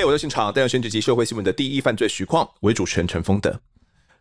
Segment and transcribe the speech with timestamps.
[0.00, 3.60] 嘿，我在现场，带有选举及社会新闻的第一犯罪徐况，为主持人陈丰德。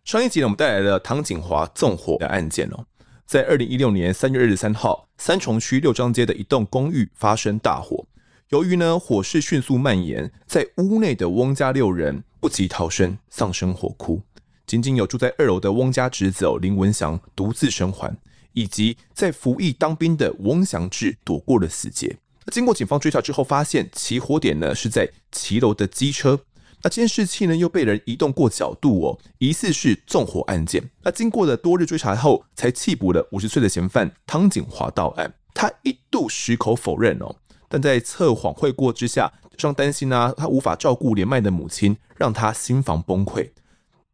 [0.04, 2.86] 上一集呢，我们带来了唐锦华纵火的案件哦。
[3.26, 8.05] 在二零一六年三月二十三号，三重区六张街的一栋公寓发生大火。
[8.50, 14.22] 由于呢火势迅速蔓延，在屋内的翁家六人不及逃生，丧生火窟。
[14.68, 18.14] 仅仅有住在二楼的翁家侄子林文祥独自生还，
[18.52, 22.18] 以及在服役当兵的翁祥志躲过了死劫。
[22.52, 26.40] 经过警方追查之后，发现起火点呢是在骑楼的机车，
[26.82, 30.90] 那监视器呢又被人移动过角度哦，疑似是纵火案件。
[31.04, 35.34] 那经过了多日追查后，才缉捕了五十岁的嫌犯汤锦华到案。
[35.54, 37.36] 他一度矢口否认哦，
[37.68, 43.50] 但在测谎会过之下，加上担心啊他无法照顾年迈的母亲，让他心房崩溃，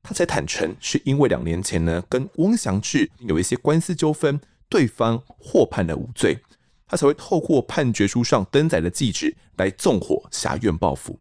[0.01, 6.39] 他才坦承是因为两年前呢跟翁祥志有一些官司纠纷，对方获判了无罪。
[6.87, 11.19] 他才会透过判决书上登载的记址来纵火下院报复，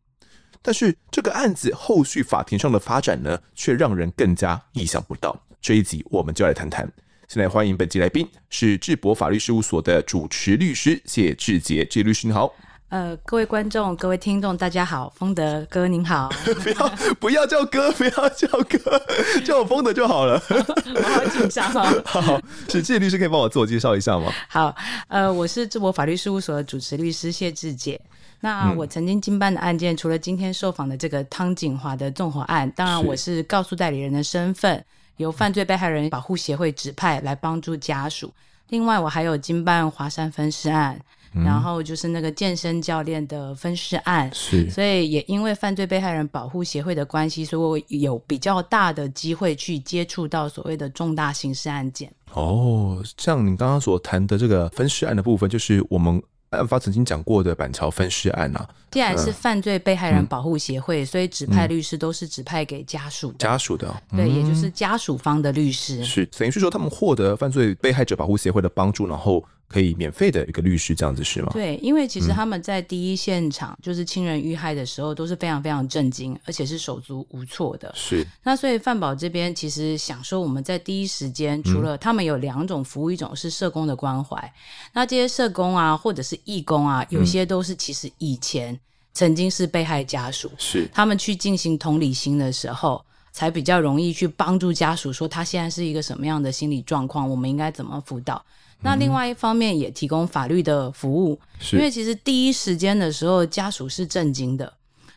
[0.61, 5.39] 但是这个案子后续法庭上的发展呢，却让人更加意想不到。
[5.61, 6.91] 这一集我们就来谈谈。
[7.27, 12.55] 现在欢迎本集来宾是智博法律事务所的主持律师谢志杰，谢律师你好。
[12.91, 16.29] 呃，各位观众、各位听众，大家好，丰德哥您好。
[16.63, 19.03] 不要不要叫哥，不要叫哥，
[19.45, 20.41] 叫我丰德就好了。
[20.49, 22.03] 我好紧张哦。
[22.07, 24.31] 好，是谢律师可以帮我自我介绍一下吗？
[24.49, 24.73] 好，
[25.09, 28.01] 呃，我是智博法律事务所的主持律师谢志杰。
[28.41, 34.85] 那我曾经经办的案件，嗯、除了今天受访的这个汤景华的纵火案，当然我是告诉代理人的身份，
[35.17, 38.33] 由犯罪被害人保护协会指派来帮助家属。
[38.69, 41.01] 另外，我还有经办华山分尸案。
[41.35, 52.13] 然后就是那个健身教练的分尸案，是，所以也因为犯罪被害人保护协会的关系，所以我有比较大的机会去接触到所谓的重大刑事案件。
[52.33, 56.23] 哦，像你刚刚所谈的这个分尸案的部分，就是我们。
[56.51, 71.51] 案发曾经讲过的板桥分尸案啊，既然是犯罪被害人保护协会，嗯、所以指派律师都是指派给家属的，家属的，嗯、对，也就是家属方的律师，是等于是说他们获得犯罪被害者保护协会的帮助，然后可以免费的一个律师这样子是吗？
[71.53, 77.93] 对，因为其实他们在第一现场，嗯、就是亲人遇害的时候都是非常非常震惊，而且是手足无措的。
[77.97, 84.53] 是，那所以范宝这边其实想说，我们在第一时间，除了他们有两种服务，一种是社工的关怀，
[84.93, 88.79] 那这些社工啊，或者是义工啊，有些都是其实以前
[89.13, 98.45] 曾经是被害家属，是他们去进行同理心的时候，才比较容易去帮助家属说他现在是一个什么样的心理状况，我们应该怎么辅导。
[98.85, 101.41] 那另外一方面也提供法律的服务，
[101.73, 104.71] 因为其实第一时间的时候家属是震惊的，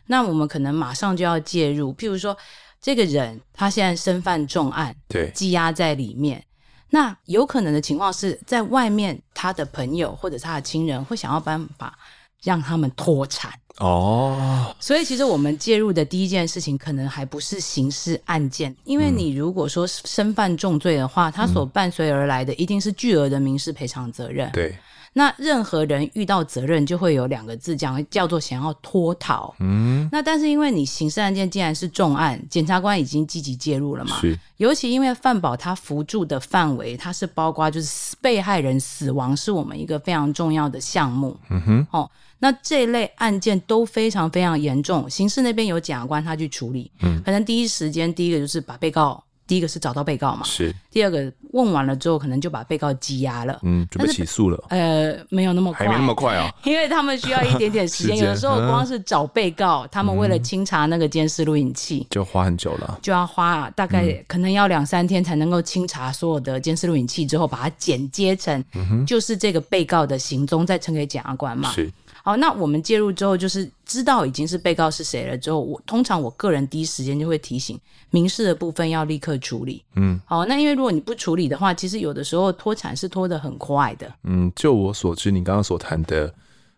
[0.06, 2.36] 那我们可能马上就要介入，譬如说
[2.80, 6.42] 这个人他现在身犯重案，对，羁押在里面。
[6.90, 11.98] 那有可能的情况是在外面，他的朋友或者他的亲人会想要办法
[12.42, 14.74] 让他们脱产哦。
[14.80, 24.50] 所以其实我们介入的第一件事情，可能还不是刑事案件，因为你如果说身犯重罪的话，他所伴随而来的一定是巨额的民事赔偿责任。
[24.52, 24.76] 对。
[25.14, 29.52] 那任何人遇到责任，就会有两个字讲，叫做想要脱逃。
[29.58, 34.20] 嗯，那但是因为你刑事案件既然是重案，检察官已经积极介入了嘛。
[34.20, 34.38] 是。
[34.58, 41.36] 尤其因为范保他扶助的范围，它是包括就是被害人死亡是我们一个非常重要的项目。
[41.48, 41.86] 嗯哼。
[41.90, 46.90] 哦，那这类案件都非常非常严重，刑事那边有检察官他去处理。
[47.02, 47.20] 嗯。
[47.24, 49.22] 可能第一时间第一个就是把被告。
[49.48, 50.74] 第一个是找到被告嘛，是。
[50.90, 54.62] 第二个问完了之后，可能就把被告羁押了，嗯，准备起诉了。
[54.68, 58.18] 呃，没有那么快，还没那么快啊， 因为他们需要一点点时间。
[58.18, 68.62] 有的时候光是找被告，他们为了清查那个监视录影器，就花很久了，就要花大概可能要两三天才能够清查所有的监视录影器之后，把它剪接成
[69.06, 71.72] 就是这个被告的行踪，再呈给检察官嘛。
[71.72, 71.90] 是。
[72.28, 77.80] 好，那我们介入之后，就是知道已经是被告是谁了之后，我通常我个人第一时间就会提醒
[78.10, 79.82] 民事的部分要立刻处理。
[79.94, 84.12] 嗯，好，那因为如果你不处理的话，其实有的时候脱产是脱得很快的。
[84.24, 86.30] 嗯，就我所知，你刚刚所谈的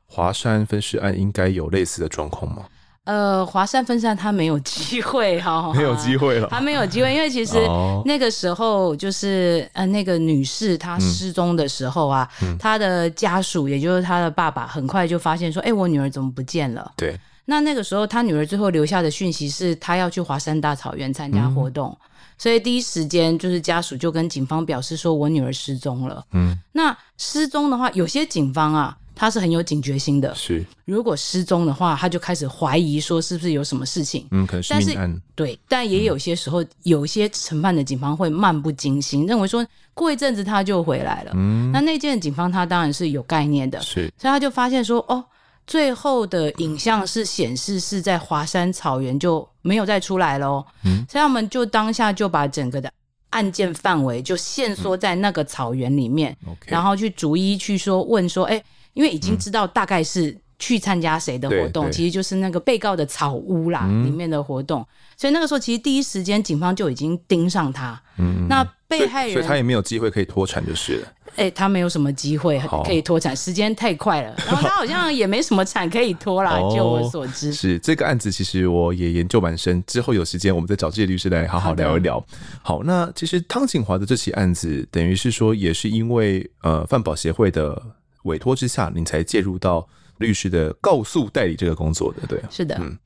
[0.07, 2.65] 华山分尸案应该有类似的状况吗？
[3.11, 7.57] 呃，华山分散他没有机会 哈，没有机会了，他没有机会，因为其实
[8.05, 16.93] 那个时候就是呃，那个女士她失踪的时候啊，嗯、她的家属也就是她的爸爸，很快就发现说，哎、欸，我女儿怎么不见了？
[16.97, 22.07] 对，那那个时候她女儿最后留下的讯息是，她要去华山大草原参加活动，嗯、
[22.39, 26.25] 所以第一时间就是家属就跟警方表示说，我女儿失踪了。
[26.31, 28.97] 嗯，那失踪的话，有些警方啊。
[29.21, 30.65] 他是很有警觉心的，是。
[30.87, 34.27] 如果失踪的话，他就开始怀疑说是不是有什么事情。
[34.31, 35.23] 嗯，可能是命案。
[35.35, 41.33] 对，但也有些时候，嗯、有些承办的警方会漫不经心，认为说过一阵子他就回来了。
[41.35, 44.11] 嗯，那那件警方他当然是有概念的，是。
[44.17, 45.23] 所以他就发现说，哦，
[45.67, 52.91] 最后的影像是显示是在华山草原就没有再出来了，嗯，所以他们就当下就把整个的
[53.29, 58.63] 案件范围就限缩在那个草原里面，嗯、然后去逐一去说问说，哎，
[58.95, 71.09] 因为已经知道大概是去参加谁的活动，嗯、其实就是那个被告的草屋啦、嗯、里面的活动，所以那个时候其实第一时间警方就已经盯上他，嗯，那被害人所，所以他也没有机会可以脱产就是了。
[71.37, 74.35] 哎、欸，他没有什么机会可以脱产，时间太快了。
[74.47, 77.55] 然后他好像也没什么产可以脱啦，就我所知。
[77.55, 79.83] 是这个案子，其实我也研究蛮深。
[79.87, 82.19] 之后有时间，我们再找这些律师来好好聊一聊。
[82.63, 87.81] 好，好，那其实汤景华的这起案子，等于是说，也是因为呃犯保协会的
[88.23, 89.89] 委托之下，你才介入到
[90.19, 92.43] 律师的告诉代理这个工作的，对？
[92.51, 92.99] 是的，嗯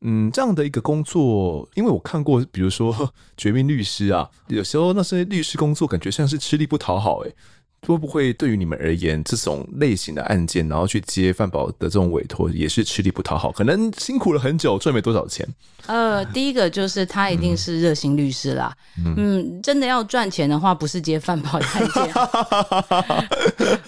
[0.00, 2.92] 嗯，这样的一个工作，因为我看过，比如说
[3.36, 7.32] 《绝命律师》啊，有时候那些律师工作感觉像是吃力不讨好，哎。
[7.88, 13.50] 会不会对于你们而言，这种类型的案件，然后去接犯保的这种委托，也是吃力不讨好？
[13.50, 15.44] 可能辛苦了很久，赚没多少钱。
[15.86, 18.72] 呃，第一个就是他一定是热心律师啦。
[19.04, 22.14] 嗯，嗯，真的要赚钱的话，不是接犯保的案件。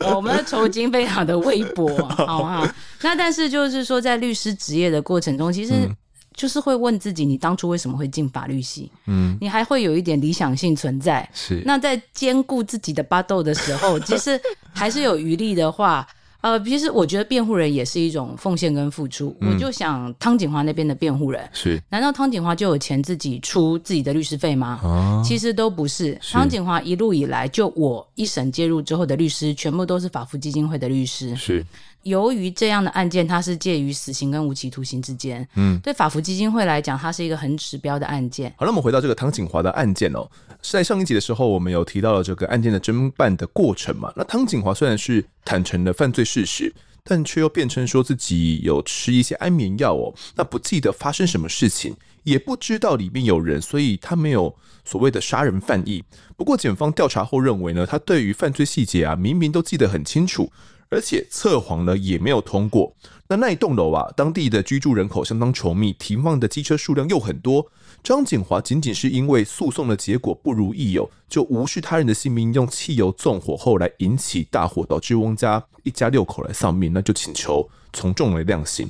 [0.13, 1.89] 我们的酬金非常的微薄，
[2.27, 2.67] 好不好？
[3.03, 5.97] 那但是就是说，在律师职业的过程中，其实、嗯。
[6.35, 8.91] 就是会问自己，你当初为什么会进法律系？
[9.07, 11.29] 嗯，你还会有一点理想性存在。
[11.33, 14.41] 是，那在兼顾自己的巴豆的时候， 其实
[14.73, 16.07] 还是有余力的话。
[16.41, 19.35] 呃，其实我觉得辩护人也是一种奉献跟付出。
[19.41, 24.79] 嗯、我就想汤景华那边的辩护人，是难道汤景华就有钱自己出自己的律师费吗？
[24.85, 26.21] 哦，其实都不是。
[26.21, 31.35] 汤景华一路以来，就我一审介入之后的律师，全部都是法扶基金会的律师。
[31.35, 31.65] 是。
[32.05, 35.47] 由于这样的案件，它是介于死刑跟无期徒刑之间。
[35.57, 38.51] 嗯，对法服基金会来讲，它是一个很指标的案件。
[38.57, 40.29] 好，那我们回到这个汤景华的案件哦。
[40.63, 44.13] 在上一集的时候，我们有提到了这个案件的侦办的过程嘛？
[44.17, 46.73] 那汤景华虽然是坦承了犯罪事实，
[47.03, 50.15] 但却又辩称说自己有吃一些安眠药哦。
[50.37, 54.55] 那不记得发生什么事情，也不知道里面有人，所以他没有
[54.85, 56.03] 所谓的杀人犯意。
[56.37, 60.51] 不过检方调查后认为呢，他对于犯罪细节啊，明明都记得很清楚。
[60.89, 62.95] 而且测谎呢也没有通过。
[63.27, 67.67] 那那一栋楼啊，当地的居住人口相当稠密，停放的机车数量又很多。
[68.03, 76.93] 张景华仅仅是因为诉讼的结果不如意哦，就无视他人的性命，用汽油纵火后来引起大火，导致翁家一家六口来丧命。
[76.93, 78.89] 那就请求从重来量刑。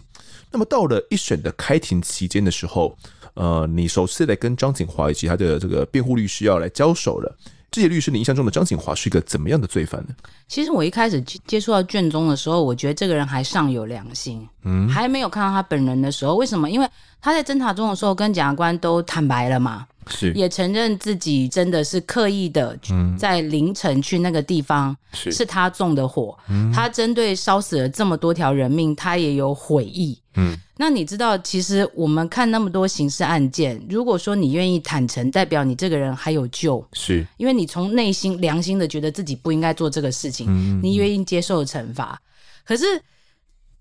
[0.50, 2.98] 那么到了一审的开庭期间的时候，
[3.34, 7.38] 呃，你首次来跟张景华以及他的这个辩护律师要来交手了。
[7.74, 10.14] 这些律师，你印象中的张景华是一个怎么样的罪犯呢？
[10.46, 16.70] 其实我一开始接触到卷宗的时候，我觉得这个人还尚有良心，嗯，还没有看到他本人的时候，为什么？
[16.70, 16.88] 因为
[17.20, 20.32] 他在侦查中的时候跟检察官都坦白了嘛，是。
[20.32, 22.78] 也承认自己真的是刻意的
[23.18, 25.30] 在凌晨去那个地方，是。
[25.32, 26.36] 是他纵的火，
[26.72, 30.56] 他针对烧死了这么多条人命，他也有悔意，嗯。
[30.76, 37.24] 那你知道，其实我们看那么多刑事案件，如果说你愿意坦诚，代表你这个人还有救，是。
[37.36, 42.20] 因为你从内心良心的觉得自己不应该做这个事情，嗯、你愿意接受惩罚。
[42.64, 42.84] 可是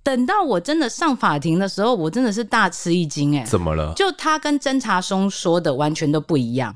[0.04, 3.94] 等到我真的上法庭的时候，我真的是大吃一惊，哎，怎么了？
[3.96, 6.76] 就他跟侦查中说的完全都不一样。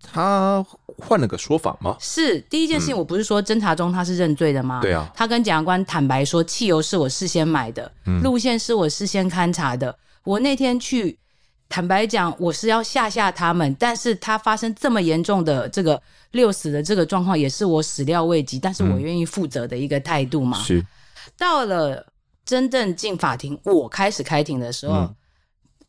[0.00, 0.64] 他
[0.96, 1.96] 换了个说法吗？
[1.98, 4.78] 是第一件事情，我不是说侦查中他是认罪的吗？
[4.80, 9.94] 对啊，他跟检察官坦白说，汽油是我事先买的，嗯、路线是我事先勘察的。
[10.22, 11.18] 我那天去，
[11.68, 16.00] 坦白讲，我是要吓吓他们，但是他发生这么严重的这个
[16.30, 20.58] 六死的这个状况，也是我始料未及，但是我愿意负责的一个态度嘛。
[20.62, 20.84] 是
[21.36, 22.06] 到了
[22.48, 24.94] 真正进法庭，我开始开庭的时候。
[24.94, 25.14] 嗯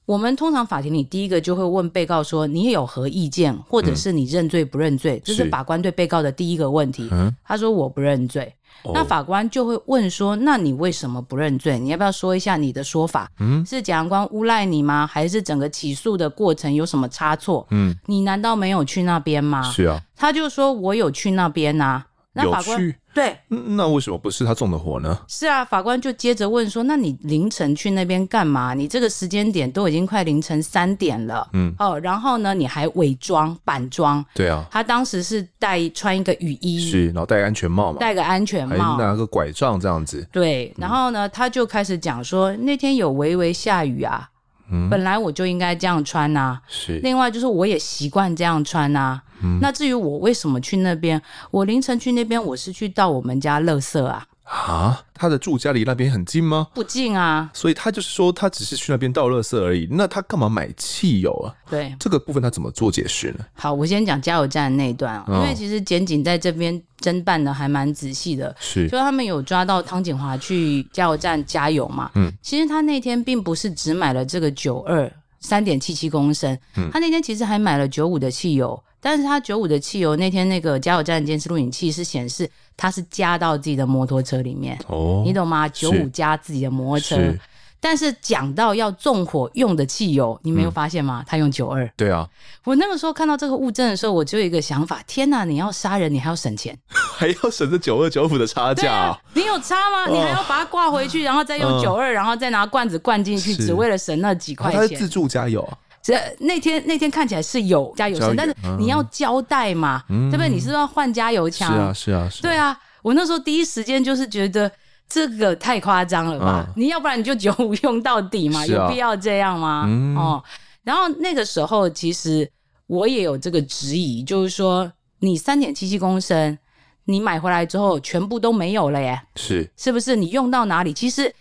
[0.09, 7.07] 我们通常法庭里第一个就会问被告说：“你有何意见，或者是你认罪不认罪？”这、嗯、是法官对被告的第一个问题。
[7.11, 8.51] 嗯、他说：“我不认罪。
[8.81, 11.77] 哦”那法官就会问说：“那你为什么不认罪？
[11.77, 13.29] 你要不要说一下你的说法？
[13.39, 15.05] 嗯、是检察官诬赖你吗？
[15.05, 17.67] 还是整个起诉的过程有什么差错？
[17.69, 22.05] 嗯，你难道没有去那边吗？”是啊，他就说：“我有去那边呐、啊。”
[22.43, 25.17] 那法官对，那为什么不是他纵的火呢？
[25.27, 28.73] 是啊，法官就接着问说：“那你凌晨去那边干嘛？
[28.73, 34.23] 你这个时间点都已经快凌晨三点了，嗯，哦，然后呢，你还伪装板装？
[34.33, 40.25] 对啊，他当时是戴穿一个雨衣，是，然后戴安全帽嘛，戴个安全帽，拿个拐杖这样子。
[40.31, 44.29] 对，然后呢，他就开始讲说，那天有微微下雨啊。
[44.71, 46.99] 嗯、本来我就应该这样穿呐、啊，是。
[46.99, 49.23] 另外就是我也习惯这样穿呐、啊。
[49.43, 49.59] 嗯。
[49.61, 54.25] 那至于我为什么去那边，我凌晨去那边，我是去到我们家垃圾啊。
[54.49, 56.69] 啊，他的住家离那边很近吗？
[56.73, 59.87] 不近啊，所以他就是说，他只是去那边倒垃圾而已。
[59.91, 61.53] 那他干嘛买汽油啊？
[61.69, 63.45] 对，这个部分他怎么做解释呢？
[63.53, 72.09] 好，我先讲加油站的那一段啊，因为其实检警在这边侦办的还蛮仔细的，是，就他们有抓到汤景华去加油站加油嘛。
[72.15, 75.07] 嗯，其实他那天并不是只买了这个九二
[75.39, 78.83] 三点七七公升，嗯他那天其实还买了九五的汽油。
[79.01, 85.67] 但是他九五的汽油那天那个加油站监视录影器是显示他是加到自己的摩托车里面，哦，你懂吗？
[85.69, 87.33] 九五加自己的摩托车，
[87.79, 91.21] 但是讲到要纵火用的汽油，你没有发现吗？
[91.21, 91.89] 嗯、他用九二。
[91.95, 92.27] 对啊，
[92.65, 99.21] 我那个时候看到这个物证的时候，我就有一个想法：天哪，你要杀人，你还要省钱， 还要省这九二九五的差价、啊啊？
[99.33, 100.07] 你有差吗？
[100.09, 104.81] 你还要把它挂回去，然后再用九二、嗯，然后再拿罐子灌进去，只为了省那几块钱？
[104.81, 105.77] 他是自助加油啊。
[106.01, 110.49] 这那天那天看起来是有加油声，但是你要交代嘛，嗯、对不对？
[110.49, 111.71] 你是不是要换加油枪？
[111.73, 112.41] 是啊，是啊，是啊。
[112.41, 114.71] 对啊，我那时候第一时间就是觉得
[115.07, 116.65] 这个太夸张了吧？
[116.67, 119.85] 嗯、你要不然你就九五用到底嘛，有必要这样吗？
[119.87, 120.43] 嗯、哦，
[120.83, 122.49] 然后那个时候其实
[122.87, 126.57] 我也有这个质疑，就是说你三点七七公升，
[127.05, 129.21] 你买回来之后全部都没有了耶？
[129.35, 130.15] 是是不是？
[130.15, 130.93] 你用到哪里？
[130.93, 131.33] 其实。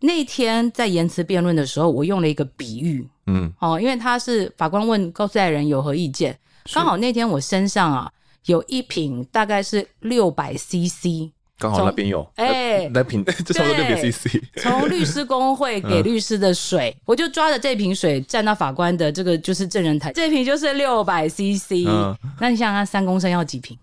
[0.00, 6.38] 那天在言辞辩论的时候，我用了一个比喻，嗯，哦，因为他是法官问告诉代理人有何意见，
[6.72, 8.10] 刚好那天我身上啊
[8.46, 23.78] 有一瓶大概是六百 CC，刚好那边有，哎、欸，那瓶 这差不多六百 CC，从律师工会 给律师的水，嗯、我就抓着这瓶水站到法官的这个就是证人台，这瓶就是六百 CC，嗯，那你想想看，三公升要几瓶？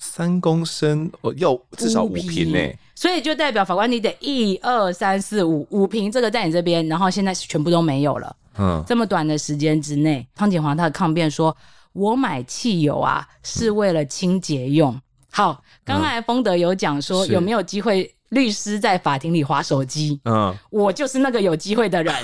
[0.00, 2.58] 三公升，我要至少五瓶呢。
[2.94, 8.36] 所以就代表法官，你得一二三四五五瓶，这个在你这边，然后现在全部都没有了。
[8.58, 11.56] 嗯，这么短的时间之内，汤景华他的抗辩说
[11.94, 14.92] ：“我买汽油啊，是为了清洁用。
[14.92, 20.20] 嗯”好，刚才丰德有讲说，有没有机会律师在法庭里划手机？
[20.24, 22.14] 嗯，我就是那个有机会的人。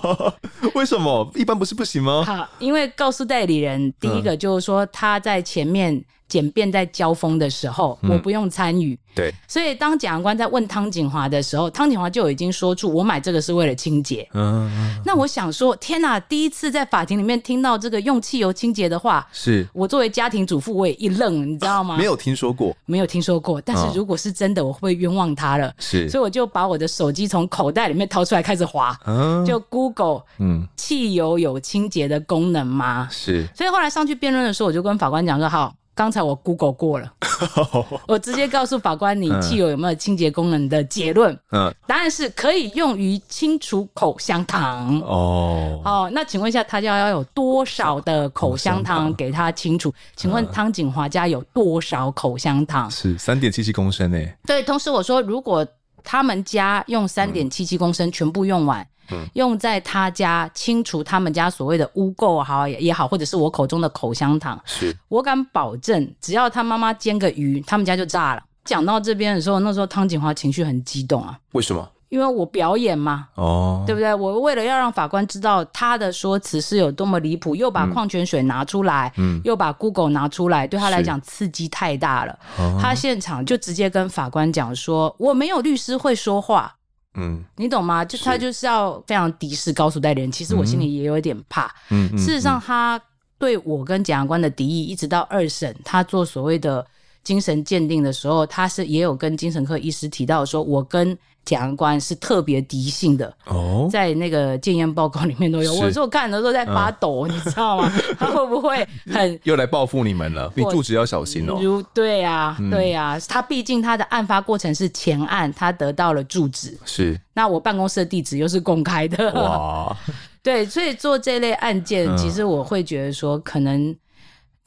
[0.74, 1.30] 为什么？
[1.34, 2.22] 一般不是不行吗？
[2.24, 6.04] 好，因为告诉代理人，第一个就是说他在前面。
[6.30, 8.94] 检辩在交锋的时候，我不用参与。
[8.94, 8.98] 嗯。
[9.12, 14.26] 对，所以当检察官在问汤景华的时候，汤景华就已经说出我买这个是为了清洁。
[14.34, 14.70] 嗯，
[15.04, 16.18] 那我想说，天哪！
[16.20, 21.96] 第一次在法庭里面听到这个用汽油清洁的话，是我作为家庭主妇，我也一愣，你知道吗？
[21.96, 23.60] 没有听说过，没有听说过。
[23.60, 25.74] 但是如果是真的，我会不会冤枉他了？
[25.80, 33.08] 是，所以我就把我的手机从口袋里面掏出来开始划，嗯，就 Google，嗯，汽油有清洁的功能吗？
[33.10, 33.44] 是。
[33.56, 35.74] 所以后来上去辩论的时候，我就跟法官讲说，好。
[36.00, 37.12] 刚才我 Google 过了，
[38.08, 41.38] 我直接告诉法官，你汽油有没有清洁功能的结论？
[41.52, 44.98] 嗯，答案是可以用于清除口香糖。
[45.00, 49.92] 哦，哦，那请问一下，他家要有多少的口香糖给他清除？
[50.16, 52.90] 请问汤景华家有多少口香糖？
[52.90, 54.34] 是三点七七公升诶。
[54.46, 55.66] 对，同时我说，如果
[56.02, 58.86] 他们家用三点七七公升全部用完。
[59.34, 68.42] 用在他家清除他们家所谓的污垢好也好，或者是我口中的口香糖，是我敢保证，只要他妈妈煎个鱼，他们家就炸了。
[68.64, 71.38] 讲到这边的时候，那时候汤景华情绪很激动啊。
[71.52, 71.88] 为什么？
[72.10, 74.12] 因为我表演嘛，哦，对不对？
[74.12, 82.36] 我为了要让法官知道他的说辞是有多么离谱，又把矿泉水拿出来，嗯，又把 Google 拿出来，对他来讲刺激太大了。
[82.80, 86.74] 他现场就直接跟法官讲说：“我没有律师会说话。”
[87.14, 88.04] 嗯，你懂吗？
[88.04, 90.30] 就他就是要非常敌视高速代理人。
[90.30, 91.66] 其实我心里也有一点怕。
[91.90, 93.00] 嗯，嗯，事实上，他
[93.38, 96.86] 对我跟检察官的敌意，一直到二审，他做所谓的
[97.22, 101.16] 精神鉴定的时候，他是也有跟精神科医师提到说，我跟。
[101.42, 105.74] 检察官是特别敌性的哦，在那个检验报告里面都有。
[105.74, 107.90] 我说我看的时候在发抖，嗯，你知道吗？
[108.20, 110.52] 他会不会很又来报复你们了？
[110.54, 111.58] 你住址要小心哦。
[111.60, 117.18] 如对呀，对呀，他毕竟他的案发过程是前案，他得到了住址是。
[117.32, 119.96] 那我办公室的地址又是公开的哇，
[120.44, 123.96] 对，所以做这类案件，其实我会觉得说可能。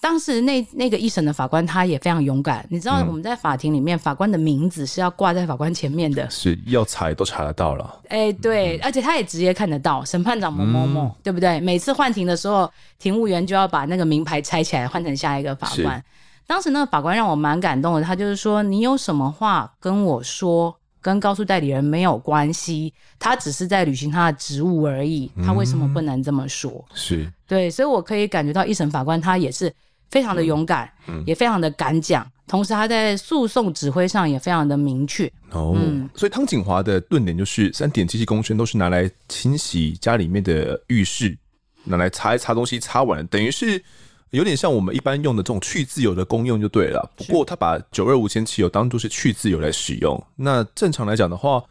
[0.03, 8.01] 当时那那个一审的法官他也非常勇敢，你知道我们在法庭里面，法官的名字是要挂在法官前面的，是要查都查得到了。
[8.09, 11.57] 哎、欸，对、嗯，而且他也直接看得到审判长某某某，对不对？
[11.61, 12.69] 每次换庭的时候，
[12.99, 16.03] 庭务员就要把那个名牌拆起来，换成下一个法官。
[16.45, 29.73] 当时那个法官让我蛮感动的，他就是说：“你有什么话跟我说，跟告诉代理人没有关系，他只是在履行他的职务而已，他为什么不能这么说？”嗯、是对，所以我可以感觉到一审法官他也是。
[30.09, 35.25] 非常的勇敢，嗯，也非常的敢讲，同时他在诉讼指挥上也非常的明确。
[35.51, 41.37] 哦，嗯，所以汤景华的论点就是三点七七公升都是拿来清洗家里面的浴室，
[41.83, 43.83] 拿来擦一擦东西，擦完等于是
[44.31, 47.07] 有点像我们一般用的这种去自由的功用就对了。
[47.15, 51.63] 不过他把九二五铅汽油当做是去自由来使用，那正常来讲的话，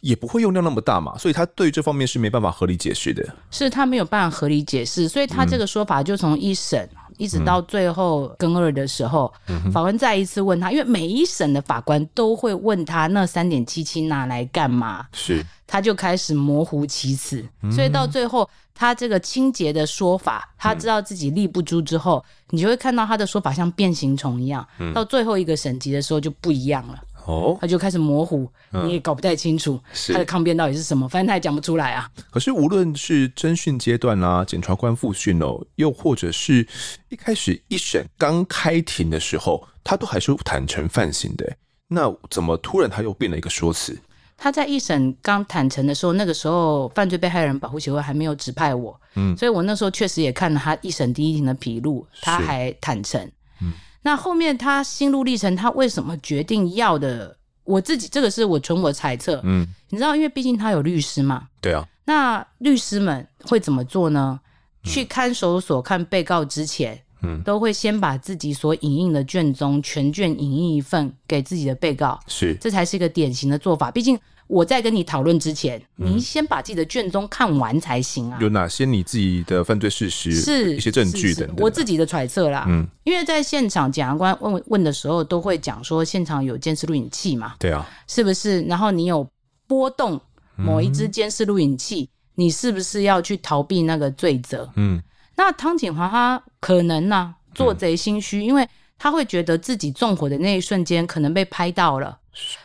[0.00, 3.26] 也不会用量那么大嘛，所以他对这方面是没办法合理解释的。
[3.50, 6.88] 是他没有办法合理解释，所以他这个说法就从一审。
[6.92, 15.06] 嗯一直到最后更二的时候，嗯、法官再一次问他，因为每一审的法官都会问他那三点七七拿来干嘛？
[15.12, 26.98] 是，他就开始模糊其词，嗯、所以到最后他这个清洁的说法，他知道自己立不住之后，嗯、你就会看到他的说法像变形虫一样，嗯、到最后一个审级的时候就不一样了。
[27.30, 32.10] 哦，他就开始模糊，嗯、你也搞不太清楚他的抗辩到底是什么，反正他也讲不出来啊。
[32.30, 36.66] 可是无论是侦讯阶段啦、啊，检察官复讯哦，又或者是
[37.08, 41.56] 一开始一审刚开庭的时候，他都还是坦诚犯行的。
[41.88, 43.98] 那怎么突然他又变了一个说辞？
[44.36, 53.20] 他在一审刚坦诚的时候，那个时候犯罪被害人保护协会还没有指派我，嗯，所以我那时候确实也看了他一审第一庭的笔录，他还坦诚，
[53.60, 53.72] 嗯。
[54.02, 57.36] 那后面他心路历程，他为什么决定要的？
[57.64, 61.86] 我自己这个是我纯我猜测，嗯，你知道，因为毕竟他有律师嘛，对啊。
[62.04, 64.40] 那律师们会怎么做呢？
[64.82, 73.90] 嗯、去看守所看被告之前，嗯，都会先把自己所影印的卷宗全卷影印一份给自己的被告，是，这才是一个典型的做法。
[73.90, 74.18] 毕竟。
[74.50, 78.38] 我在跟你讨论之前，你先把自己的卷宗看完才行啊。
[78.40, 80.32] 有哪些你自己的犯罪事实？
[80.32, 81.56] 是一些证据等等。
[81.60, 82.64] 我自己的揣测啦。
[82.68, 87.54] 嗯，因为在现场检察官问问的时候，都会讲说现场有监视录影器嘛。
[87.60, 88.60] 对啊，是不是？
[88.62, 89.24] 然后你有
[89.68, 90.20] 波动
[90.56, 94.68] 某一支监视录影器，嗯、你是不是要去逃避那个罪责？
[94.74, 95.00] 嗯，
[95.36, 98.68] 那汤锦华他可能呢、啊、做贼心虚，嗯、因为
[99.02, 102.18] 他会觉得自己纵火的那一瞬间可能被拍到了。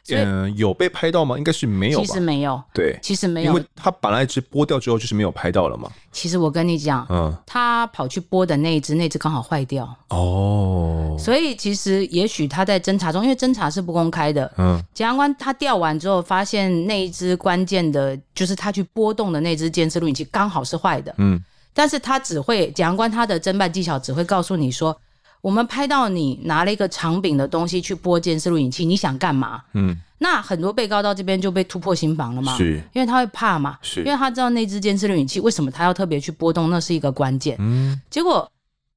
[0.10, 1.38] 嗯，有被拍到吗？
[1.38, 2.06] 应该是没有吧。
[2.06, 5.90] 其实没有，对，其实没有，因为他本来一支拨掉之后就是没有拍到了嘛。
[6.12, 11.18] 其实我跟你讲，嗯，他跑去拨的那一只，那只刚好坏掉哦。
[11.18, 21.42] 所以其实也许他在侦查中，因为侦查是不公开的，嗯，检察官他调完之后，发现那一只关键的，就是他去拨动的那只监视录影器刚好是坏的，嗯，
[21.74, 24.96] 但是他只会检察官他的侦办技巧只会告诉你说。
[25.46, 29.62] 我们拍到你拿了一个长柄的东西去拨监视录影器，你想干嘛？
[29.76, 37.56] 嗯，那很多被告到这边就被突破心防了嘛，是，因为他会怕嘛，是，因为他知道那支监视录影器为什么他要特别去拨动，那是一个关键。
[37.60, 38.52] 嗯，结果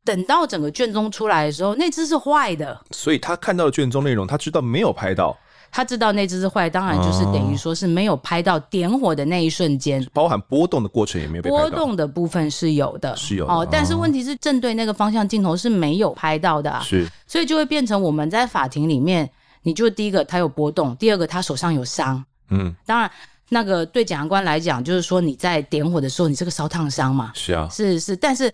[0.07, 5.37] 等到整个卷宗出来的时候，那支是坏的，所以他看到的卷宗内容，他知道没有拍到。
[5.71, 11.63] 他知道那只是坏，当然就是等于说是没有拍到点火的那一瞬间，包含波动的过程也没有被拍到。
[11.63, 13.69] 波动的部分是有的，是有的哦。
[13.71, 16.81] 但是问题是，正对那个方向镜头是没有拍到的啊。
[16.81, 19.29] 是，所以就会变成我们在法庭里面，
[19.63, 22.25] 你就第一个他有波动，第二个他手上有伤。
[22.51, 23.11] 嗯，当然
[23.51, 27.33] 那个对检察官来讲，就是说你在点火的时候，你这个烧烫伤嘛。
[27.35, 28.53] 是啊，是是，但是。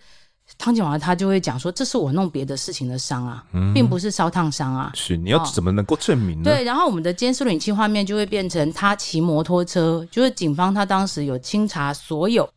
[0.57, 4.91] 汤景华他就会讲说，这是我弄别的事情的伤啊，嗯、并不是烧烫伤啊。
[4.95, 6.43] 是，你要怎么能够证明呢？
[6.45, 12.49] 对，然后我们的监视录影器画面就会变成他骑摩托车，就是警方他当时有清查所有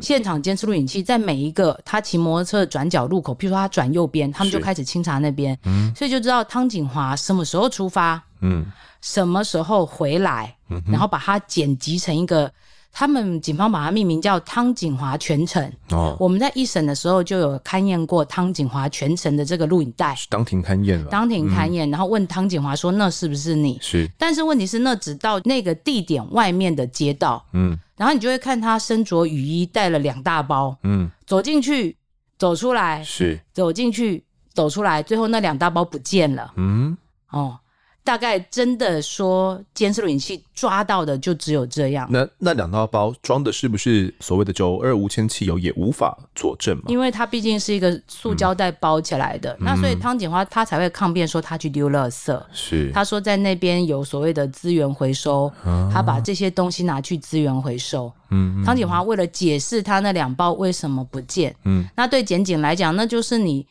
[0.00, 8.66] 现场监视录影器，在每一个他骑摩托车的转角路口，譬如说他转右边，他们就开始清查那边，嗯、所以就知道汤景华什么时候出发，嗯，
[9.00, 12.52] 什么时候回来，嗯、然后把它剪辑成一个。
[12.92, 15.72] 他们警方把它命名叫汤景华全程。
[15.90, 21.06] 哦，我们在一审的时候就有勘验过汤景华全程的这个录影带，当庭勘验了。
[21.10, 24.10] 当庭勘验，嗯、然后问汤景华说：“那是不是你？”是。
[24.18, 27.44] 但是问题是，那只到那个地点外面的街道。
[27.52, 27.78] 嗯。
[27.96, 30.76] 然后你就会看他身着雨衣，带了两大包。
[30.82, 31.10] 嗯。
[31.26, 31.96] 走进去，
[32.36, 33.02] 走出来。
[33.04, 33.38] 是。
[33.52, 36.52] 走进去，走出来，最后那两大包不见了。
[36.56, 36.96] 嗯。
[37.30, 37.58] 哦。
[38.08, 42.08] 大概真的说，监视录影器抓到的就只有这样。
[42.10, 46.84] 那那两大包装的是不是所谓的九二无铅汽油，也无法佐证嘛？
[46.86, 52.42] 因为它毕竟是一个塑胶袋包起来的，嗯、那所以汤锦华他才会抗辩说他去丢垃圾。
[52.50, 58.10] 是，他说在那边有所谓的资源回收，啊、他把这些东西拿去资源回收。
[58.30, 63.66] 嗯，汤锦华为了解释他那两包为什么不见，嗯，那对检警来讲，那就是你。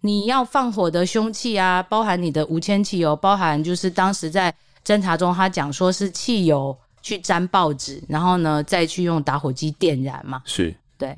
[0.00, 4.54] 你要放火的凶器啊，包含你的无铅汽油，包含就是当时在
[4.84, 10.42] 侦查中，他讲说是汽油去沾报纸，然后呢再去用打火机点燃嘛。
[10.44, 11.16] 是，对。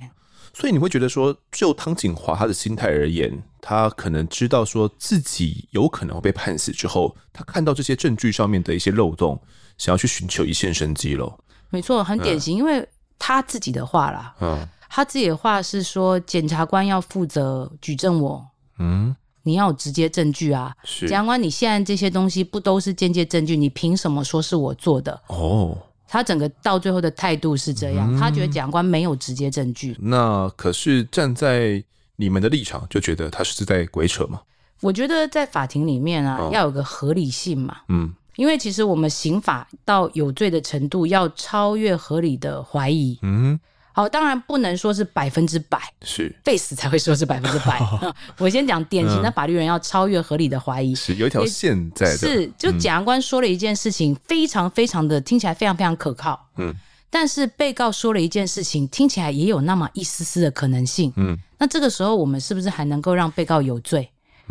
[0.55, 9.41] 所以你会觉得说，就汤景华他的心态而言，他可能知道说自己有可能会被判死之后，他看到这些证据上面的一些漏洞，
[9.77, 11.39] 想要去寻求一线生机喽。
[11.71, 12.89] 没错，很典型，嗯、因为
[13.19, 18.45] 他自己的话啦，嗯，他自己的话是说，检察官要负责举证我。
[18.79, 20.75] 嗯，你要有直接证据啊！
[20.85, 23.57] 是，检察官，你现在这些东西不都是间接证据？
[23.57, 25.21] 你凭什么说是我做的？
[25.29, 29.97] 哦，他整个到最后的态度是这样，嗯、他觉得检察官没有直接证据。
[30.01, 31.83] 那可是站在
[32.17, 34.41] 你们的立场就觉得他是在鬼扯吗？
[34.81, 37.79] 我觉得在法庭里面啊，哦、要有个合理性嘛。
[37.89, 43.19] 嗯，因为其实我们刑法到有罪的程度要超越合理的怀疑。
[43.23, 43.59] 嗯。
[43.99, 47.83] 好，当然不能说是百分之百，是废死才会说是百分之百。
[48.39, 52.17] 我先讲典型的法律人要超越合理的怀疑，是有一条线在的。
[52.17, 56.49] 是，就检察官说了一件事情，非常非常的听起来非常非常可靠。
[56.59, 56.73] 嗯，
[57.11, 61.13] 但是被告说了一件事情，听起来也有那么一丝丝的可能性。
[61.17, 64.09] 嗯，那这个时候我们是不是还能够让被告有罪？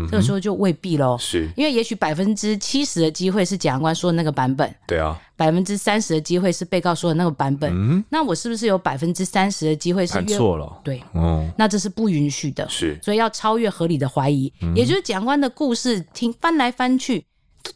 [0.09, 1.49] 这个时候就未必喽，是。
[1.55, 10.79] 因为也许百分之七十的机会是检察官说的那个版本，对啊，百分之三十的机会是被告说的那个版本，嗯，那我是不是有百分之三十的机会是判错了？
[10.83, 17.25] 对，哦，那这是不允许的，是，所以要超越合理的怀疑，嗯、也就是检察官的故事听翻来翻去，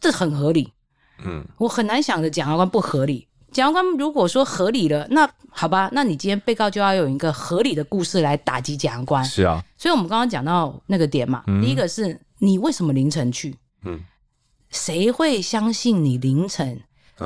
[0.00, 0.72] 这很合理，
[1.24, 3.26] 嗯，我很难想着检察官不合理。
[3.52, 9.24] 检察官如果说合理了，那好吧，那你今天被告就要有一个合理的故事来打击检察官。
[9.24, 13.54] 是啊，所以我们刚刚讲到那个点嘛，嗯、第一个是你为什么凌晨去？
[13.84, 14.00] 嗯，
[14.70, 16.80] 谁会相信你凌晨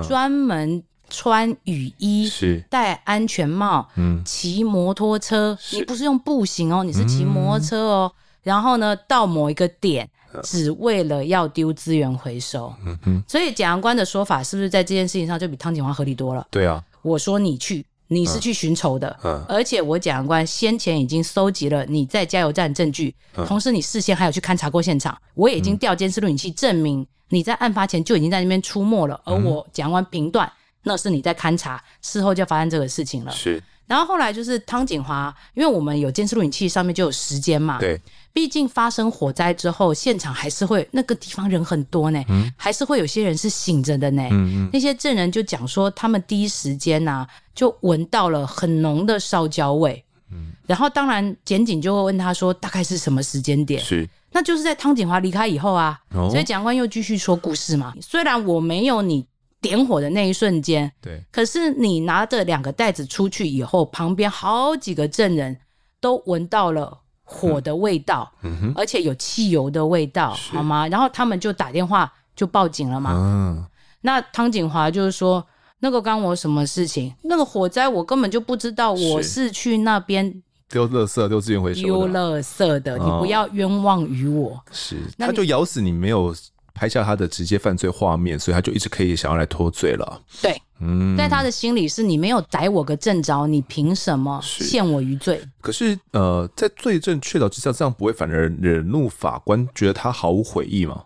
[0.07, 2.29] 专门穿雨衣、
[2.69, 3.89] 戴安全帽、
[4.25, 5.57] 骑摩托车？
[5.73, 8.13] 你不是用步行哦，你是骑摩托车哦。
[8.15, 10.11] 嗯、然后呢，到某一个点。
[10.43, 16.47] 只为了要丢资源回收，嗯哼，所以检察官的说法是不是在这件事情上就比汤景华合理多了？
[16.51, 30.51] 对啊，我说你去，你是去寻仇的，嗯，而且我检察官先前已经搜集了你在加油站证据，嗯，同时你事先还有去勘察过现场，我也已经调监视录影器证明你在案发前就已经在那边出没了，而我检察官评断
[30.83, 33.63] 那是你在勘察，事后就发生这个事情了，是。
[33.87, 37.79] 然后后来就是汤景华，因为我们有监视录影器，上面就有时间嘛。
[37.79, 38.01] 对。
[38.37, 44.23] 毕竟发生火灾之后，现场还是会那个地方人很多呢，嗯、还是会有些人是醒着的呢。
[44.71, 50.05] 那些证人就讲说，他们第一时间呐、啊，就闻到了很浓的烧焦味。
[50.31, 50.53] 嗯。
[50.67, 53.83] 然后当然检警就会问他说，大概是什么时间点？
[53.83, 54.07] 是。
[54.33, 55.99] 那就是在汤景华离开以后啊。
[56.11, 56.29] 哦。
[56.29, 57.95] 所以检察官又继续说故事嘛。
[58.03, 59.27] 虽然我没有你。
[59.59, 65.59] 点火的那一瞬间，对，可是你拿着两个袋子出去以后，旁边好几个证人
[65.99, 70.87] 都闻到了火的味道，嗯，而且有汽油的味道，好吗？
[70.87, 73.11] 然后他们就打电话就报警了嘛。
[73.13, 73.67] 嗯，
[74.03, 75.45] 那汤景华就是说，
[75.81, 77.13] 那个干我什么事情？
[77.23, 84.63] 那个火灾我根本就不知道，我是去那边丢垃圾、丢资源回收、丢垃圾的，你不要冤枉于我。
[84.71, 86.35] 是，他就咬死你没有。
[86.77, 90.23] 拍下他的直接犯罪画面，所以他就一直可以想要来脱罪了。
[90.43, 95.43] 对，嗯，在他的心里是你没有逮我个正着，你凭什么陷我于罪？
[95.63, 101.05] 可是，呃，在罪证确凿之下，这样不会反而惹怒法官，觉得他毫无悔意吗？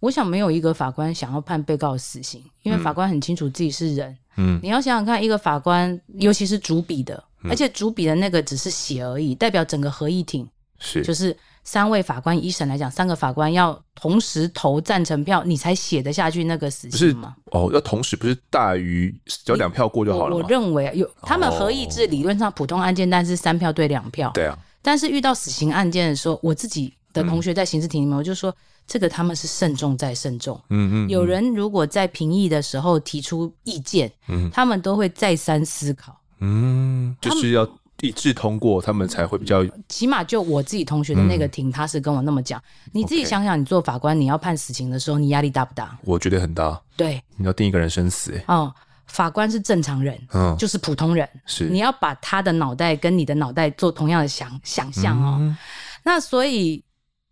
[0.00, 4.18] 我想没有一个法官想要判被告死刑，因为法官很清楚自己是人。
[4.36, 10.48] 嗯，你要想想看，一个法官，尤其是主笔的，而且主笔的那个只是写而已，代表整个合议庭
[10.80, 11.36] 是就是。
[11.66, 17.34] 三位法官一审来讲，三个法官要同时投赞成票，你才写得下去那个死刑吗？
[17.46, 20.36] 哦，要同时不是大于只要两票过就好了。
[20.36, 24.30] 我认为有他们合议制理论上普通案件，但是三票对两票。
[24.32, 24.56] 对啊。
[24.80, 28.54] 但是遇到死刑案件的时候，我自己的同学在刑事庭里面，我就说
[28.86, 30.56] 这个他们是慎重再慎重。
[30.70, 31.08] 嗯嗯。
[31.08, 36.16] 有人如果在评议的时候提出意见，嗯，他们都会再三思考。
[36.38, 37.68] 嗯，就是要。
[38.02, 39.64] 一致通过，他们才会比较。
[39.88, 42.62] 起码就我自己同学的那个庭，嗯、他是跟我那么讲。
[42.92, 45.98] 你自己想想，你做法官，你要判死刑的时候，你压力大不大？
[46.02, 46.80] 我觉得很大。
[46.96, 48.38] 对，你要定一个人生死。
[48.48, 48.72] 哦，
[49.06, 51.26] 法官是正常人，嗯，就是普通人。
[51.46, 55.38] 是，你要把他的脑袋跟你的脑袋做同样的想想象哦。
[55.40, 55.56] 嗯、
[56.04, 56.84] 那所以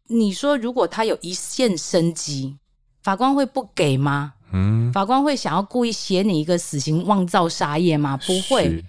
[0.07, 2.57] 你说，如果他有一线生机，
[3.03, 4.33] 法官会不给吗？
[4.53, 8.17] 嗯，法官会想要故意写你一个死刑，妄造杀业吗？
[8.27, 8.83] 不会。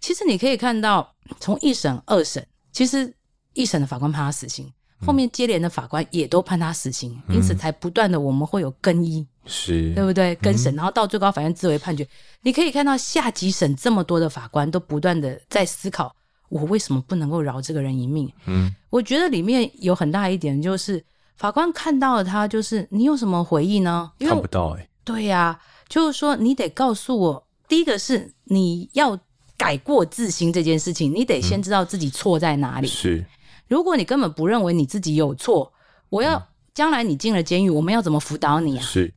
[0.00, 3.12] 其实你可以看到，从一审、二审，其实
[3.52, 4.72] 一审的法官判他死刑，
[5.04, 10.34] 后面接连的法官也都判他死刑，嗯、因此才不断的我们会有更一，是，对不对？
[10.36, 12.04] 更审，然后到最高法院自为判决。
[12.04, 12.08] 嗯、
[12.42, 16.14] 你可以看到下级审这么多的法官都不断的在思考，
[16.48, 18.32] 我为什么不能够饶这个人一命？
[18.46, 21.04] 嗯，我觉得里面有很大一点就是
[21.36, 24.12] 法官看到了他，就是你有什么回忆呢？
[24.20, 24.90] 看不到哎、欸。
[25.04, 29.18] 对呀、啊，就是说你得告诉我，第一个是你要。
[29.58, 32.86] 改过自新这件事情，你得先知道自己错在哪里。
[32.86, 33.26] 嗯、是，
[33.66, 35.70] 如果你根本不认为你自己有错，
[36.08, 36.40] 我要
[36.72, 38.80] 将来你进了监狱，我们要怎么辅导你啊？
[38.80, 39.12] 是，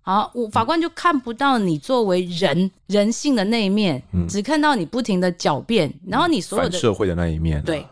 [0.00, 7.86] 好，我法官就看不到你作为人人性的那一面，嗯、只看到你不停的狡辩，然后你所有的社会的那一面、啊，对，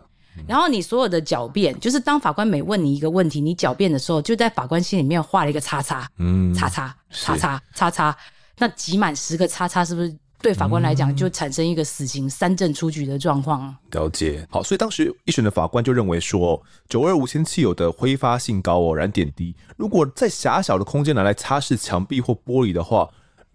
[0.48, 8.16] 然后你所有的狡辩，就是当法官每问你一个问题，你狡辩的时候，就在法官心里面画了一个叉叉，嗯，叉叉叉叉叉叉，
[8.56, 10.16] 那挤满十个叉叉，是不是？
[10.42, 13.74] 对法官来讲就产生一个死刑三证出局的状况。
[13.90, 14.46] 了解。
[14.50, 23.08] 好，所以当时一审的法官就认为说，九二无铅汽油的挥发性高哦，燃点低，如果在狭小的空间拿来擦拭墙壁或玻璃的话，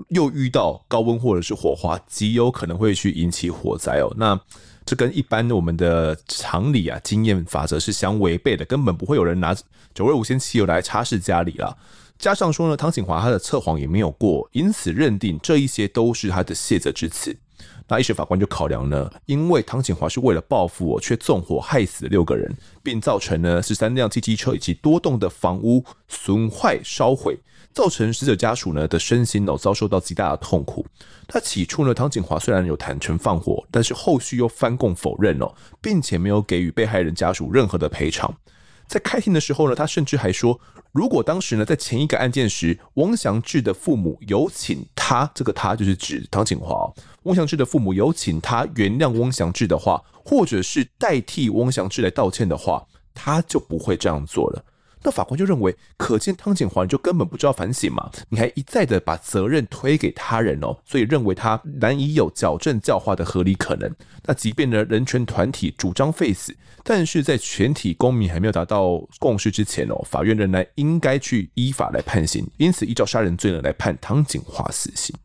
[0.09, 4.13] 又遇到高温或者是火花，极有可能会去引起火灾哦。
[4.17, 4.39] 那
[4.85, 9.55] 这跟一般我们的常理啊、经验法则是相违背的，根本不会有人拿
[9.95, 11.75] 九二无铅汽油来擦拭家里啦。
[12.17, 17.36] 加上说呢，唐景华他的测谎也没有过，因此认定这一些都是他的卸责之词。
[17.88, 22.51] 那一审法官就考量呢，因为唐景华是为了报复，却纵火害死六个人，
[22.82, 27.38] 并造成呢十三辆汽机车以及多栋的房屋损坏烧毁，
[27.73, 30.84] 造成死者家属呢的身心哦遭受到极大的痛苦。
[31.28, 38.36] 他起初呢，唐景华虽然有坦承放火，但是后续又翻供否认哦，并且没有给予被害人家属任何的赔偿。
[38.88, 40.60] 在开庭的时候呢，他甚至还说，
[40.95, 46.89] 如果当时呢，在前一个案件时，翁祥志的父母有请他，这个他就是指唐景华，
[47.23, 52.81] 翁祥志的父母有请他原谅翁祥志的话，或者是代替翁祥志来道歉的话，
[53.13, 54.63] 他就不会这样做了。
[55.05, 63.95] 那法官就认为，可见汤景华就根本不知道反省嘛，你还一再的把责任推给他人哦，所以认为他难以有矫正教化的合理可能。
[64.23, 75.15] 那即便呢人权团体主张废死，但是在全体公民还没有达到共识之前哦，法院仍然应该去依法来判刑，因此依照杀人罪呢来判汤景华死刑。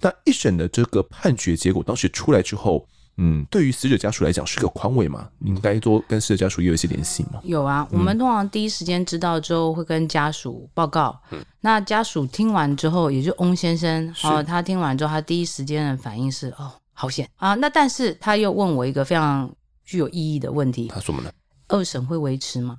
[0.00, 2.84] 那一审的这个判决结果当时出来之后。
[3.18, 5.28] 嗯，对于死者家属来讲是个宽慰嘛？
[5.38, 7.40] 你应该多跟死者家属也有一些联系吗？
[7.44, 11.20] 有啊，我们通常第一时间知道之后会跟家属报告。
[11.30, 17.54] 嗯，那家属听完之后，也就翁先生哦，他听完之后，他第一时间的反应是哦，好险啊！
[17.54, 21.30] 那但是他又问我一个非常具有意义的问题，他说什么呢？
[21.68, 22.78] 二审会维持吗？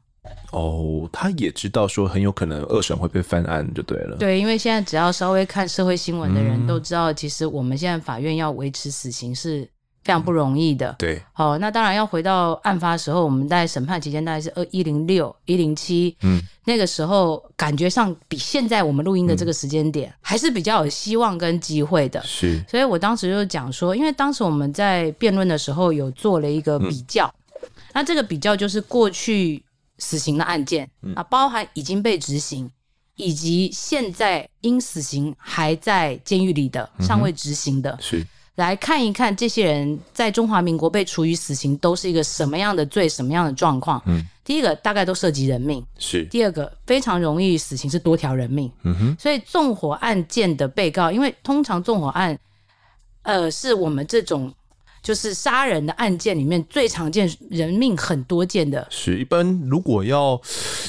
[0.51, 4.17] 哦，他也知道说很有可能二审会被翻案，就对了。
[4.17, 9.69] 对，因为现在只要稍微看社会新闻的人都知道，其实我们现在法院要维持死刑是。
[10.03, 29.63] 非常不容易的，对，好，那当然要回到案发时候，我们在审判期间大概是二一零六一零七，嗯，那个时候感觉上比现在我们录音的这个时间点、嗯、还是比较有希望跟机会的，是，所以我当时就讲说，因为当时我们在辩论的时候有做了一个比较，嗯、那这个比较就是过去
[29.99, 32.69] 死刑的案件、嗯、啊，包含已经被执行，
[33.15, 38.27] 以及现在因死刑还在监狱里的尚未执行的，嗯、是。
[38.55, 43.99] 来看一看这些人在中华民国被处以死刑都是一个什么样的罪，什么样的状况？
[44.05, 46.23] 嗯，第一个大概都涉及人命，是。
[46.25, 49.15] 第二个非常容易死刑是多条人命，嗯哼。
[49.19, 52.37] 所以纵火案件的被告，因为通常纵火案，
[53.23, 54.53] 呃，是我们这种
[55.01, 58.85] 就是杀人的案件里面最常见人命很多件的。
[58.91, 60.39] 是一般如果要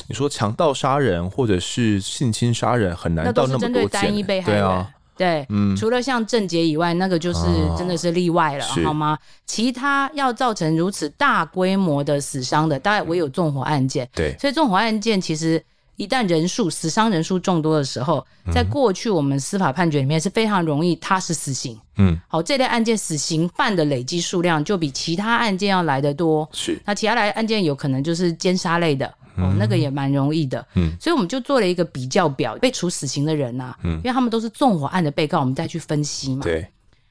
[0.07, 3.88] 你说强盗杀人或者是性侵杀人，很难到那么多件。
[3.88, 4.61] 单一被害人。
[4.61, 4.90] 对啊。
[5.16, 7.40] 对，嗯，除了像郑捷以外，那个就是
[7.79, 9.18] 真的是例外了，哦、好吗？
[9.46, 14.09] 其他要造成如此大规模的死伤的，大概唯有纵火案件。
[14.14, 15.62] 对，所以纵火案件其实
[15.96, 21.79] 一旦人数死伤人数众多的时候，在过去我们司法判决里面是非常容易，它是死刑。
[21.96, 26.48] 嗯，好，这类案件死刑犯的累积数量就比其他案件要来得多。
[26.53, 29.14] 是，那其他来案件有可能就是奸杀类的。
[29.36, 36.66] 哦，那个也蛮容易的，嗯，所以我们就做了一个比较表，被处死刑的人呐、啊，嗯，因为他们都是纵火案的被告，我们再去分析嘛，对，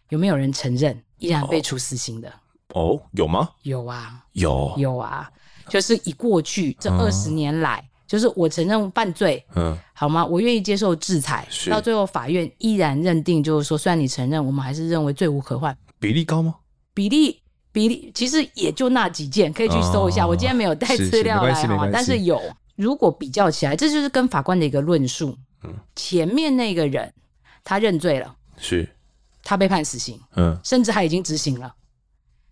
[0.09, 2.31] 有没有人承认依然被处死刑的？
[2.73, 3.49] 哦，有吗？
[3.63, 5.29] 有啊，有，有啊，
[5.69, 10.25] 就是以过去这二十年来，嗯、就是我承认犯罪，嗯，好吗？
[10.25, 15.75] 我愿意接受制裁，到最后法院依然认定，就是说，虽然你承认，我们还是认为罪无可逭。
[15.99, 16.55] 比例高吗？
[16.93, 17.42] 比例。
[17.73, 20.23] 比例其实也就那几件，可以去搜一下。
[20.23, 22.41] 哦、我今天没有带资料来哈，但是有。
[22.75, 25.38] 如果比较起来，这就是跟法官的一个论述。
[25.63, 27.13] 嗯，前面那个人
[27.63, 28.89] 他认罪了，是，
[29.43, 31.75] 他被判死刑，嗯，甚至还已经执行了。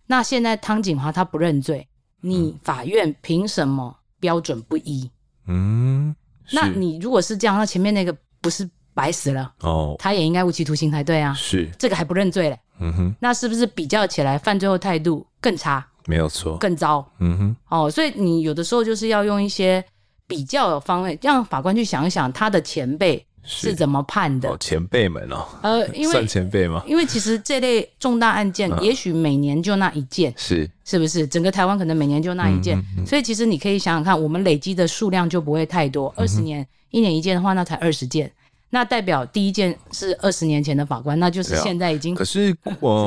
[0.06, 1.88] 那现在汤景华他不认罪，
[2.20, 5.10] 你法院凭什么标准不一？
[5.48, 6.14] 嗯，
[6.52, 9.52] 那你如果是这样，那前面那个不是白死了？
[9.60, 11.32] 哦，他也应该无期徒刑才对啊。
[11.34, 12.58] 是，这个还不认罪嘞。
[12.80, 15.86] 嗯哼，那是不是比较起来犯罪后态度更差？
[16.06, 17.06] 没有错，更糟。
[17.20, 19.84] 嗯哼，哦，所以你有的时候就是要用一些
[20.26, 24.50] 比较的方位，让法官去想一想他的前辈是怎么判的。
[24.50, 26.82] 哦，前辈们哦，呃，因为算前辈吗？
[26.88, 31.24] 因为其实这类重大案件，也许每年就那一件，是是不是？
[31.24, 36.12] 整个台湾可能每年就那一件，嗯嗯嗯，所以其实你可以想想看，我们累积的数量就不会太多。
[36.16, 38.28] 二十年，一年一件的话，那才二十件。
[38.74, 42.56] 那代表第一件是二十年前的法官，那就是现在已经、啊、可是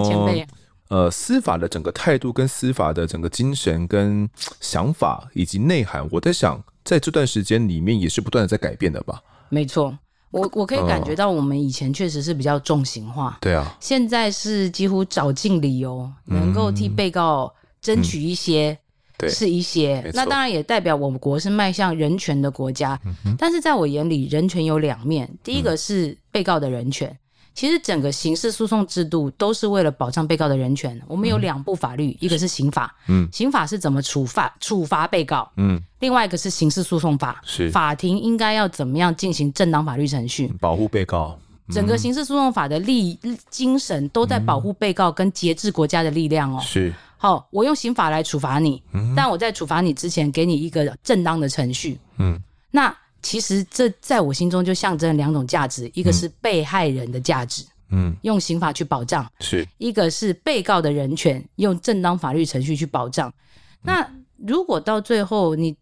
[0.06, 0.48] 前辈、啊。
[0.90, 4.30] 呃，司法的整个态度跟司法的整个精神跟
[4.62, 9.20] 想法以及内涵，我在想，在这段时间里面也是不断的在改变的吧？
[9.50, 9.98] 没错，
[10.30, 17.52] 我我可以感觉到，我们以前确实是比较重刑化，对啊，现在是几乎找尽理由，能够替被告
[17.82, 18.78] 争取一些，
[19.18, 20.04] 对，是一些。
[20.14, 23.00] 那当然也代表我们国是迈向人权的国家，
[23.38, 27.18] 但是在我眼里，人权有两面，第一个是被告的人权。
[27.54, 31.02] 其实整个刑事诉讼制度都是为了保障被告的人权。
[31.08, 37.70] 我们有两部法律，嗯、一个是刑法，嗯，刑法是怎么处罚处罚被告，嗯，另外一个是刑事诉讼法，是。
[37.70, 41.40] 法庭应该要怎么样进行正当法律程序，保护被告。
[41.70, 43.18] 嗯、整个刑事诉讼法的力
[43.50, 46.60] 精神都在保护被告跟节制国家的力量哦。
[46.62, 52.40] 是，好，我用刑法来处罚你，嗯、但我在处罚你之前给你一个正当的程序，嗯，
[52.72, 52.96] 那。
[53.22, 59.68] 其实这在我心中就象征两种价值，一个是被害人的价值，嗯，用刑法去保障；是。
[59.80, 63.34] 一个是被告的人权，用正当法律程序去保障。
[63.82, 65.76] 那如果到最后，你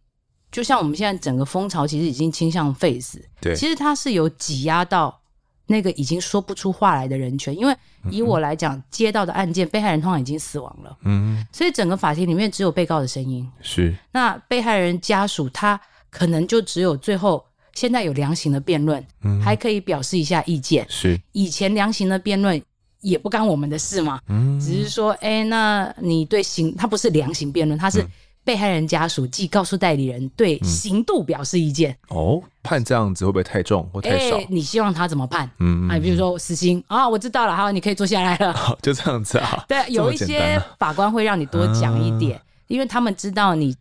[0.53, 5.19] 就像我们现在整个风潮，其实已经倾向废死，对，其实它是有挤压到
[5.65, 7.58] 那个已经说不出话来的人权。
[7.58, 7.76] 因为
[8.10, 15.80] 以我来讲，接到的案件，被害人通常已经死亡了，嗯，所以整个法庭里面只有被告的声音，是那被害人家属他。
[16.15, 20.86] 可能就只有最后，现在有量刑的辩论，嗯，还可以表示一下意见。
[20.88, 22.62] 是以前量刑的辩论
[23.02, 28.06] 也不干我们的事嘛，嗯，只是说，哎、欸，那你对刑，他不是量刑辩论，他是
[28.43, 31.91] 被害人家属即告诉代理人对刑度表示意见。
[32.10, 34.38] 嗯、哦，判这样子会不会太重或太少？
[34.38, 35.49] 欸、你希望他怎么判？
[35.60, 38.51] 嗯，啊，比如说死刑啊，我知道了，好，你可以坐下来了。
[38.56, 39.63] 好，就这样子啊。
[39.67, 43.75] 对，有一些法官会让你多讲一点，啊、因为他们知道你。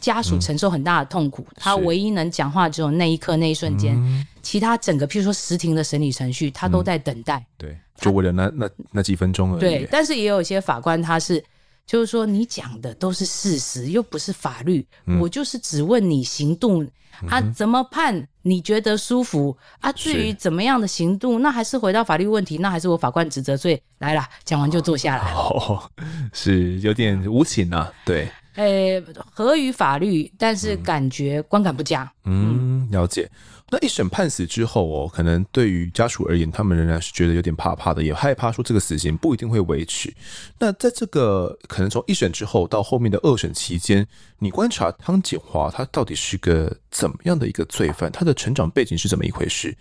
[0.00, 7.36] 家属承受很大的痛苦，嗯、他唯一能讲话只有那一刻那一瞬间，嗯、其他整个譬如说实庭的审理程序，他都在等待。
[7.38, 9.58] 嗯、对，就为了那那那几分钟而已。
[9.58, 11.44] 对，但是也有一些法官他是，
[11.88, 16.86] 就是说你讲的都是事实，又不是法律，嗯、我就是只问你行动
[17.28, 19.90] 啊怎么判，你觉得舒服啊？
[19.92, 23.56] 至于怎么样的行动，那还是回到法律问题，那还是我法官职责。
[23.56, 25.32] 所以来了，讲完就坐下来。
[25.32, 25.90] 哦，
[26.34, 28.30] 是有点无情啊，对。
[28.54, 32.12] 呃、欸，合于法律，但是感觉观感不佳。
[32.24, 33.30] 嗯，嗯，了解。
[33.70, 40.12] 那一审判死之后哦，可能对于家属而言，他们仍然是觉得有点怕怕的，也害怕说这个死刑不一定会维持。
[40.58, 44.06] 那在这个可能从一审之后到后面的二审期间，
[44.38, 48.10] 你观察汤锦华他到底是个怎么样的一个罪犯？
[48.10, 49.76] 他的成长背景是怎么一回事？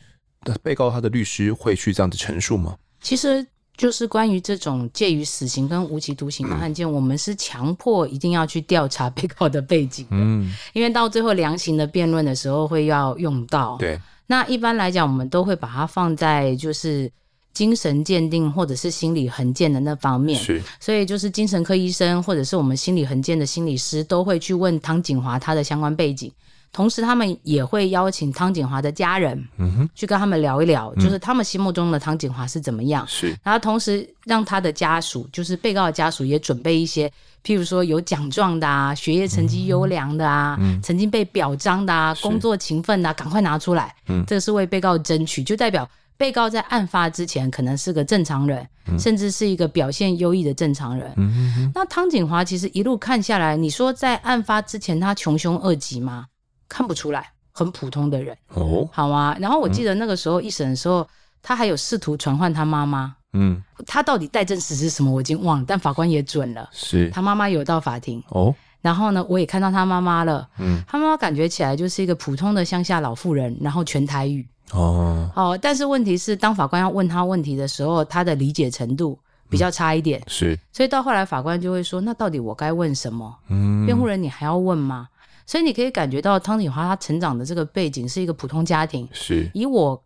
[0.46, 2.78] 那被告他的律师会去这样子陈述吗？
[3.02, 3.48] 其实。
[3.78, 13.78] 就是关于这种介于死刑跟无期徒刑的案件，嗯、我们是强迫一定要去调查被告的背景的，嗯，因为到最后量刑的辩论的时候会要用到。
[13.78, 17.10] 对，那一般来讲，我们都会把它放在就是
[17.54, 20.42] 精神鉴定或者是心理横鉴的那方面。
[20.42, 26.32] 是，所以就是精神科医生或者是我们心理横鉴的心理师都会去问汤锦华他的相关背景。
[26.78, 33.04] 同时，他们也会邀请汤景华的家人，嗯哼，去跟他们聊一聊，嗯、就是他们心目中的汤景华是怎么样。
[33.08, 37.12] 是，然后同时让他的家属，就是被告的家属，也准备一些，
[37.44, 43.96] 譬如说有奖状的啊，学业成绩优良的啊，嗯、曾经被表彰的啊，工作勤奋的啊，赶快拿出来。
[44.08, 51.12] 嗯，这个是为被告争取，就代表被告在案发之前可能是个正常人，嗯、甚至是一个表现优异的正常人。
[51.18, 56.28] 嗯哼哼，那汤景华其实一路看下来，你说在案发之前他穷凶恶极吗？
[56.70, 59.36] 看不出来，很普通的人哦，好啊。
[59.40, 61.08] 然后我记得那个时候一审的时候，嗯、
[61.42, 63.16] 他还有试图传唤他妈妈。
[63.34, 65.66] 嗯，他到底带证词是什么，我已经忘了。
[65.68, 68.56] 但法官也准了，是他妈妈有到法庭哦。
[68.82, 70.48] 然后呢，我也看到他妈妈了。
[70.60, 75.30] 嗯，他妈妈感觉起来就是一个普通的乡下老妇人，然后全台语哦。
[75.36, 80.20] 哦，但是问题是，当法官要问他问题的时候，他的理解程度比较差一点。
[80.22, 85.08] 嗯、是，所以到后来法官就会说：“那到底我该问什么？”嗯，辩护人，你还要问吗？
[85.48, 89.08] 所以你可以感觉到汤景华他成长的这个背景是一个普通家庭。
[89.12, 90.04] 是，以我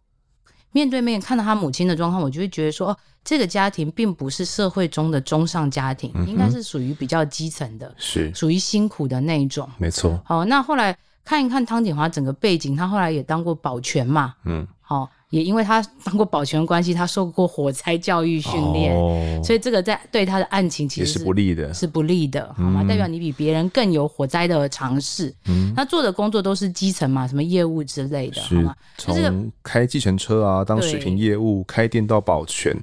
[0.72, 9.68] 面对面看到他母亲的状况，我就会觉得说，哦，这个家庭并不是社会中的中上家庭，应该是属于比较基层的，是属于辛苦的那一种。
[9.78, 10.22] 没错。
[10.24, 14.36] 好，那后来看一看汤景华整个背景，他后来也当过保全嘛。
[14.46, 14.66] 嗯。
[14.80, 15.10] 好。
[15.32, 22.82] 也因为他当过保全关系，他受过火灾教育训练，哦、所以这个在对他的案情其实是，是不利的，是不利的，好吗？
[22.84, 25.34] 嗯、代表你比别人更有火灾的常识。
[25.46, 28.76] 嗯，他做的工作都是基层嘛，什么业务之类的，是好吗？
[28.98, 32.78] 从开计程车啊，当水平业务，对开店到保全，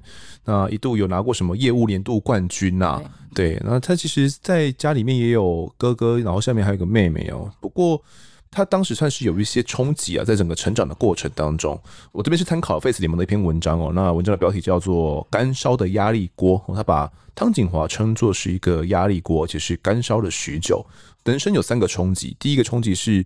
[0.47, 2.99] 那一度有拿过什么业务年度冠军啊？
[3.35, 7.53] 对，对，那他其实在家里面也有哥哥，然后下面还有个妹妹哦。
[7.61, 8.03] 不过。
[8.51, 11.81] 他当时算是有一些冲击啊，在整个成长的过程当中，
[12.13, 13.93] 我这边是参考 Face 联盟的一篇文章哦。
[13.95, 20.85] 那文章的标题叫做《干烧的压力锅》，他把汤景华称作是一个压力锅，而且是干烧了许久。
[21.25, 23.25] 人生有三个冲击，第一个冲击是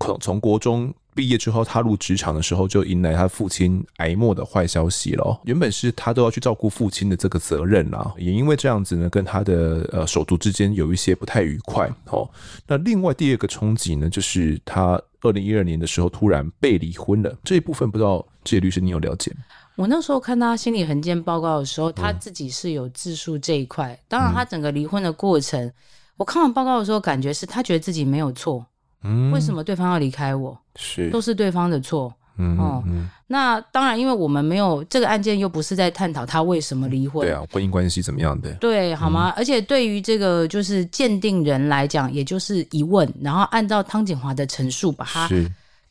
[0.00, 5.40] 从从国中毕业之后踏入职场的时候，就迎来他父亲癌末的坏消息了。
[5.44, 11.90] 原本是他都要去照顾父亲的这个责任啊，也因为这样子呢，跟他的呃手足之间有一些不太愉快。
[12.06, 12.28] 哦，
[12.66, 17.36] 那另外第二个冲击呢，就是他二零一二年的时候突然被离婚了。
[17.44, 19.38] 这一部分不知道这些律师你有了解吗？
[19.76, 23.98] 我那时候看他心理横件报告的时候，他自己是有自述这一块。
[24.08, 25.72] 当然，他整个离婚的过程，嗯、
[26.16, 28.64] 我看完报告的时候，感觉是他觉得自己没有错。
[29.04, 30.58] 嗯，为什么对方要离开我？
[30.76, 32.12] 是都是对方的错。
[32.38, 32.82] 嗯哦，
[33.26, 37.26] 那当然，因为我们没有这个案件，又不是在探讨他为什么离婚。
[37.26, 38.50] 对啊，婚姻关系怎么样的？
[38.54, 39.28] 对，好吗？
[39.28, 45.28] 嗯、而且对于这个就是鉴定人来讲，也就是疑问，然后按照汤景华的陈述，把他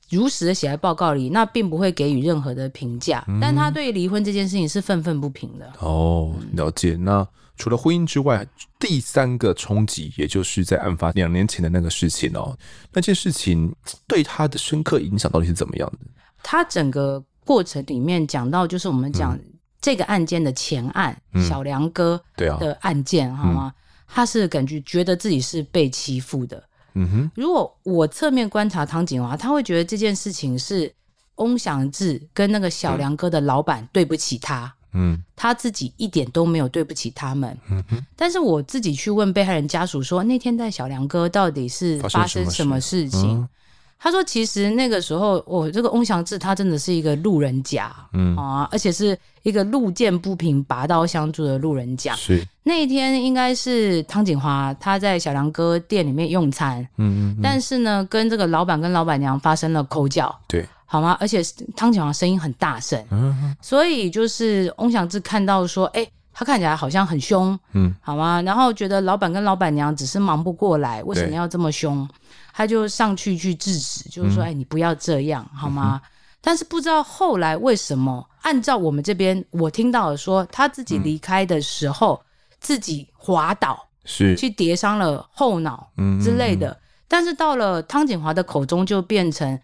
[0.09, 3.23] 如实的写在报告里，那并不会给予任何的评价。
[3.27, 5.71] 嗯、但他对于离婚这件事情是愤愤不平的。
[5.79, 6.97] 哦，了解。
[6.99, 7.25] 那。
[7.61, 8.43] 除了婚姻之外，
[8.79, 12.57] 第三个冲击，也就是在案发两年前的那个事情哦，
[12.91, 13.71] 那件事情
[14.07, 15.99] 对他的深刻影响到底是怎么样的？
[16.41, 19.37] 他整个过程里面讲到，就是我们讲
[19.79, 23.71] 这个案件的前案，嗯、小梁哥的案件，嗯、好吗？
[24.07, 26.63] 他是感觉觉得自己是被欺负的。
[26.95, 30.91] 嗯哼，如果我侧面观察汤景华，他会觉得这件事情是
[31.35, 34.73] 翁祥志跟那个小梁哥的老板对不起他。
[34.93, 37.57] 嗯，他自己一点都没有对不起他们。
[37.69, 37.83] 嗯，
[38.15, 43.39] 但是我自己去问被害人家属说，那天在小梁哥到底是发生什么事情？
[43.39, 43.49] 嗯、
[43.99, 52.15] 他说，其实那个时候，我、哦、这个翁祥志他真的是一个路人甲，嗯啊，而且是一个路见不平拔刀相助的路人甲。
[52.15, 60.37] 是那一天应该是汤景华他在小梁哥店里面用餐，嗯嗯，但是呢，跟这个老板跟老板娘发生了口角。
[60.47, 60.65] 对。
[60.91, 61.15] 好吗？
[61.21, 61.41] 而且
[61.73, 68.41] 汤锦华声音很大声，嗯、所以就是翁祥志看到说，哎、欸，他看起来好像很凶，嗯，好吗？
[68.41, 72.05] 然后觉得老板跟老板娘只是忙不过来，为什么要这么凶？
[72.51, 76.01] 他就上去去制止，就是说，哎、嗯欸，你不要这样，好吗？
[76.03, 76.09] 嗯、
[76.41, 85.89] 但是不知道后来为什么，按照我们这边我听到的说，他自己离开的时候、嗯、自己滑倒，是去跌伤了后脑
[86.21, 86.77] 之类的，
[87.07, 89.57] 但是到了汤景华的口中就变成。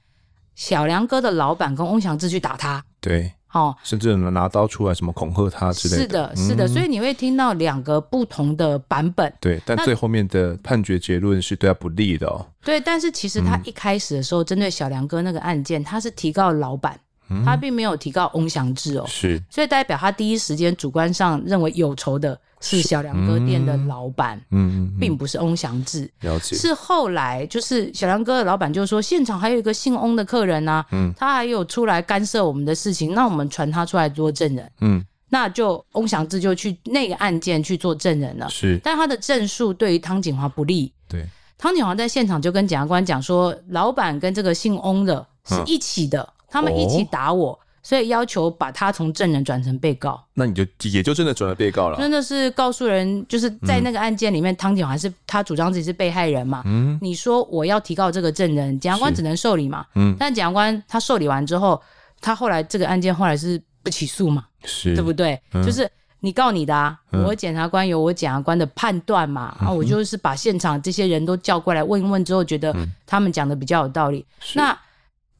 [0.57, 6.01] 小梁哥的老板跟翁祥志去打他，对，哦，甚至拿刀出来什么恐吓他之类的。
[6.01, 9.31] 是的，是的，嗯、所以你会听到两个不同的版本。
[9.39, 12.43] 对，但最后面的判决结论是对他不利的哦。
[12.63, 16.99] 对，但是其实他一开始的时候，针对小梁哥那个案件，他是提告老板，
[17.29, 19.05] 嗯、他并没有提告翁祥志哦。
[19.07, 22.37] 是，所以代表他第一时间主观上认为有仇的。
[22.59, 26.09] 是小梁哥店的老板，嗯，并不是翁祥志。
[26.21, 26.55] 了解。
[26.55, 38.79] 是后来就是小梁哥的老板就说，现场还有一个姓翁的客人啊，嗯，他还有出来干涉我们的事情，那我们传他出来做证人，嗯，那就翁祥志就去那个案件去做证人了，是。
[38.83, 41.25] 但他的证述对于汤锦华不利，对。
[41.59, 47.59] 汤锦华在现场就跟检察官讲说，老板跟这个姓翁的是一起的，嗯、他们一起打我。
[47.87, 50.61] 哦所以要求把他从证人转成被告，那你就
[50.91, 51.97] 也就真的转了被告了。
[51.97, 56.63] 真的是告诉人，就是在那个案件里面，汤景华是他主张自己是被害人嘛。
[56.65, 59.85] 嗯，你说我要提告这个证人，检察官只能受理嘛。
[59.95, 61.81] 嗯，但检察官他受理完之后，
[62.19, 64.43] 他后来这个案件后来是不起诉嘛？
[64.65, 65.41] 是，对不对？
[65.53, 69.55] 嗯、就是你告你的啊，嗯、我检察官有我检察官的判断嘛。
[69.61, 72.75] 嗯、啊，我就是把现场这些人都叫过来问一问之后，觉得
[73.05, 74.25] 他们讲的比较有道理。
[74.39, 74.77] 嗯、那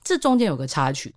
[0.02, 1.14] 这中间有个插曲。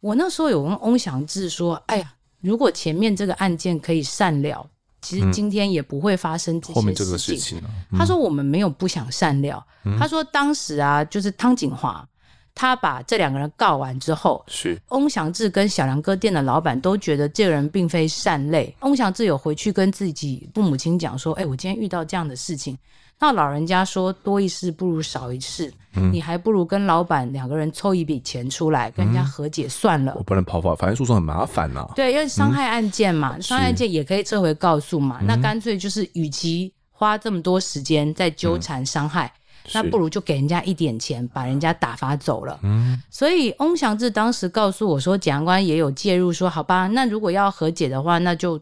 [0.00, 4.64] 我那时候有跟翁祥志说：“哎呀，如果前面这个案件可以善了，
[5.02, 6.82] 其实今天也不会发生这些事情。
[6.82, 9.64] 嗯、后面这个事情、啊嗯、他说：“我们没有不想善了。
[9.84, 12.06] 嗯”他说：“当时啊，就是汤景华，
[12.54, 18.74] 他把这两个人告完之后，是翁祥志跟小梁哥店的老板都觉得这个人并非善类。
[18.80, 22.78] 翁祥志有回去跟自己父母亲讲说：‘哎，我今天遇到这样的事情。’
[23.20, 30.12] 那老人家说：‘多一事不如少一事。’嗯、你还不如跟老板两个人凑一笔钱出来，跟人家和解算了。
[30.12, 31.90] 嗯、我不能跑法，反正诉讼很麻烦呐、啊。
[31.96, 35.18] 对，因为伤害案件嘛，伤、嗯、害案件也可以撤回告诉嘛。
[35.22, 39.32] 那干脆就是，与其花这么多时间在纠缠伤害，
[39.64, 42.60] 嗯、那不如就给人家一点钱，把人家打发走了。
[42.62, 48.60] 嗯，所以翁祥志当时告诉我说，检察官也有介入，说好吧，那如果要和解的话，那就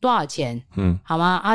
[0.00, 0.62] 多少钱？
[0.76, 1.36] 嗯，好吗？
[1.44, 1.54] 啊，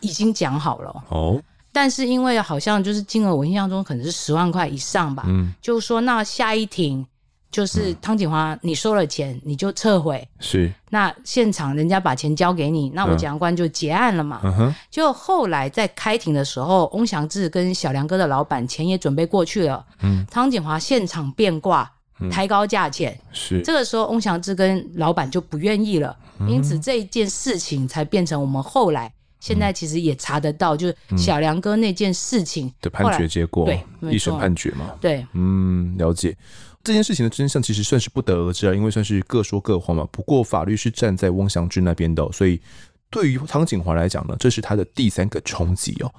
[0.00, 1.02] 已经讲好了。
[1.08, 1.42] 哦。
[1.76, 5.24] 但是因为好像就是金额，我印象中可能是十万块以上吧。
[5.26, 7.06] 嗯，就是说那下一庭
[7.50, 10.26] 就是汤景华，你收了钱你就撤回。
[10.40, 10.72] 是。
[10.88, 14.40] 那现场人家把钱交给你，那我检察官就结案了嘛。
[14.42, 14.74] 嗯哼。
[14.90, 19.84] 就后来在开庭的时候，翁祥志跟小梁哥的老板钱也准备过去了。
[20.00, 20.24] 嗯。
[20.30, 21.92] 汤景华现场变卦，
[22.30, 23.14] 抬高价钱。
[23.34, 23.60] 是。
[23.60, 26.16] 这个时候翁祥志跟老板就不愿意了，
[26.48, 29.12] 因此这一件事情才变成我们后来。
[29.46, 33.80] 现在其实也查得到，就是小梁哥那件事情、嗯、的判决结果，对，
[34.12, 34.92] 一审判决嘛。
[35.00, 36.36] 对，嗯，了解。
[36.82, 40.04] 这件事情的真相其实算是不得而知啊，因为算是各说各话嘛。
[40.10, 42.60] 不过法律是站在翁祥军那边的喔，所以
[43.08, 46.12] 对于汤景华来讲呢，这是他的第三个冲击哦。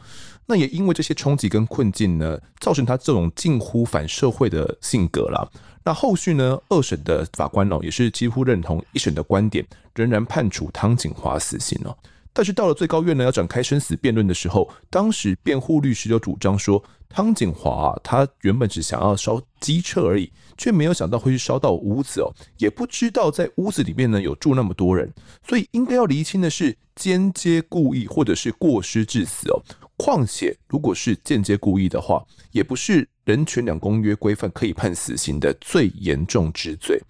[0.45, 5.45] 那也因为这些冲击跟困境呢，造成他这种近乎反社会的性格啦。
[5.83, 9.65] 那后续呢，二审的法官哦，也是几乎认同一审的观点，
[9.95, 11.93] 仍然判处汤景华死刑哦。
[12.33, 25.11] 但是到了最高院呢，要展开生死辩论的时候，当时辩护律师就主张说，汤锦华啊，他原本只想要烧机车而已，却没有想到会去烧到屋子哦，也不知道在屋子里面呢有住那么多人，
[25.47, 29.61] 所以应该要厘清的是间接故意或者是过失致死哦。
[29.95, 37.01] 况且如果是间接故意的话，也不是人权两公约规范可以判死刑的最严重之罪。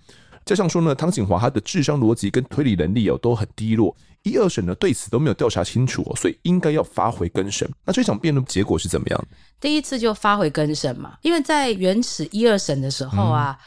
[0.47, 3.93] 加上说呢，汤景华他的智商逻辑跟推理能力哦都很低落。
[4.23, 7.69] 一二审呢对此都没有调查清楚，所以应该要发回更审。
[7.85, 9.27] 那这场辩论结果是怎么样？
[9.59, 13.57] 第一次就发回更审嘛，因为在原始一二审的时候啊，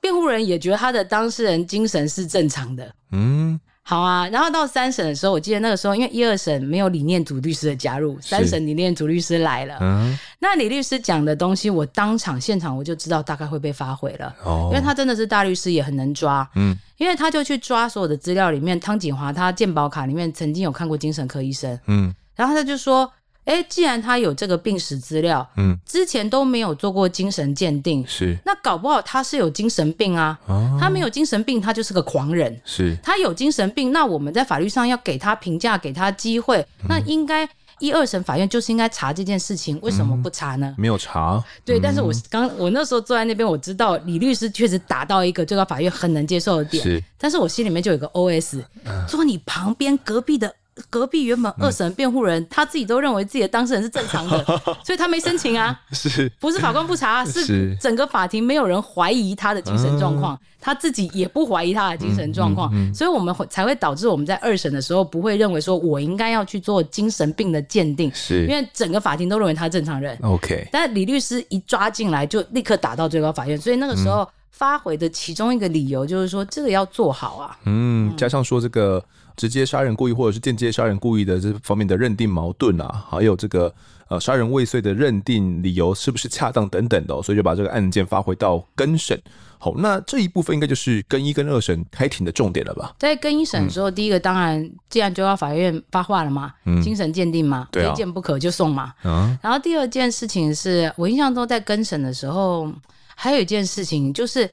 [0.00, 2.94] 辩护人也觉得他的当事人精神是正常的。
[3.12, 3.58] 嗯。
[3.86, 9.76] 好啊，然后到三审的时候，我记得那个时候，因为一二审没有李念祖律师的加入，三审李念祖律师来了。
[9.82, 14.34] 嗯，那李律师讲的东西，我当场现场我就知道大概会被发回了。
[14.42, 16.48] 哦，因为他真的是大律师，也很能抓。
[16.56, 21.78] 嗯，因为他就去抓所有的资料里面，汤锦华他健保卡里面曾经有看过精神科医生。
[21.86, 23.12] 嗯，然后他就说。
[23.44, 37.46] 哎，既然他有这个病史资料，嗯，之前都没有做过精神鉴定，是，那搞不好他是有精神病啊，哦、他没有精神病，他就是个狂人，是，他有精神病，那我们在法律上要给他评价，给他机会，嗯、那应该
[37.80, 40.74] 一二审法院就是应该查这件事情，为什么不查呢？
[40.78, 50.54] 嗯、没有查，对，嗯、但是我刚我那时候坐在那边，我知道李律师确实打到一个最高法院很能接受的点，是，但是我心里面就有个 OS，、嗯、坐你旁边隔壁的。
[50.90, 54.44] 隔壁原本二审辩护人、嗯、他自己都认为自己的当事人是正常的，
[54.84, 55.80] 所以他没申请啊。
[55.92, 70.18] 是，不是法官不查，是整个法庭没有人怀疑他的精神状况，嗯、他自己也不怀疑他的精神状况，所以我们会才会导致我们在二审的时候不会认为说我应该要去做精神病的鉴定，是因为整个法庭都认为他正常人。
[70.22, 77.56] OK，但李律师一抓进来就立刻打到最高法院，所以那个时候发回的其中一个理由就是说这个要做好啊。
[77.66, 79.00] 嗯，加上说这个。
[79.36, 83.72] 直接杀人故意或者是间接杀人故意的这方面的认定矛盾啊，还有这个
[84.08, 89.20] 呃杀人未遂的认定理由是不是恰当等等的，所以就把这个案件发回到更审。
[89.58, 92.94] 好，那这一部分应该就是更一跟二审开庭的重点了吧？
[92.98, 98.92] 在更一审的时候，嗯、第一个当然既然就要法院发话了嘛，嗯、精神鉴定嘛，非见不可就送嘛。
[99.04, 99.36] 嗯。
[99.42, 102.70] 然后第二件事情是我印象中在更审的时候，
[103.16, 104.50] 还有一件事情就是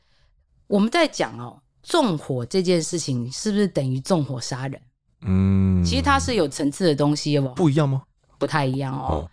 [0.67, 1.57] 我们在讲哦。
[1.83, 4.81] 纵火这件事情是不是等于纵火杀人？
[5.23, 8.03] 嗯，其实它是有层次的东西，不不一样吗？
[8.37, 9.07] 不太一样哦。
[9.09, 9.31] 哦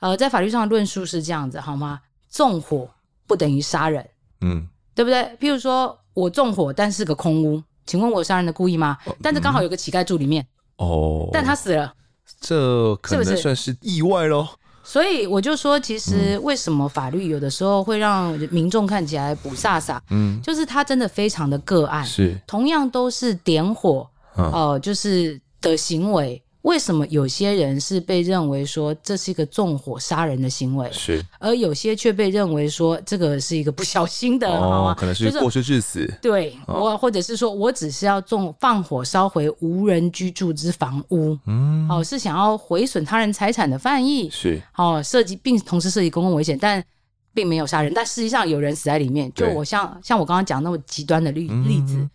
[0.00, 2.00] 呃，在法律上的论述是这样子，好吗？
[2.28, 2.88] 纵火
[3.26, 4.08] 不等于杀人，
[4.40, 5.36] 嗯，对不对？
[5.38, 8.96] 譬如说我纵火，但是个空屋，请问我有杀人的故意吗？
[9.06, 10.46] 哦、但是刚好有个乞丐住里面，
[10.76, 11.94] 哦，但他死了，
[12.40, 14.48] 这可能算是意外喽。
[14.90, 20.00] 所以我就说，其实为什么法律有的时候会让民众看起来不飒飒？
[20.10, 26.42] 嗯，就是他真的非常的个案，是同样都是点火，哦、呃，就是的行为。
[26.62, 36.06] 为什么有些人是被认为说这是一个纵火杀人的行为，是，而有些却被认为说这个是一个不小心的，哦，可能是过失致死。
[36.20, 46.84] 对，我或者是说我只是要纵放火烧毁无人居住之房屋，嗯，哦，是想要毁损他人财产的犯意，是，哦，涉及并同时涉及公共危险，但
[47.32, 49.32] 并没有杀人，但实际上有人死在里面。
[49.34, 52.06] 就我像像我刚刚讲那么极端的例例子。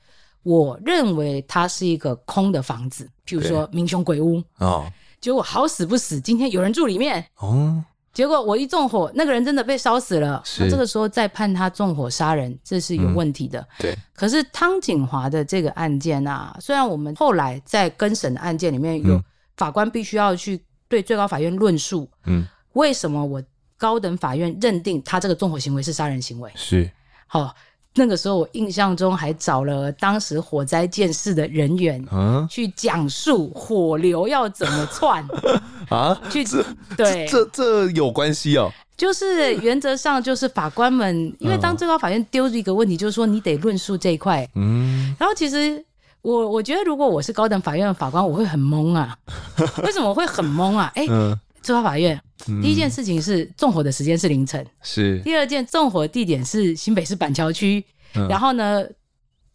[0.46, 4.42] 我认为它是一个空的房子，譬如说民雄鬼屋。
[4.60, 4.86] 哦，
[5.20, 7.26] 结果好死不死，今天有人住里面。
[7.38, 7.84] 哦，
[8.14, 13.68] 结果我一纵火，那个人真的被烧死了，那这个时候再判他纵火杀人，这是有问题的。
[13.80, 19.20] 对，可是汤景华的这个案件啊，虽然我们后来在更审的案件里面有
[19.58, 23.44] 法官必须要去对最高法院论述，嗯，为什么我
[23.78, 26.52] 高等法院认定他这个纵火行为是杀人行为？
[26.54, 26.88] 是。
[27.26, 27.52] 好。
[27.96, 35.26] 那个时候，我印象中还找了当时火灾鉴识的人员，嗯，去讲述火流要怎么窜
[35.90, 36.20] 啊？
[36.30, 36.64] 去这
[36.98, 38.70] 对这这，这有关系哦。
[38.98, 45.16] 就是原则上，就是法官们，因为当最高法院丢一个问题，就是说你得论述这一块，嗯。
[45.20, 45.84] 然后其实
[46.22, 49.18] 我我觉得，如果我是高等法院的法官，我会很懵啊。
[49.84, 50.92] 为什么我会很懵啊？
[50.96, 51.08] 哎、欸。
[51.10, 52.22] 嗯最高法院
[52.62, 55.20] 第一件事情是纵火的时间是凌晨，是。
[55.24, 58.86] 第二件纵火地点是新北市板桥区，嗯、然后呢，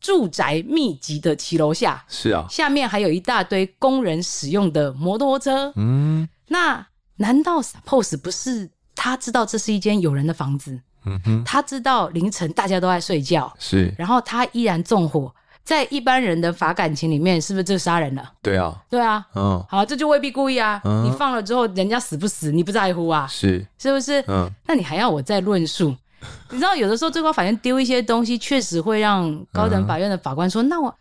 [0.00, 6.84] 住宅密集的骑楼下，是啊，下面还有一大堆工人使用的摩托车，嗯，那
[7.16, 15.32] 难道 suppose 不是他知道这是一间有人的房子，嗯哼，他知道凌晨大家都在睡觉，是，然后他依然纵火，
[15.64, 18.24] 在一般人的法感情里面，是不是就杀人了？
[18.42, 20.80] 对啊，对啊，嗯，好，这就未必故意啊。
[20.84, 24.22] 嗯你放了之后，人家死不死你不在乎啊，是，是不是？
[24.28, 25.94] 嗯，那你还要我再论述？
[26.50, 30.94] 你知道，有的时候最高法院丢一些东西，确实会让高等法院的法官说：“那我，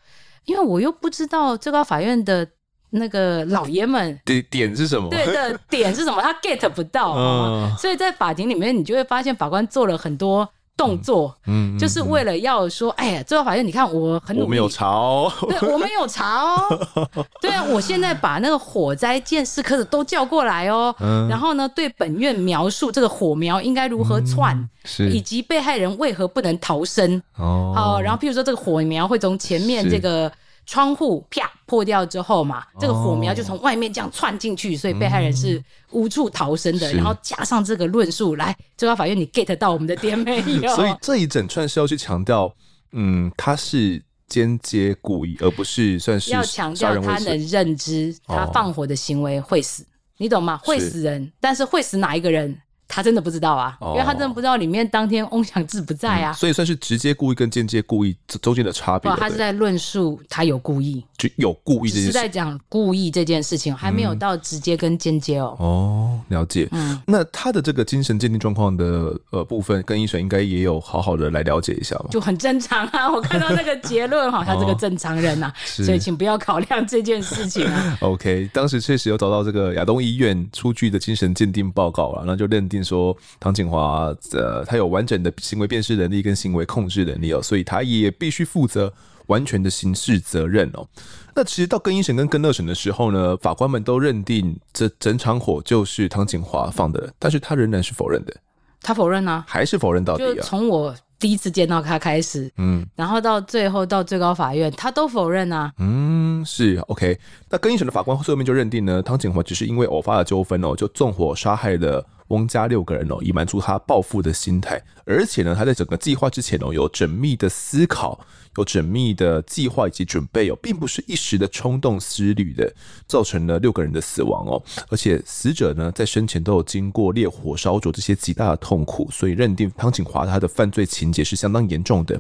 [0.45, 2.47] 因为我又不知道最高法院的
[2.91, 5.09] 那个老爷们点点是什么？
[5.09, 7.15] 对的点是什么，他 get 不到。
[7.19, 10.47] 嗯所以在法庭里面，你就会发现法官做了很多
[10.79, 16.87] 动作，嗯，嗯就是为了要说：哎呀，最高法院，你看我很努力，我没有查哦，对，我没有查哦。
[17.41, 20.95] 对啊，我现在把那个火灾鉴识科的都叫过来哦。
[21.01, 21.27] 嗯。
[21.27, 25.09] 然后呢，对本院描述这个火苗应该如何窜，是。
[25.09, 27.21] 以及被害人为何不能逃生。
[27.37, 30.31] 哦，好，然后譬如说这个火苗会从前面这个
[30.65, 36.89] 窗户啪破掉之后嘛，这个火苗哦就从外面这样窜进去，所以被害人是无处逃生的。
[36.89, 40.69] 是然后加上这个论述，来，最高法院你 get 到我们的点没有？
[40.75, 42.51] 所以这一整串是要去强调，
[42.93, 47.47] 嗯，他是间接故意，而不是算是要强调他能。
[47.47, 49.85] 认知他放火的行为会死，
[50.17, 50.59] 你懂吗？
[50.63, 52.59] 会死人，但是会死哪一个人？
[52.91, 56.33] 他真的不知道啊，哦因为他真的不知道里面当天翁祥志不在啊。
[56.33, 59.09] 所以算是直接故意跟间接故意这中间的差别。
[59.15, 62.13] 他是在论述他有故意，就有故意这只是件事。
[62.13, 65.55] 在讲故意这件事情，还没有到直接跟间接哦。
[65.59, 66.67] 哦，了解。
[66.71, 72.07] 嗯，那他的这个精神鉴定状况的呃部分，跟医生应该也有好好的来了解一下嘛。
[72.09, 73.07] 就很正常啊。
[73.13, 77.97] 我看到那个结论哈， 他这个正常人呐，是所以请不要考量这件事情啊。
[78.01, 88.91] OK，当时确实有找到这个亚东医院出具的精神鉴定报告了，那就认定说唐景华呃他有完整的行为辨识能力跟行为控制能力哦，所以他也必须负责
[89.27, 90.87] 完全的刑事责任哦。
[91.35, 98.35] 那其实到更一审跟更二审的时候呢，法官们都认定这整场火就是唐景华放的，但是他仍然是否认的，
[98.81, 100.43] 他否认啊，还是否认到底就啊？
[100.43, 105.71] 从我第一次见到他开始，嗯然后到最后到最高法院，他都否认啊。
[105.77, 107.17] 嗯，是 OK。
[107.49, 114.81] 那更一审的法官最后面就认定呢，汤景华只是因为偶发的纠纷哦，就纵火杀害了翁家六个人哦，以满足他报复的心态。
[115.05, 118.19] 而且呢，他在整个计划之前哦，有缜密的思考，
[118.57, 122.73] 有缜密的计划以及准备哦，并不是一时的冲动思虑的，
[123.07, 124.61] 造成了六个人的死亡哦。
[124.89, 132.19] 而且死者呢，在生前都有经过烈火烧灼这些极大的痛苦，所以认定汤景华他的犯罪情节是相当严重的。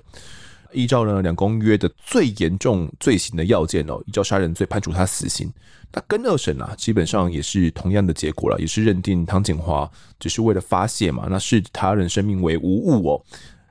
[0.71, 5.51] 依照呢两公约的最严重罪行的要件哦，依照杀人罪判处他死刑。
[5.91, 9.89] 那跟二审啊，基本上也是同样的结果了，也是认定汤景华
[10.19, 13.25] 只是为了发泄嘛，那视他人生命为无物哦，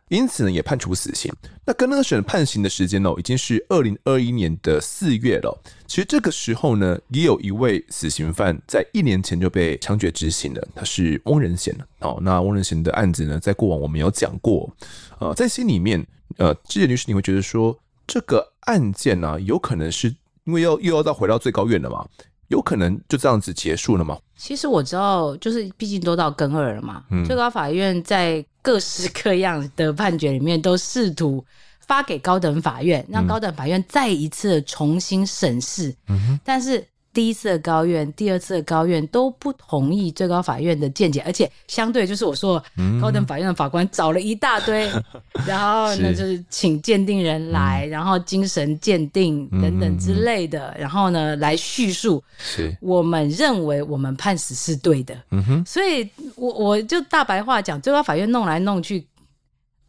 [0.09, 1.32] 因此呢也判处死刑。
[1.64, 5.57] 那跟二审判刑的时间哦，已经是二零二一年的四月了。
[5.86, 12.18] 其实这个时候呢，也有一位死刑犯在一年前就被枪决执行了，他是翁仁贤哦。
[12.22, 14.68] 那翁仁贤的案子呢，在过往我们有讲过，
[15.20, 16.05] 呃，在心里面。
[16.37, 17.76] 呃，之前律师，你会觉得说
[18.07, 20.14] 这个案件呢、啊，有可能是
[20.45, 22.07] 因为要又要再回到最高院了嘛？
[22.49, 24.18] 有可能就这样子结束了吗？
[24.37, 31.45] 其实我知道，就是毕竟都到更二了嘛，嗯最高法院在各式各样的判决里面都试图
[31.81, 35.95] 发给高等法院，让高等法院再一次重新审视，
[36.45, 36.87] 但是。
[37.12, 42.62] 第一次的高院、第二次的高院都不同意最高法院的见解，而且相对就是我说，
[43.00, 45.02] 高等法院的法官找了一大堆，嗯、
[45.46, 52.22] 然后呢就是请鉴定人来，嗯、然后精神鉴定等等之类的，嗯、然后呢来叙述，
[52.80, 59.04] 我们认为我们判死是对的，嗯哼，所以我我就大白话讲，最高法院弄来弄去。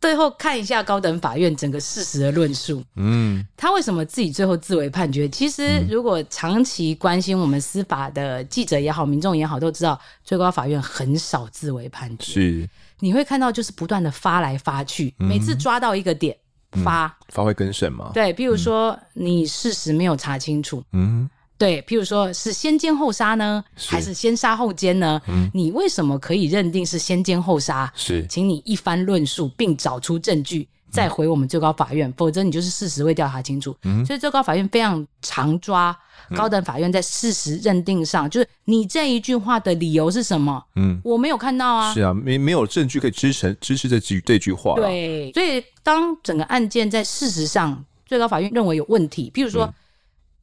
[0.02, 5.28] 最后看一下高等法院整个事实的论述，嗯，他为什么自己最后自为判决？
[5.30, 12.34] 其实如果长期关心我们司法的记者也好，民众也好，都知道最高法院很少自为判决。
[12.34, 12.70] 是，
[13.00, 16.36] 你会看到就是不断的发来发去，每次抓到一个点
[16.84, 18.12] 发，嗯、发会更审吗？
[18.14, 21.30] 对，比如说你事实没有查清楚，嗯。
[21.60, 25.22] 对，譬如说是先奸后杀呢，是还是先杀后奸呢？
[25.28, 27.92] 嗯，你为什么可以认定是先奸后杀？
[27.94, 33.76] 是，请你一番论述，并找出证据，再回我们最高法院，嗯、否则你就是事实未调查清楚。
[33.84, 35.94] 嗯，所以最高法院非常常抓
[36.34, 40.64] 高等法院在事实认定上，嗯、就是你这一句话的理由是什么？
[40.78, 41.94] 嗯，我没有看到啊。
[41.94, 44.76] 是啊，没没有证据可以支撑支持这句这句话。
[44.76, 49.66] 对，所以当整个案件在事实上，最高法院认为有问题，譬如说。
[49.66, 49.74] 嗯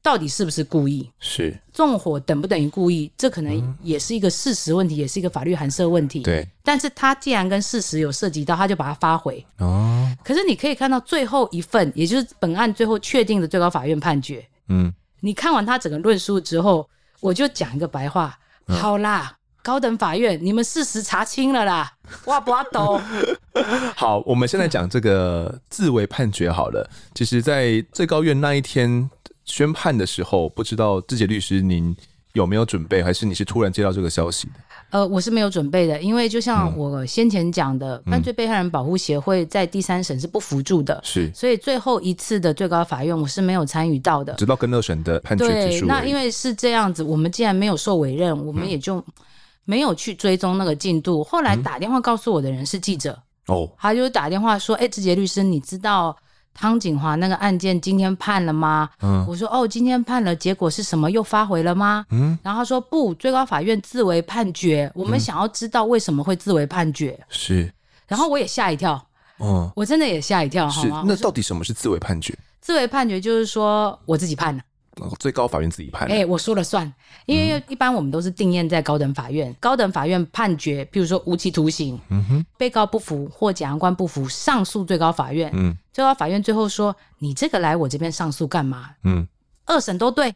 [0.06, 1.10] 到底是不是故意？
[1.18, 3.10] 是纵火等不等于故意？
[3.18, 6.20] 这可能也是一个事实问题，嗯、也是一个法律函涉问题。
[6.20, 9.44] 对，但是他既然跟事实有涉及到，他就把它发回。
[9.58, 10.08] 哦。
[10.22, 14.46] 可是你可以看到最后一份，也就是本案最后确定的最高法院判决。
[14.68, 14.94] 嗯。
[15.22, 16.88] 你看完他整个论述之后，
[17.18, 18.38] 我就讲一个白话：
[18.68, 21.94] 嗯、好啦，高等法院，你们事实查清了啦，
[22.26, 23.00] 哇不阿斗。
[23.96, 26.88] 好，我们现在讲这个自为判决好了。
[27.12, 29.10] 其实，在最高院那一天
[29.46, 31.96] 宣判的时候，不知道志杰律师您
[32.34, 34.54] 有没有准备，还是你是突然接到这个消息的？
[34.90, 45.86] 呃，我是没有准备的，因为就像我先前讲的，嗯、犯罪被害人保护协会在第三审是不服助的，是，所以最后一次的最高法院我是没有参与到的，直到跟二审的判决结束。
[45.86, 49.02] 对，那因为是这样子，我们既然没有受委任，我们也就
[49.64, 51.24] 没有去追踪那个进度。
[51.24, 53.12] 后来打电话告诉我的人是记者，
[53.46, 56.16] 哦、嗯，他就打电话说：“哎、欸，志杰律师，你知道？”
[56.56, 58.88] 汤景华那个案件今天判了吗？
[59.02, 61.10] 嗯，我说哦，今天判了，结果是什么？
[61.10, 62.06] 又发回了吗？
[62.10, 64.90] 嗯，然后他说不，最高法院自为判决。
[64.94, 67.10] 我们想要知道为什么会自为判决。
[67.20, 67.72] 嗯、是，
[68.08, 69.06] 然后我也吓一跳，
[69.38, 71.04] 嗯，我真的也吓一跳，好吗？
[71.06, 72.34] 那到底什么是自为判决？
[72.60, 74.62] 自为判决就是说我自己判了。
[75.18, 76.08] 最高法院自己判。
[76.08, 76.90] 哎、欸，我说了算，
[77.26, 88.90] 因为一般我们都是定验在高等法院，嗯、高等法院判决，譬如说无期徒刑，嗯哼，被告不服或检察官不服，上诉最高法院，嗯，最高法院最后说，你这个来我这边上诉干嘛？
[89.04, 89.26] 嗯，
[89.66, 90.34] 二审都对。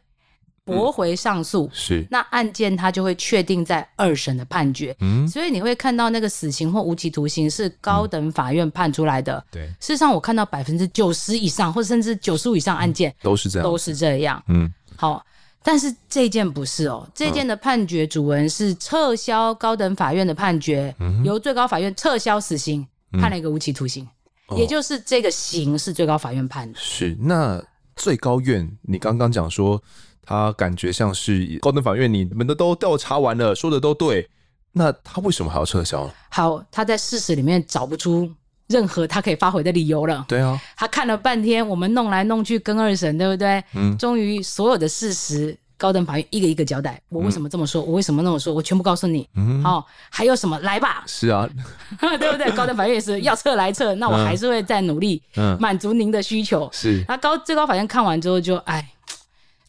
[0.63, 9.67] 驳回上诉、嗯、是，那案件他就会确定在二审的判决，嗯，所以你会看到那个死刑或无期徒刑是高等法院判出来的，嗯、对。
[9.79, 14.71] 事实上，我看到百分之九十以上，或甚至九十五以上案件、嗯、都是这样，都是这样，嗯。
[14.95, 15.25] 好，
[15.63, 24.07] 但是这件不是哦，这件的判决主文是撤销高等法院的判决，嗯、由最高法院撤销死刑，判了一个无期徒刑，
[24.49, 26.77] 嗯、也就是这个刑是最高法院判的。
[26.79, 27.59] 是，那
[27.95, 29.81] 最高院，你刚刚讲说。
[30.25, 34.29] 他感觉像是高等法院，你们的都调查完了，说的都对，
[34.73, 36.13] 那他为什么还要撤销呢？
[36.29, 38.31] 好，他在事实里面找不出
[38.67, 40.23] 任何他可以发回的理由了。
[40.29, 43.61] 对啊，他看了半天，我们弄来弄去，跟二审，对不对？
[43.73, 43.97] 嗯。
[43.97, 47.01] 终于，所有的事实，高等法院一个一个交代。
[47.09, 47.81] 我为什么这么说？
[47.81, 48.53] 嗯、我为什么那么说？
[48.53, 49.27] 我全部告诉你。
[49.35, 49.61] 嗯。
[49.61, 50.57] 好，还有什么？
[50.59, 51.03] 来吧。
[51.05, 51.49] 是啊，
[51.99, 52.49] 对不对？
[52.51, 56.69] 高等法院也是要撤来撤，那我还是会再努力，嗯，满足您的需求。
[56.71, 57.03] 是。
[57.09, 58.87] 那高最高法院看完之后就，哎。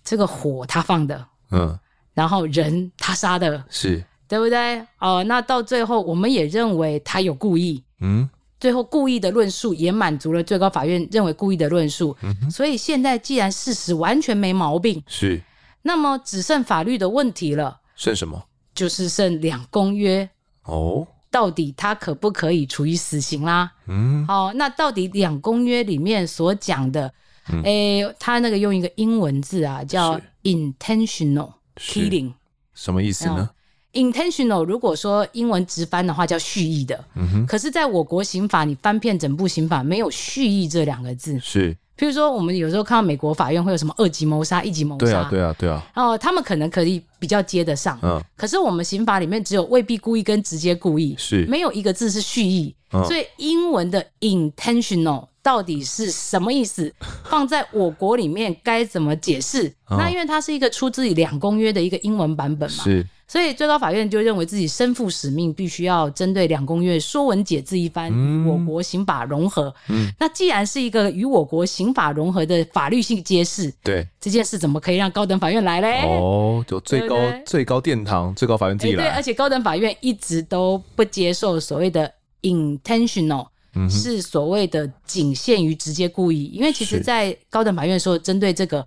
[0.05, 1.79] 这个火他放的，嗯，
[2.15, 4.05] 然后人他杀的，是。
[4.29, 4.81] 对不对？
[4.99, 8.27] 哦、呃，那到最后我们也认为他有故意，嗯，
[8.59, 12.17] 最后故意的论述也满足了最高法院认为故意的论述，
[12.51, 15.39] 所以现在既然事实完全没毛病，是，
[15.83, 18.43] 那么只剩法律的问题了，剩什么？
[18.75, 20.27] 就是剩两公约。
[20.65, 23.71] 哦，到底他可不可以处以死刑啦？
[23.87, 27.13] 嗯，好、哦，那到底两公约里面所讲的？
[27.49, 32.33] 哎、欸，他那个用一个英文字啊，叫 intentional killing，
[32.75, 33.51] 什么意思呢
[33.93, 37.47] ？intentional 如果说英文直翻的话叫蓄意的，嗯哼。
[37.47, 41.39] 可是，在我国刑法，你翻遍整部刑法，没有蓄意这两个字。
[41.41, 41.77] 是。
[41.99, 45.87] 譬如说，我们有时候看到美国法院会有什么二级谋杀、一级谋杀，对啊，对啊，对啊。
[45.95, 48.21] 然后他们可能可以比较接得上，嗯。
[48.37, 52.75] 可是我们刑法里面只有未必故意跟直接故意，是没有一个字是蓄意。
[52.93, 55.27] 嗯、所以英文的 intentional。
[55.43, 56.93] 到底是什么意思？
[57.29, 59.73] 放在我国里面该怎么解释？
[59.91, 69.75] 那因为它是一个出自于两公约的一个英文版本嘛，是，所以最高法院就认为自己身负使命，必须要针对两公约说文解字一番，与我国刑法融合。
[69.89, 76.03] 嗯，那既然是一个与我国刑法融合的法律性揭示，对这件事怎么可以让高等法院来嘞？
[76.07, 79.05] 哦，就最高最高殿堂，最高法院自己来。
[79.05, 82.11] 对，而且高等法院一直都不接受所谓的
[82.43, 83.49] intentional。
[83.89, 88.87] 是所谓的仅限于直接故意，因为其实，在高等法院的时候，针对这个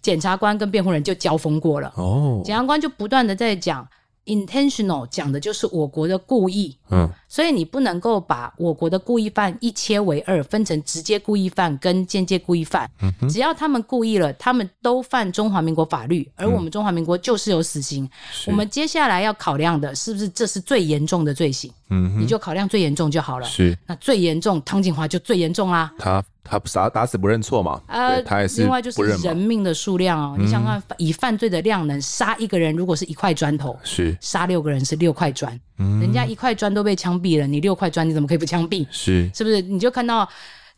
[0.00, 1.92] 检察官跟辩护人就交锋过了。
[1.96, 3.86] 哦，检察官就不断的在讲。
[4.24, 12.88] Intentional 讲的就是我国的故意，嗯，所以你不能够把我国的故意犯一切为二，分成直接故意犯跟间接故意犯。
[13.00, 18.04] 嗯，只要他们故意了，他们都犯中华民国法律，而我们中华民国就是有死刑。
[18.04, 18.10] 嗯，
[18.48, 21.72] 我们接下来要考量的是不是这是最严重的罪行？
[21.88, 23.46] 嗯，你就考量最严重就好了。
[23.46, 25.92] 是，那最严重，汤景华就最严重啦。
[25.98, 26.22] 他。
[26.44, 27.80] 他不打打死不认错嘛？
[27.86, 28.62] 呃，他也是。
[28.62, 35.58] 另外就是人命的数量哦，嗯、你想看以犯罪的量能杀一个人，如果是一块砖头，是杀六个人是六块砖。
[35.82, 38.86] 嗯，人家一块砖都被枪毙了，你六块砖你怎么可以不枪毙？
[38.90, 39.60] 是，是不是？
[39.60, 40.28] 你就看到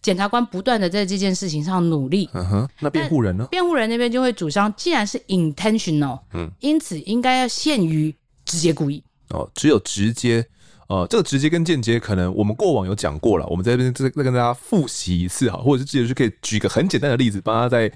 [0.00, 2.28] 检察官不断的在这件事情上努力。
[2.32, 3.46] 嗯哼，那辩护人呢？
[3.50, 9.02] 辩护人那边就会主张，既然是 intentional，嗯，因此应该要限于直接故意。
[9.30, 10.46] 哦，只有直接。
[10.86, 17.90] 呃，这个直接跟间接，可能我们过往有讲过了，我们在这边再再跟大家复习一次哈，或者是直接就可以举个很简单的例子，帮他再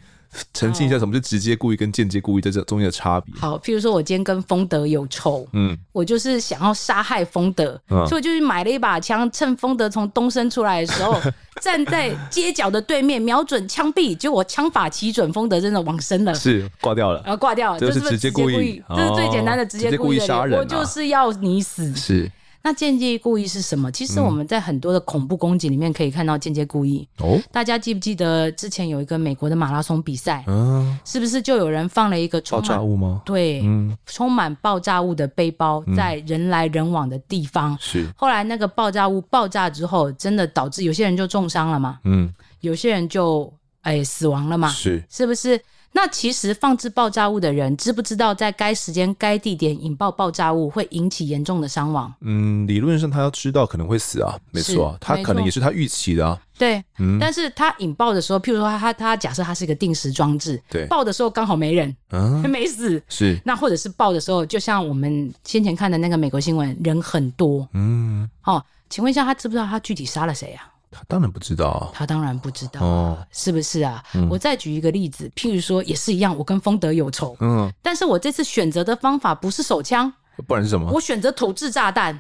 [0.53, 3.35] 澄清一下，什么是直接故意跟间接故意在这中间的差别？
[3.41, 11.19] 好，譬如说我今天跟丰德有仇，嗯，我就是想要杀害丰德，嗯，所以我就去买了一把枪，趁丰德从东升出来的时候，
[11.63, 22.31] 站在街角的对面，瞄准枪毙，结果我枪法奇准，丰德真的往生了，是挂掉了，然后挂掉了，这是直接故意，这是最简单的直接故意杀人，我就是要你死，是。
[22.69, 23.91] 那间接故意是什么？
[23.91, 27.09] 其实我们在很多的恐怖攻击里面可以看到间接故意。
[27.17, 30.45] 哦，大家记不记得之前有一个美国的马拉松比赛？
[30.47, 33.23] 嗯，是不是就有人放了一个爆炸物吗？
[33.25, 37.75] 对，嗯，充满爆炸物的背包在人来人往的地方。
[37.81, 38.07] 是。
[38.15, 41.99] 后来那个爆炸物爆炸之后，真的导致有些人就重伤了嘛？
[42.05, 43.51] 嗯，有些人就
[43.81, 44.69] 哎死亡了嘛？
[44.69, 45.59] 是，是不是？
[45.93, 52.13] 那其实放置爆炸物的人知不知道，在该时间、该地点引爆爆炸物会引起严重的伤亡？
[52.21, 56.41] 嗯，理论上他要知道可能会死啊，没错啊，他可能也是他预期的啊。
[56.57, 63.39] 对，嗯，但是他引爆的时候，譬如说他他他假设他是一个定时装置，对，爆的时候刚好没人，嗯， 没死，是。
[63.45, 70.69] 那或者是爆的时候，就像我们先前看的那个美国新闻，人很多，嗯，哦，请问一下，他知不知道他具体杀了谁啊？
[70.91, 74.03] 他当然不知道啊，他当然不知道，哦，是不是啊？
[74.15, 80.13] 嗯，我再举一个例子，譬如说也是一样，我跟丰德有仇，嗯，但是我这次选择的方法不是手枪，
[80.47, 80.91] 不然是什么？
[80.93, 82.19] 我选择土制炸弹。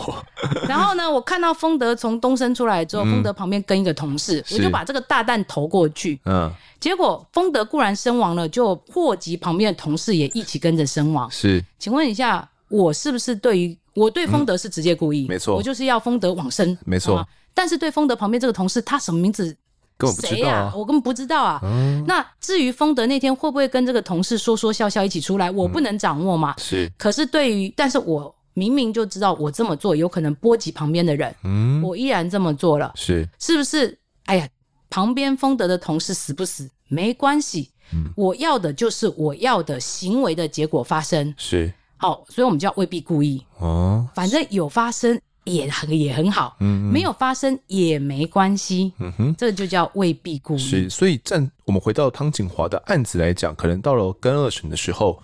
[0.68, 11.30] 然后呢，我看到丰德从东升出来之后，丰德旁边跟一个同事，我就把这个炸弹投过去，嗯，结果丰德固然身亡了，就祸及旁边的同事也一起跟着身亡。
[11.30, 15.26] 是，请问一下，我是不是对于我对丰德是直接故意？
[15.28, 16.76] 没错，我就是要丰德往生。
[16.84, 17.26] 没错。
[17.54, 19.56] 但是对丰德旁边这个同事，他什么名字？
[19.98, 21.60] 根本不知道啊，我根本不知道啊。
[21.62, 26.54] 嗯、那至于丰德那天会不会跟这个同事说说笑笑一起出来，我不能掌握嘛。
[26.56, 26.92] 是、嗯。
[26.96, 32.90] 可是对于，但是我明明就知道我这么做有可能波及旁边的人，嗯，我依然这么做了。
[32.94, 33.28] 是。
[33.38, 33.98] 是不是？
[34.24, 34.48] 哎呀，
[34.88, 41.34] 旁边丰德的同事死不死没关系，嗯，我要的就是我要的行为的结果发生。
[41.36, 41.70] 是。
[41.98, 45.20] 好，所以我们叫未必故意哦，反正有发生。
[45.44, 50.58] 也很也很好，嗯，没有发生也没关系，嗯哼，这就叫未必故意。
[50.58, 55.20] 是，所以站我们回到汤景华的案子来讲，可能到了跟二审的时候，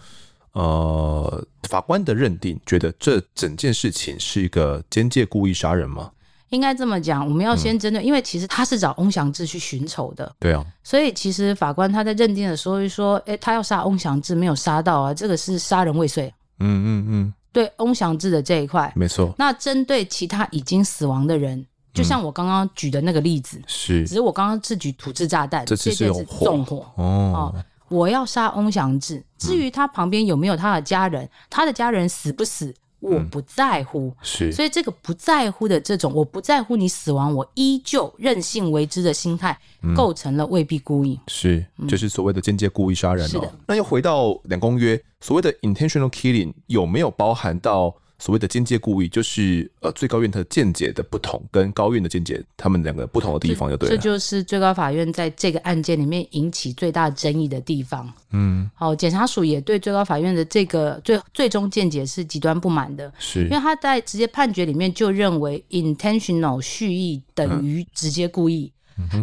[0.52, 6.10] 呃，法官的认定觉得这整件事情是一个间接故意杀人吗？
[6.50, 17.34] 应该这么讲，我们要先针对，嗯、因为其实他是找翁祥志去寻仇的，对啊，所以其实法官他在认定的时候就说，哎，他要杀翁祥志没有杀到啊，这个是杀人未遂，嗯嗯嗯。
[17.57, 19.34] 对翁祥志的这一块，没错。
[19.38, 27.54] 那针对其他已经死亡的人，就像我刚刚举的那个例子，是、嗯，只是我刚刚是举土制炸弹，这次是纵火哦。
[27.88, 32.74] 我要杀翁祥志，至于他旁边有没有他的家人，嗯、他的家人死不死？
[33.01, 39.59] 我不在乎，嗯、是，所以这个不在乎的这种，我不在乎你死亡，我依旧任性为之的心态，
[39.94, 43.28] 构成了未必故意，是，就是所谓的间接故意杀人哦。
[43.28, 47.94] 是的，那又回到两公约，所谓的 intentional killing 有没有包含到？
[48.18, 53.94] 所谓的间接故意，就是呃最高院它的见解的不同，跟高院的见解，他们两个不同的地方就对了。
[53.94, 58.10] 这就是最高法院在这个案件里面引起最大争议的地方。
[58.30, 68.72] 嗯，好，检察署也对最高法院的这个最最终见解是极端不满的，是因为他在直接判决里面就认为 intentional 蓄意等于直接故意，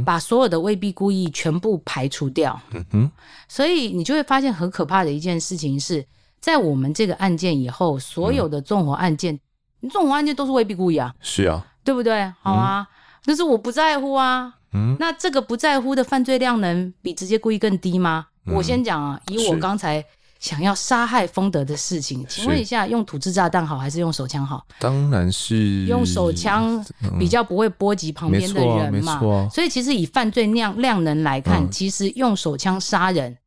[0.06, 2.62] 把所有的未必故意全部排除掉。
[2.72, 3.12] 嗯哼，
[3.48, 6.06] 所以你就会发现很可怕的一件事情是。
[6.44, 9.40] 在我们这个案件以后，所有的纵火案件，
[9.82, 12.30] 嗯、纵火案件都是未必故意啊，是啊，对不对？
[12.42, 12.86] 好啊，
[13.24, 18.26] 但、嗯、是我不在乎啊，嗯，那这个不在乎的犯罪量能比直接故意更低吗？
[18.46, 20.04] 嗯、我先讲啊，以我刚才
[20.42, 24.66] 想要杀害丰德的事情，是请问一下，用土制炸弹好还是用手枪好？
[24.80, 26.86] 当然是用手枪
[27.18, 33.38] 比较不会波及旁边的人嘛，嗯啊啊、所以其实以犯罪量量能来看，嗯、其实用手枪杀人。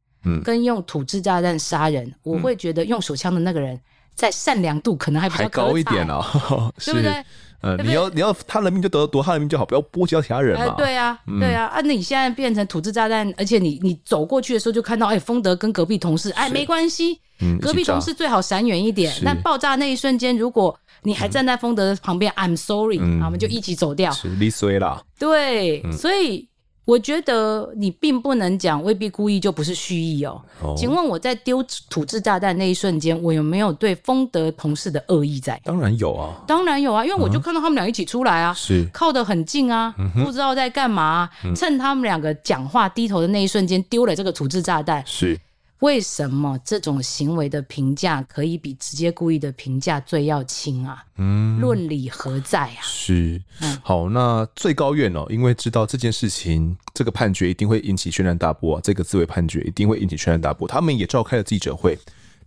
[0.44, 3.78] 跟用土制炸弹杀人，嗯、我会觉得用手枪的那个人
[4.14, 6.22] 在善良度可能还比较高一点哦，
[6.84, 7.24] 对不对？
[7.62, 10.74] 呃，你要你要他人命就得夺他人命就好，不要波及到其他人嘛。
[10.76, 19.10] 对啊，对啊，啊，那你现在变成土制炸弹，而且你你走过去的时候就看到，哎，丰德跟隔壁同事，哎，没关系，嗯、隔壁同事最好闪远一点。
[19.24, 24.12] 但爆炸那一瞬间，如果你还站在丰德的旁边、嗯、，I'm sorry，、嗯、我们就一起走掉。
[24.12, 25.02] 是你衰啦。
[25.18, 26.46] 对，嗯、所以。
[26.86, 30.40] 我觉得你并不能讲未必故意就不是蓄意哦。
[30.62, 35.60] 哦，请问我在丢土制炸弹那一瞬间，我有没有对丰德同事的恶意在？
[35.64, 41.30] 当然有啊，当然有啊，因为我就看到他们俩一起出来啊，是、嗯、靠得很近啊，嗯、不知道在干嘛、啊。
[41.44, 45.02] 嗯、趁他们两个讲话低头的那一瞬间，丢了这个土制炸弹。
[45.04, 45.36] 是，
[45.80, 51.04] 为什么这种行为的评价可以比直接故意的评价罪要轻啊？
[51.16, 52.78] 嗯，论理何在啊？
[52.82, 61.98] 是，嗯，好，那最高院哦，因为知道这件事情，这个判决一定会引起轩然大波，这个自卫判决一定会引起轩然大波，他们也召开了记者会，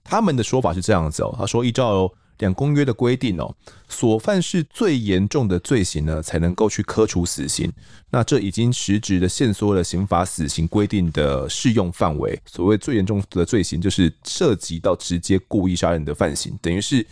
[0.03, 2.11] 他们的说法是这样子哦，他说依照。
[2.39, 3.55] 两公约的规定哦，
[3.87, 7.71] 所犯是最严重的罪行呢，才能够去科处死刑。
[8.09, 12.39] 那这已经实质的限缩了刑法死刑规定的适用范围。
[12.45, 17.05] 所谓最严重的罪行，就是涉及到直接故意杀人的犯行，等于是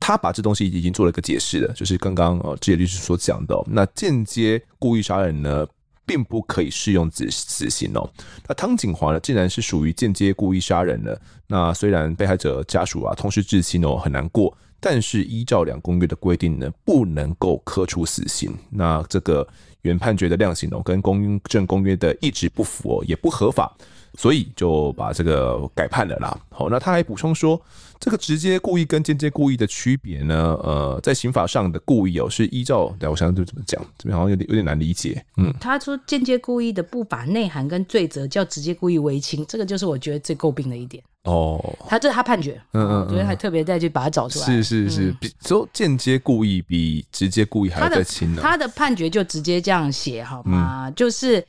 [0.00, 5.66] 他把这东西已经做了一个解释了，就是刚刚呃，职业律师所讲的，那间接故意杀人呢，
[6.06, 8.08] 并不可以适用死死刑哦。
[8.46, 11.20] 那汤锦华呢，竟然是属于间接故意杀人了。
[11.48, 14.56] 那虽然被害者家属啊，痛失至亲哦，很难过。
[14.80, 18.54] 但是依照两公约的规定呢，不能够科出死刑。
[18.70, 19.46] 那这个
[19.82, 23.76] 原判决的量刑哦，跟公正公约的一直不符哦，也不合法，
[24.16, 26.38] 所以就把这个改判了啦。
[26.50, 27.60] 好，那他还补充说。
[28.00, 30.56] 这个直接故意跟间接故意的区别呢？
[30.62, 35.20] 呃，在刑法上的故意哦，是依照，我想想就怎么讲，这边好像有点有点难理解。
[35.36, 41.02] 嗯，他说间接故意的不法内涵跟罪责叫直接故意为轻，这个就是我觉得最诟病的一点。
[41.24, 44.46] 哦，他这是他判决，嗯嗯，昨天还特别再去把它找出来。
[44.46, 48.40] 是是是，比说间接故意比直接故意还要再轻呢。
[48.40, 50.84] 他的判决就直接这样写好吗？
[50.86, 51.44] 嗯、就是。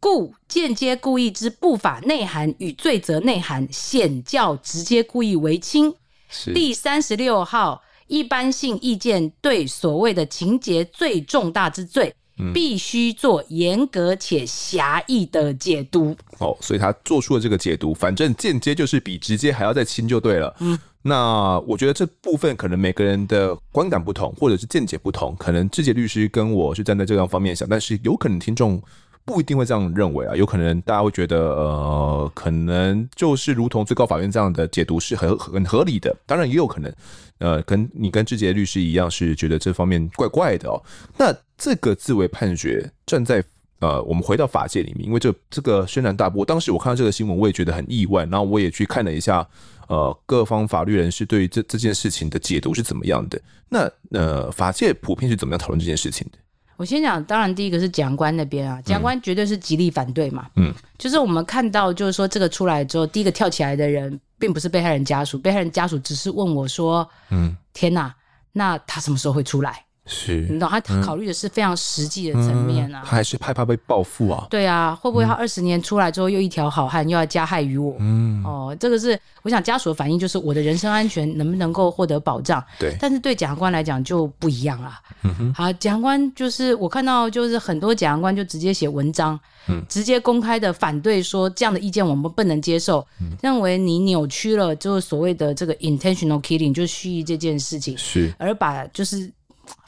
[0.00, 5.94] 故间接故意之不法内涵与罪责内涵显较直接故意为轻。
[6.28, 16.16] 是第三十六号一般性意见对所谓的情节最重大之罪，嗯、必须做严格且狭义的解读。
[16.38, 20.56] 哦，所以他做出了这个解读，反正间接就是比直接还要再轻就对了。
[20.60, 28.82] 嗯，那我觉得这部分可能每个人的观感不同，或者是见解不同，可能志杰律师跟我是站在这样方面想，但是有可能听众。
[29.30, 36.14] 不一定会这样认为啊，有可能大家会觉得，呃，可能就是如同最高法院这样的解读是很很合理的。
[36.26, 36.92] 当然也有可能，
[37.38, 40.82] 呃，跟你跟志杰律师一样是觉得这方面怪怪的哦。
[41.16, 43.42] 那这个自卫判决站在
[43.78, 46.44] 呃，我们回到法界里面，因为这这个轩然大波。
[46.44, 48.24] 当时我看到这个新闻，我也觉得很意外。
[48.24, 49.46] 然后我也去看了一下，
[49.86, 53.40] 呃，各方法律人士对于这这件事情的解读是怎么样的。
[53.68, 56.38] 那呃，法界普遍是怎么样讨论这件事情的？
[56.80, 60.46] 我先讲，当然第一个是检察官那边啊，检察官绝对是极力反对嘛。
[60.56, 68.14] 嗯，就是我们看到，就是说这个出来之后，第一个跳起来的人，并不是被害人家属，被害人家属只是问我说：“嗯，天哪，
[68.52, 74.48] 那他什么时候会出来？”是，你懂他考虑的是非常实际的层面啊，他还是害怕被报复啊。
[74.50, 77.94] 对啊，会不会他二十年出来之后又一条好汉，又要加害于我？
[78.00, 82.62] 嗯，哦，这个是我想家属的反应，就是我的人身安全能不能够获得保障？
[82.78, 84.98] 对，但是对检察官来讲就不一样了。
[85.22, 89.38] 嗯哼，好，检察官就是我看到就是很多检察官就直接写文章，
[89.68, 93.06] 嗯，直接公开的反对说这样的意见我们不能接受，
[93.40, 98.34] 认为你扭曲了就是所谓的这个 intentional killing 就是蓄意这件事情，是。
[98.38, 99.30] 而把就是。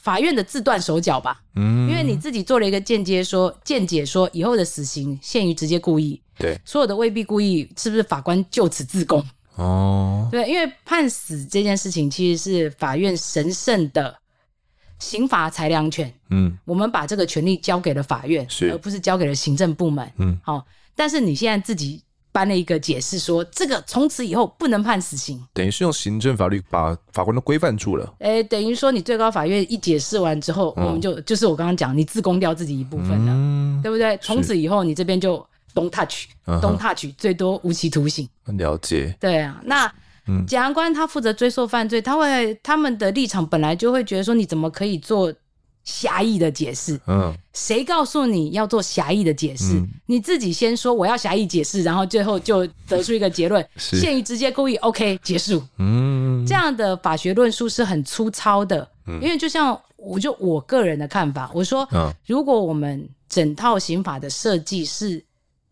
[0.01, 9.25] 法院的自断手脚吧，嗯，因为你自己做了一个间接说见解，说以后的死刑限于直接故意，对，所有的未必故意，是不是法官就此自宫？
[9.57, 14.19] 哦，对，因为判死这件事情其实是法院神圣的
[14.99, 20.67] 刑罚裁量权，嗯，我们把这个权利交给了法院，是，而不是交给了行政部门，嗯，好，
[20.97, 22.03] 但是你现在自己。
[22.33, 28.15] 颁了一个解释，说这个从此以后不能判死刑，等于是用行政法律把法官都规范住了。
[28.19, 34.17] 哎、欸，等于说你最高法院一解释完之后，嗯、我们就就是我刚刚讲，你自宫掉自己一部分了，嗯、对不对？
[34.23, 35.37] 从此以后你这边就
[35.75, 38.29] don't touch，don't touch，最多无期徒刑。
[38.47, 39.15] 了解。
[39.21, 39.93] 对啊，那
[40.47, 45.33] 检察官他负责追诉犯罪，他会他们的立场本来就会觉得说，你怎么可以做？
[45.85, 49.75] 狭义的解释，嗯，谁告诉你要做狭义的解释？
[49.75, 55.63] 嗯、你自己先说我要狭义解释，然后最后就得出一个结论，限于直接故意，OK，结束。
[55.79, 65.25] 嗯，这样的法学论述是很粗糙的，嗯、因为就像我就我个人的看法，我说，嗯、如果我们整套刑法的设计是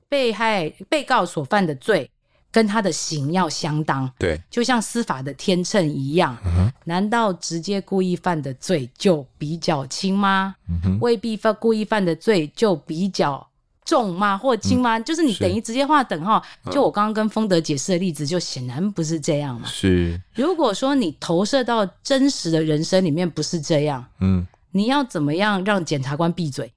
[0.09, 2.10] 被害被告所犯的罪。
[2.53, 6.37] 跟他的刑要相当，对，就像司法的天秤一样。
[6.45, 10.55] 嗯、难道直接故意犯的罪就比较轻吗？
[10.85, 13.47] 嗯、未必犯故意犯的罪就比较
[13.85, 14.37] 重吗？
[14.37, 14.99] 或轻吗？
[14.99, 16.43] 嗯、就是你等于直接画等号。
[16.71, 19.69] 就我刚刚跟丰德解释的例子，就显然不是这样嘛。
[19.69, 26.73] 是，如果说你投射到真实的人生里面不是这样，嗯，你要怎么样让检察官闭嘴？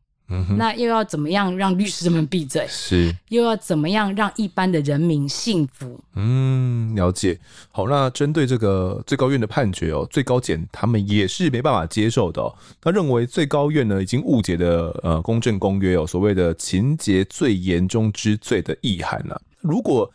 [0.58, 2.66] 那又要怎么样让律师们闭嘴？
[2.68, 6.00] 是，又要怎么样让一般的人民幸福？
[6.16, 7.40] 嗯，了解。
[7.72, 12.54] 好，那针对这个最高院的判决哦，最高检他们也是没办法接受的哦。
[12.82, 19.40] 他认为最高院呢已经误解了呃公正公约哦所谓的情节最严重之罪的意涵了。
[19.62, 20.12] 如果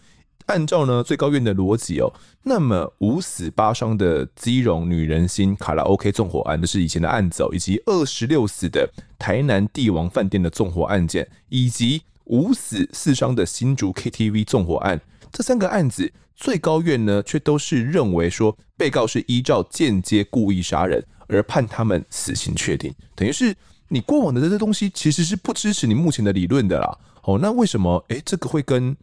[0.48, 8.88] 按照呢最高院的逻辑哦，那么五死八伤的基隆女人心卡拉 OK 纵火案，这是以前的案子哦，以及二十六死的
[9.18, 15.00] 台南帝王饭店的纵火案件，以及五死四伤的新竹 KTV 纵火案，
[15.32, 23.54] 这三个案子，最高院呢却都是认为说被告是依照间接故意杀人而判他们死刑确定，等于是
[23.88, 26.98] 你过往的这些东西其实是不支持你目前的理论的啦。
[27.24, 28.96] 哦，那为什么诶这个会跟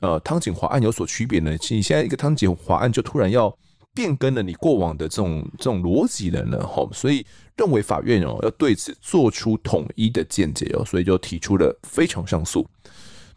[0.00, 1.56] 呃汤锦华案有所区别呢？
[1.58, 3.54] 其实你现在一个汤锦华案就突然要
[3.94, 6.58] 变更了你过往的这种这种逻辑了呢？
[6.66, 7.26] 吼，所以
[7.56, 12.66] 认为法院哦要对此做出统一的见解哦，所以就提出了非常上诉。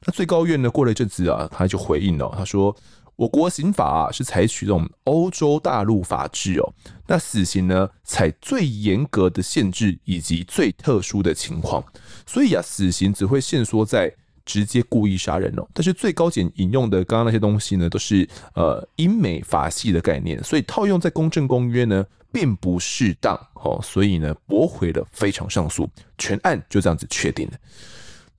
[0.05, 2.75] 那最高院呢过了一阵子啊，他就回应了，他说
[3.15, 6.73] 我国刑法啊是采取这种欧洲大陆法制哦，
[7.07, 11.83] 那死刑呢采最严格的限制以及最特殊的情况，
[12.25, 14.13] 所以啊死刑只会限缩在。
[14.45, 27.53] 直接故意杀人哦，但是最高检引用的刚刚那些东西呢，都是呃英美法系的概念，所以套用在公正公约呢，并不适当哦，所以呢驳回了非常上诉，全案就这样子确定了。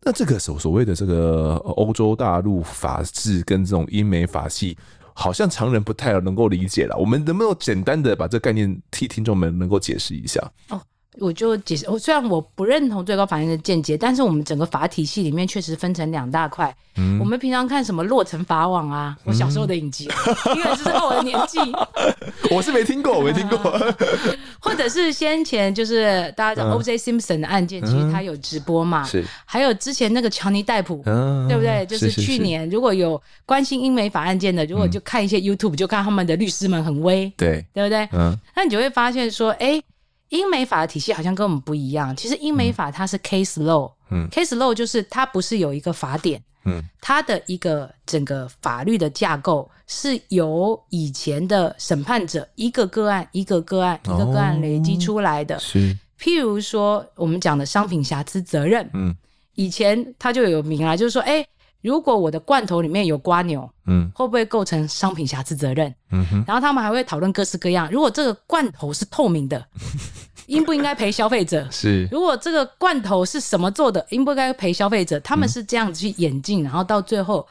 [0.02, 4.76] 那这个所所谓的这个欧洲大陆法制跟这种英美法系，
[5.14, 6.94] 好像常人不太能够理解了。
[6.98, 10.52] 我们能不能简单的把这个概念替听众们能够解释一下？
[10.68, 10.80] 哦。
[11.18, 16.74] 我就解释，我虽然我不认同最高法院的见解，但是我们整个法体系里面确实分成两大块。
[16.96, 20.08] 嗯，我们平常看什么《洛城法网》啊，我小时候的影集，
[20.54, 21.58] 因为这是我的年纪。
[22.54, 23.58] 我是没听过，我没听过。
[24.60, 26.96] 或者是先前就是大家知道 O.J.
[26.96, 29.02] Simpson 的案件，其实他有直播嘛？
[29.04, 29.24] 是。
[29.44, 31.02] 还有之前那个乔尼戴普，
[31.48, 31.84] 对不对？
[31.86, 38.08] 就是去年如果有关心英美法案件的，如果就看一些 YouTube，就看他们的律师们很威，对，对不对？
[38.12, 38.36] 嗯。
[38.54, 39.82] 那你就会发现说，哎。
[40.30, 42.14] 英美法的体系好像跟我们不一样。
[42.16, 55.58] 其实英美法它是 case law，嗯，case law 就是它不是有一个法典，嗯，它的一个整个法律的架构是由以前的审判者一个个案一个个案一个个案累积出来的。
[55.60, 59.14] 是，譬如说我们讲的商品瑕疵责任，嗯，
[59.54, 61.46] 以前它就有名啊，就是说，哎。
[61.84, 65.94] 如果我的罐头里面有瓜牛，嗯，会不会构成商品瑕疵责任？
[66.10, 67.90] 嗯哼，然后他们还会讨论各式各样。
[67.92, 69.62] 如果这个罐头是透明的，
[70.48, 71.68] 应不应该赔消费者？
[71.70, 72.08] 是。
[72.10, 75.20] 如果这个罐头是什么做的，应不应该赔消费者？
[75.20, 77.46] 他们是这样子去演进，然后到最后，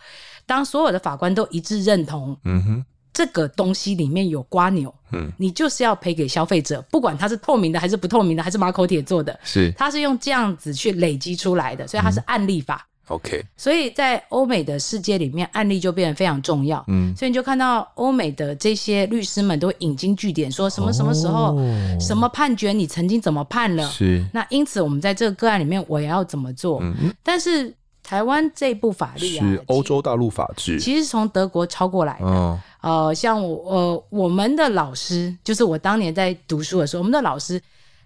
[0.48, 12.88] 当所有的法官都一致认同，嗯哼，这个东西里面有瓜牛，嗯，你就是要赔给消费者，不管它是透明的还是不透明的，还是马口铁做的，是，它是用这样子去累积出来的，所以它是案例法。
[13.08, 16.82] OK，所以在欧美的世界里面，案例就变得非常重要。
[16.88, 23.86] 嗯，所以你就看到欧美的这些律师们都引经据典，说什么什么时候、哦、什么判决，你曾经怎么判了？
[23.90, 24.26] 是。
[24.32, 26.80] 那因此，我们在这个个案里面，我也要怎么做？
[26.82, 32.26] 嗯，但是台湾这部法律啊，是欧洲大陆法制，其实是从德国抄过来的。
[32.26, 37.62] 哦、呃，像我呃，我们的老师，就是我当年在读书的时候，我们的老师，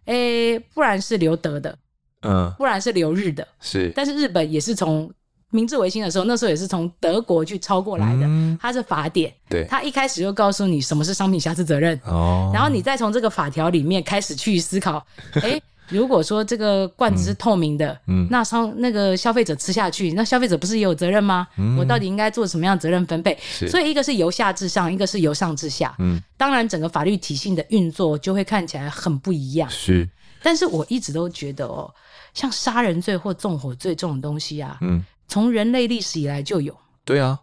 [0.06, 1.78] 诶，不然是留德的。
[2.22, 5.11] 嗯，不然是留日的，是，但是日本也是从
[5.51, 15.05] 明治维新的时候，那时候也是从德国去抄过来的，嗯、它是法典，对，它一开始就告诉你什么是商品瑕疵责任，哦，然后你再从这个法条里面开始去思考，
[15.36, 21.47] 哎、欸，如果说这个罐子是透明的，嗯，那商那个消费者吃下去，那消费者不是也有责任吗？
[21.57, 23.38] 嗯、我到底应该做什么样的责任分配？
[23.39, 30.09] 是，所以一个是由下至上，一个是由上至下，嗯，当然整个法律体系的运作就会看起来很不一样，是，
[30.43, 31.89] 但是我一直都觉得哦。
[32.38, 36.72] 像杀人罪或纵火罪这种东西啊，嗯，从人类历史以来就有。
[37.04, 37.40] 对啊，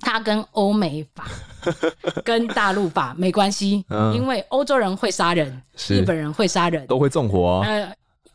[0.00, 1.24] 它跟欧美法、
[2.22, 7.66] 跟大陆法没关系，嗯，因为欧洲人会杀人，日本人会杀人，都会纵火啊。
[7.66, 7.90] 呃，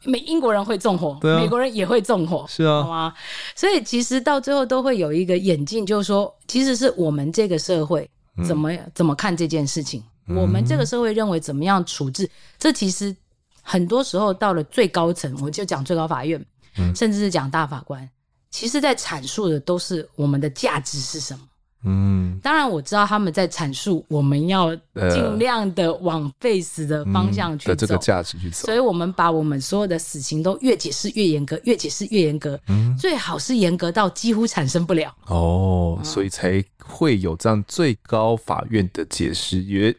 [0.06, 3.14] 美英国人会纵火，啊，美国人也会纵火，是啊，好吗？
[3.56, 8.10] 所以其实到最后都会有一个演进，就是说，其实是我们这个社会
[8.44, 12.28] 怎么，嗯，怎么看这件事情，嗯，我们这个社会认为怎么样处置，
[12.58, 13.16] 这其实。
[13.62, 16.44] 很多时候到了最高层，我就讲最高法院，
[16.78, 18.10] 嗯、甚至是讲大法官，
[18.50, 21.42] 其实在阐述的都是我们的价值是什么。
[21.84, 28.68] 嗯，当然我知道他们在阐述我们要尽量的往 face 的方向去走，呃嗯、这个价值去走。
[28.68, 35.12] 所以我们把我们所有的死刑都越解释越严格，越解释越严格，嗯，最好是严格到几乎产生不了。
[35.26, 39.64] 哦，嗯、所以才会有这样最高法院的解释。
[39.64, 39.98] 因为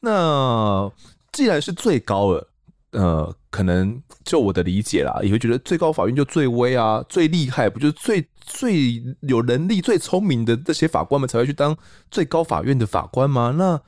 [0.00, 0.90] 那
[1.32, 2.46] 既然是最高了。
[2.94, 11.76] 呃，可能就我的理解啦，也会觉得最高法院就最威啊，最厉害，不就是最最有能力、最聪明的这些法官们才会去当
[12.10, 13.52] 最高法院的法官吗？
[13.56, 13.80] 那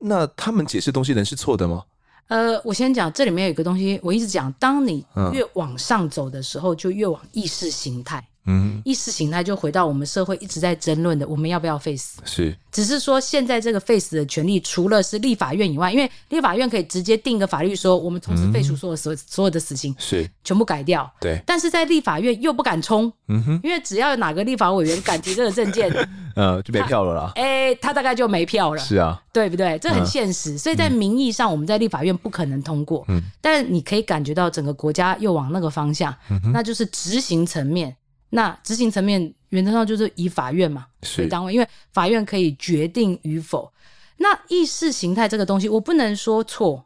[0.00, 1.84] 那他们解释东西能是错的吗？
[2.28, 8.24] 呃，我先讲这里面有一个东西，我一直讲，当你越往上走的时候，嗯、就越往意识形态。
[8.46, 12.20] 嗯，意识形态就回到我们社会一直在争论的，我们要不要废死？
[12.24, 21.08] 是，只是说现在这个废死的权利，除了是立法院以外，因为立法院可以直接定一个法律说，我们从此废除所有所、嗯、所有的死刑，是全部改掉。
[21.20, 25.90] 对，但是在立法院又不敢冲，嗯哼，因为只要有哪个立法委员敢提这个证件，
[26.34, 27.32] 呃，就没票了啦。
[27.34, 28.80] 哎、欸，他大概就没票了。
[28.80, 29.78] 是啊，对不对？
[29.78, 37.94] 这很现实，嗯、所以在名义上我们在立法院不可能通过，嗯，但你可以感觉到整个国家又往那个方向，嗯、那就是执行层面。
[38.30, 40.86] 那执行层面原则上就是以法院嘛
[41.18, 43.70] 为单位，因为法院可以决定与否。
[44.18, 46.84] 那意识形态这个东西，我不能说错，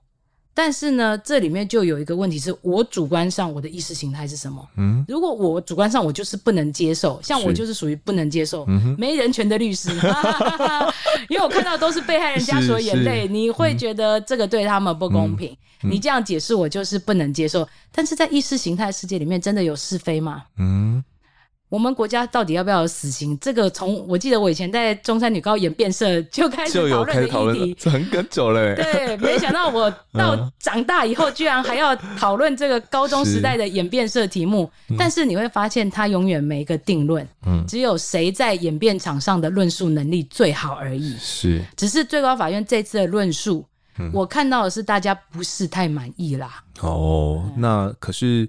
[0.54, 4.64] 但是呢，这里面就有一个问题是我主观上我的意识形态是什么？
[4.76, 8.64] 嗯，如果我主观上我就是不能接受，像我就是属于不能接受，
[8.96, 9.90] 没人权的律师，
[11.28, 15.54] 因为我看到都是被害人家属的眼泪，你会觉得这个对他们不公平。
[15.82, 20.44] 嗯、你这样解释我就是不能接受，但是在意识形态世界里面，真的有是非吗？
[20.56, 21.04] 嗯。
[21.74, 23.36] 我们国家到底要不要有死刑？
[23.40, 28.76] 这个从我记得我以前在中山女高演变社就开始讨论的议题，这很很久了。
[28.76, 34.70] 对，没想到我到长大以后，居然还要讨论这个高中时代的演变社题目。
[34.86, 41.16] 是但是你会发现，它永远没一个定论，嗯，只有谁在演变场上的论述能力最好而已。
[41.18, 43.66] 是，只是最高法院这次的论述，
[43.98, 46.62] 嗯、我看到的是大家不是太满意啦。
[46.82, 48.48] 哦，那可是。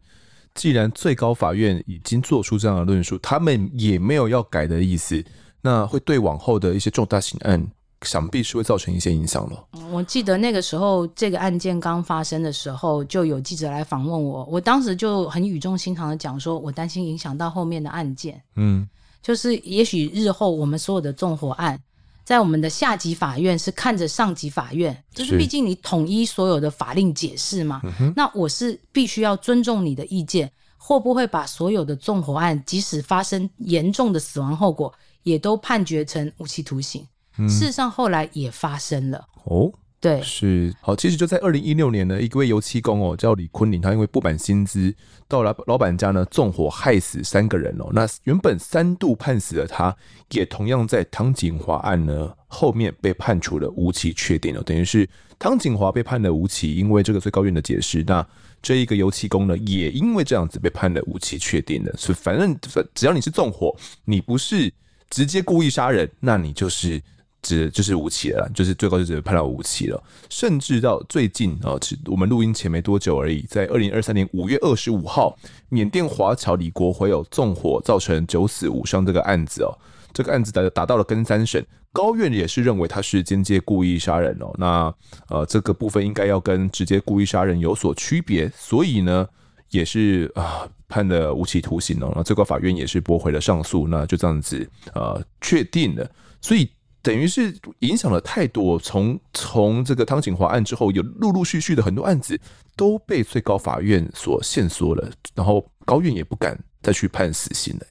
[0.55, 5.23] 既然最高法院已经做出这样的论述，他们也没有要改的意思，
[5.61, 7.65] 那会对往后的一些重大刑案，
[8.03, 9.67] 想必是会造成一些影响了。
[9.91, 18.87] 我记得那个时候，这个案件刚发生的时候，就有记者来访问我，我当时就很语重心长的讲说，我担心影响到后面的案件，嗯，
[19.21, 21.77] 就是也许日后我们所有的纵火案。
[22.25, 27.79] 在我们的下级法院是看着上级法院，就是毕竟你统一所有的法令解释嘛。
[27.97, 34.91] 是那我是必须要尊重你的意见，会不会把所有的纵火案，即使发生严重的死亡后果，
[35.21, 37.07] 也都判决成无期徒刑？
[37.37, 39.71] 嗯、事实上后来也发生了哦。
[40.05, 44.93] 对，是好，其实就在二零一六年呢，一位油漆工哦，叫李坤林，他因为不满薪资，
[45.27, 47.89] 到了老板家呢，纵火害死三个人哦。
[47.91, 49.97] 那原本三度判死的他，
[50.29, 55.09] 也同样在汤锦华案呢后面被判处了无期确定了，等于是
[55.39, 58.23] 汤锦华被判了无期，因为这个最高院的解释，那
[58.61, 61.91] 这一个油漆工呢，也因为这样子被判了无期确定的。
[61.97, 62.55] 所以反正
[62.93, 64.71] 只要你是纵火，你不是
[65.09, 67.01] 直接故意杀人，那你就是。
[67.45, 70.03] 只，就是无期了，就是最高就只判到无期了。
[70.31, 71.77] 甚至到最近啊，
[72.07, 75.37] 我们录音前没多久而已，在二零二三年五月二十五号，
[75.69, 79.69] 缅甸华侨李国辉有纵火造成九死五伤这个案子哦，
[80.11, 81.63] 这个案子达达到了跟三审，
[81.93, 84.51] 高院也是认为他是间接故意杀人哦。
[84.57, 84.93] 那
[85.29, 89.27] 呃，这个部分应该要跟直接故意杀人有所区别，所以呢，
[89.69, 92.11] 也是啊判了无期徒刑哦。
[92.15, 96.09] 那最高法院也是驳回了上诉，那就这样子呃确定了，
[96.41, 96.67] 所以。
[97.05, 102.39] 等于是影响了太多，从从这个汤锦华案之后，有陆陆续续的很多案子
[102.75, 107.85] 都被最高法院所限缩了，然后高院也不敢再去判死刑了。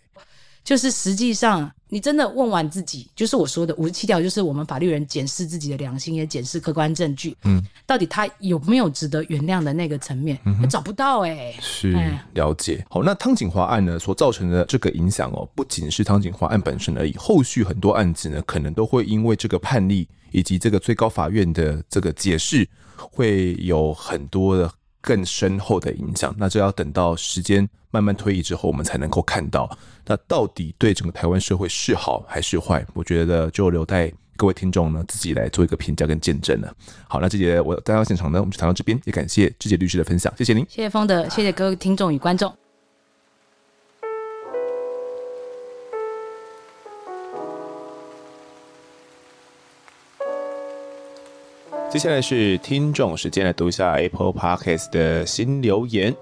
[0.64, 11.56] 就是实际上，你真的问完自己，就是我说的五十七条，就是我们法律人检视自己的良心，也检视客观证据，嗯，到底他有没有值得原谅的那个层面，嗯、找不到哎、欸。
[11.60, 11.96] 是
[12.32, 12.84] 了解。
[12.90, 24.68] 好，那汤锦华案呢所造成的这个影响哦，不仅是汤锦华案本身而已，后续很多案子呢，可能都会因为这个判例以及这个最高法院的这个解释，会有很多的。
[25.06, 29.70] 更深厚的影响，那就要等到时间慢慢推移之后，我们才能够看到，
[30.04, 32.84] 那到底对整个台湾社会是好还是坏？
[32.92, 36.74] 我觉得就留待各位听众呢自己来做一个评价跟见证了。
[37.06, 42.52] 好，那这节我带到现场呢，我们就谈到这边，也感谢志杰律师的分享，谢谢您，谢谢丰德，谢谢各位听众与观众。
[51.88, 56.12] 接下来是听众时间，来读一下 Apple Podcast 的新留言。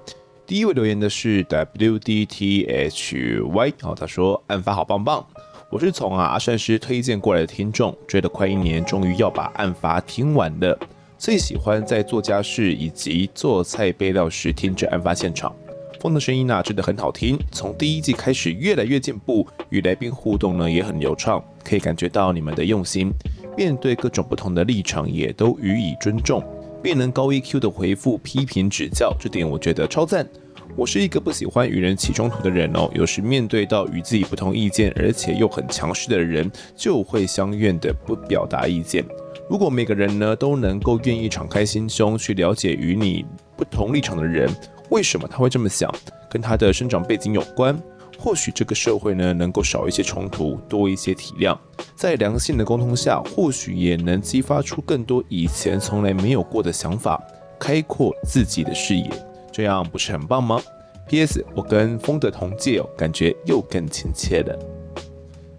[0.52, 5.26] 第一位留言的是 WDTHY，哦，他说案发好棒棒，
[5.70, 10.78] 我是从啊阿善师推荐过来的听众，追了快一年，终于要把案发听完了。
[11.16, 15.56] 最喜欢在做家事以及做菜备料时听着案发现场，
[16.00, 23.10] 风的声音啊真的很好听，从第一季开始越来越进步，与来宾互动呢也很流畅，可以感觉到你们的用心。
[23.56, 26.44] 面对各种不同的立场，也都予以尊重，
[26.82, 30.28] 并能高 EQ 的回复批评指教，这点我觉得超赞。
[30.74, 39.04] 我是一个不喜欢与人起冲突的人哦，有时面对到与自己不同意见，而且又很强势的人，就会相愿的不表达意见。
[39.50, 43.24] 如果每个人呢都能够愿意敞开心胸去了解与你
[43.54, 44.50] 不同立场的人，
[44.88, 45.94] 为什么他会这么想，
[46.30, 47.78] 跟他的生长背景有关。
[48.18, 51.58] 或许这个社会呢能够少一些冲突，多一些体谅，
[51.94, 57.22] 在良性的沟通下，或许也能激发出更多以前从来没有过的想法，
[57.58, 59.10] 开阔自己的视野，
[59.52, 60.60] 这样不是很棒吗
[61.08, 61.44] ？P.S.
[61.54, 64.58] 我跟风的同届哦，感觉又更亲切了。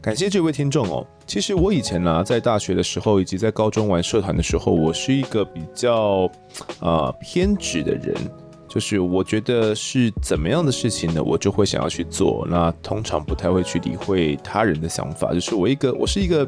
[0.02, 1.06] 感谢这位听众哦。
[1.26, 6.26] 其实我以前呢、在大学的时候以及在高中玩社团的时候，我是一个比较
[6.80, 8.14] 啊、呃、偏执的人。
[8.68, 12.48] 就是我觉得是怎么样的事情呢，我就会想要去做。
[12.50, 15.32] 那通常不太会去理会他人的想法。
[15.32, 16.44] 就是我一个，我是一个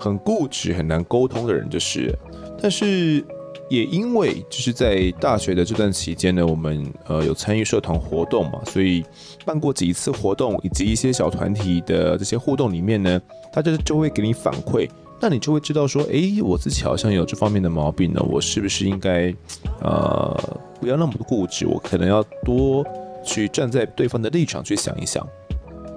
[0.00, 1.68] 很固执、很难沟通的人。
[1.68, 2.18] 就是，
[2.58, 3.22] 但是
[3.68, 9.04] 也因为就是在大学的这段期间呢，我们呃有参与社团活动嘛，所以
[9.44, 13.20] 办过几次活动，以及一些小团体的这些互动里面呢，
[13.52, 14.88] 大家就会给你反馈。
[15.20, 19.34] 那你就会知道说，诶，我自己好像有这方面的毛病呢，我是不是应该，
[19.80, 22.86] 呃，不要那么固执，我可能要多
[23.24, 25.26] 去站在对方的立场去想一想，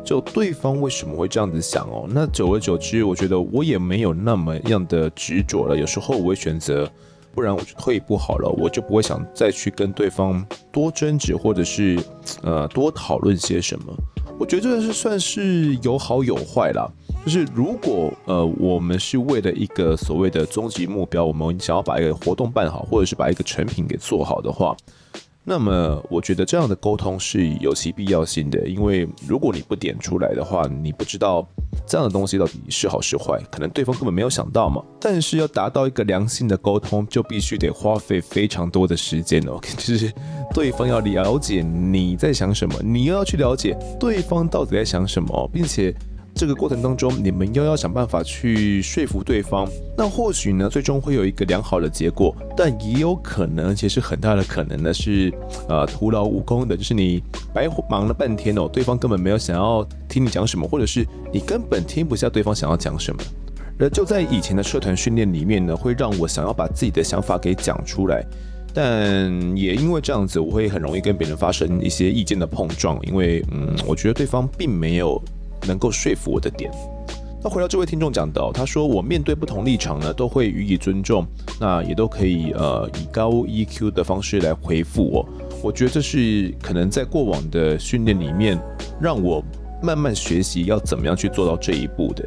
[0.04, 2.08] 就对方为什么会这样子想哦？
[2.10, 5.78] 那久而久之，我觉得我也没有那么样的执着了。
[5.78, 6.92] 有时候我会选择，
[7.34, 11.98] 不然我就退一步好了，我就不会想再去跟对方多争执，或者是
[12.44, 13.94] 呃多讨论些什么。
[14.40, 16.90] 我觉得这是算是有好有坏啦。
[17.24, 24.76] 就是如果呃我们是为了一个所谓的终极目标，我们想要把一个活动办好，或者是把一个成品给做好的话，
[25.44, 28.68] 那么我觉得这样的沟通是有其必要性的。
[28.68, 31.48] 因为如果你不点出来的话，你不知道
[31.88, 34.84] 这样的东西到底是好是坏，可能对方根本没有想到嘛。
[35.00, 39.60] 但是要达到一个良性的沟通，就必须得花费非常多的时间哦。
[39.78, 40.14] 就是
[40.54, 45.94] 对方要了解你在想什么，你又要去了解对方到底在想什么，并且。
[46.34, 55.32] 这个过程当中，你们又要想办法去说服对方，那或许呢，最终会有一个良好的结果，但也有可能，其实很大的可能呢是，
[55.70, 57.22] 呃，徒劳无功的，就是你
[57.54, 63.22] 白忙了半天哦，对方根本没有想要听你讲什么，或者是你根本听不下对方想要讲什么。
[63.78, 68.26] 而就在以前的社团训练里面呢，会让我想要把自己的想法给讲出来，
[68.74, 75.22] 但也因为这样子，我会很容易跟别人发生一些意见的碰撞，因为嗯，我觉得对方并没有。
[75.68, 76.72] 能够说服我的点。
[77.44, 81.26] 那回到这位听众讲的哦，他说我面对不同立场呢，都会予以尊重，
[81.60, 85.28] 那也都可以呃以高 EQ 的方式来回复我。
[85.64, 88.60] 我觉得这是可能在过往的训练里面，
[89.02, 89.44] 让我
[89.82, 92.24] 慢慢学习要怎么样去做到这一步的。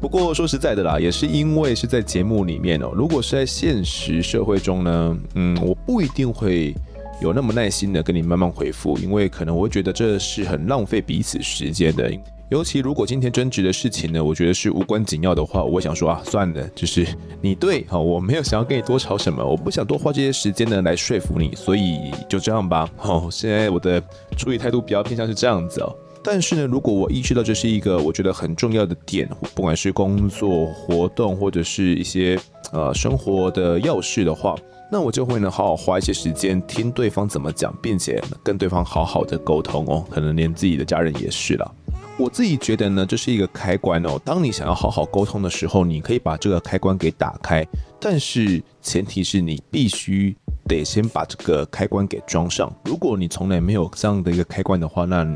[0.00, 6.74] 不过说实在的啦，也是因为是在节目里面哦，如果是在现实社会中呢，嗯，我不一定会
[7.20, 12.10] 有那么耐心的跟你慢慢回复，因为可能我会觉得这是很浪费彼此时间的。
[12.50, 17.06] 尤其如果今天争执的事情呢，我觉得是无关紧要的话，我想说啊，算了，就是
[17.40, 22.90] 你对，哈，我没有想要跟你多吵什么，我不想多花这些时间呢来说服你，所以就这样吧。
[22.96, 24.02] 好， 现在我的
[24.36, 25.94] 处理态度比较偏向是这样子哦。
[26.24, 32.36] 但是呢，如果我意识到这是一个我觉得很重要的点，不管是工作活动或者是一些
[32.72, 34.56] 呃生活的要事的话，
[34.90, 41.74] 那我就会呢好好花一些时间听对方怎么讲，并且跟对方好好的沟通哦，可能连自己的家人也是了。
[42.20, 44.20] 我自己觉得呢，这是一个开关哦。
[44.22, 47.66] 当你想要好好沟通的时候，你可以把这个开关给打开，
[47.98, 50.36] 但是前提是你必须
[50.68, 52.70] 得先把这个开关给装上。
[52.84, 55.26] 如果你从来没有这样的一个开关的话，那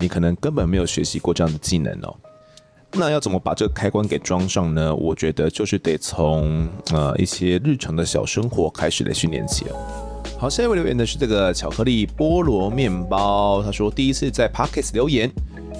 [0.00, 2.12] 你可能根本没有学习过这样的技能哦。
[2.94, 4.92] 那要怎么把这个开关给装上呢？
[4.96, 9.64] 我觉得就是得从呃一些日常的小生活开始来训练起。
[10.42, 15.30] 好，下一位留言的是这个巧克力菠萝面包，他说第一次在 Podcast 留言。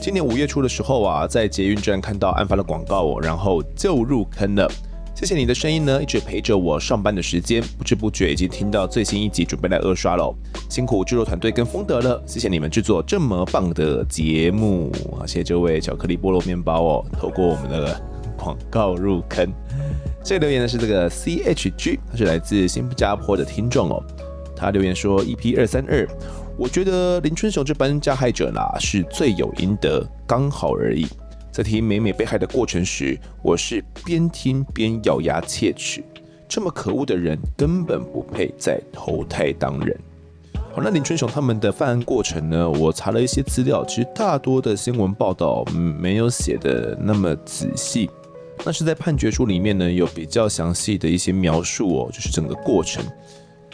[0.01, 4.71] 今年五月初的时候啊，在捷运站看到案发的广告哦，然后就入坑了。
[5.17, 10.33] 谢谢你的声音呢，一直陪着我上班的时间，不知不觉已经听到最新一集，准备来二刷喽。
[10.69, 14.93] 辛苦制作团队跟风德了，谢谢你们制作这么棒的节目。
[15.19, 18.01] 好，谢谢这位巧克力菠萝面包哦，透过我们的
[18.39, 19.53] 广告入坑。
[20.25, 24.01] 这个留言呢是这个 C H G，他是来自新加坡的听众哦。
[24.63, 26.09] 他留言说：EP 二三二。
[26.57, 31.07] 我觉得林春雄这般加害者啦，是罪有应得，刚好而已。
[31.51, 36.03] 在听美美被害的过程时，我是边听边咬牙切齿。
[36.49, 39.99] 这么可恶的人，根本不配再投胎当人。
[40.75, 42.71] 好，那林春雄他们的犯案过程呢？
[42.71, 45.65] 我查了一些资料，其实大多的新闻报道
[45.99, 48.09] 没有写的那么仔细。
[48.65, 53.05] 那是在判决书里面呢，有比较详细的一些描述哦，就是整个过程。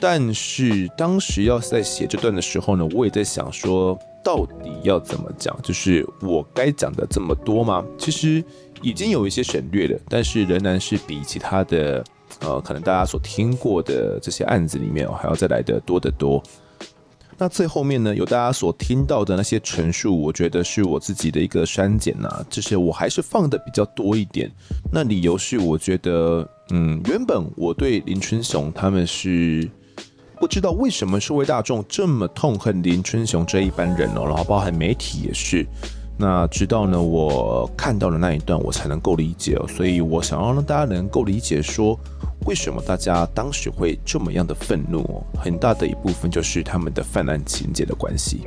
[0.01, 5.57] 但是当时要在写这段的时候呢，我也在想说，到底要怎么讲？
[5.63, 7.85] 就是我该讲的这么多吗？
[7.99, 8.45] 其实
[8.81, 12.05] 已经有一些省略了，但是仍然是比其他的，
[12.41, 16.43] 呃，可能大家所听过的这些案子里面还要再来的多得多。
[17.41, 24.51] 那最后面呢，有大家所听到的那些陈述，我觉得是我自己的一个删减呐，就是我还是放的比较多一点。
[24.93, 29.71] 那理由是，我觉得，嗯，原本我对林春雄他们是
[30.39, 35.67] 不知道为什么社会大众这么痛恨林春雄这一班人哦，然后包含媒体也是。
[36.17, 39.67] 那直到呢，我看到了那一段，我才能够理解哦。
[39.69, 41.99] 所以我想要让大家能够理解说，
[42.47, 45.23] 为什么大家当时会这么样的愤怒哦。
[45.41, 48.47] 很大的一部分就是他们的犯案情节的关系。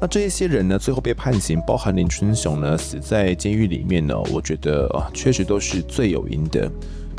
[0.00, 6.70] 那这一些人呢，最后被判刑，包含林春雄呢，死在监狱里面呢，我觉得啊，确实都是罪有应得。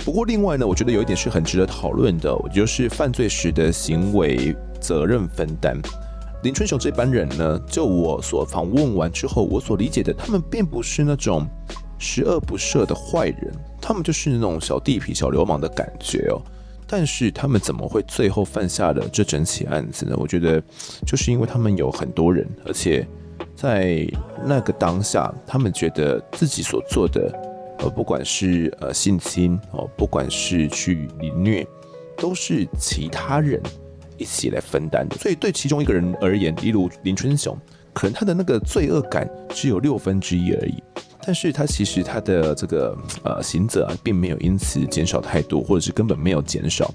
[0.04, 5.78] 不过另外呢，我觉得有一点是很值得讨论的，就是犯罪时的行为责任分担。
[6.44, 11.48] 林春雄这班人呢，就我所访问完之后，我所理解的，他们并不是那种
[11.98, 13.52] 十恶不赦的坏人，
[13.82, 16.40] 他们就是那种小地痞、小流氓的感觉哦。
[16.88, 20.16] 但是他们怎么会最后犯下了这整起案子呢？
[20.20, 20.62] 我觉得
[21.04, 23.08] 就是因为他们有很多人，而且
[23.56, 24.08] 在
[24.44, 27.34] 那个当下，他们觉得自己所做的，
[27.80, 31.68] 呃，不管是呃性侵哦，不管是去凌虐，
[32.18, 33.62] 都是其他人。
[34.18, 37.54] 一起来分担的，所以对其中一个人而言，例如林春雄，
[37.92, 40.82] 可能他的那个罪恶感只有六分之一而已，
[41.22, 46.94] 但是他其实他的这个呃刑责啊，并没有因此减少太多，或者是根本没有减少。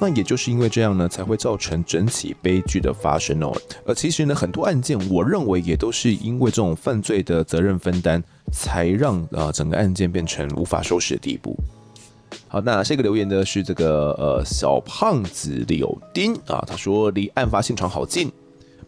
[0.00, 3.52] 那也就是因为这样呢，才会造成整起悲剧的发生哦。
[3.84, 8.22] 而其实呢，很多案件，我认为也都是因为这种犯罪的责任分担，
[8.52, 11.56] 才让啊整个案件变成无法收拾的地步。
[12.46, 18.30] 好，那这个留言呢是这个呃小胖子柳丁啊，他说离案发现场好近，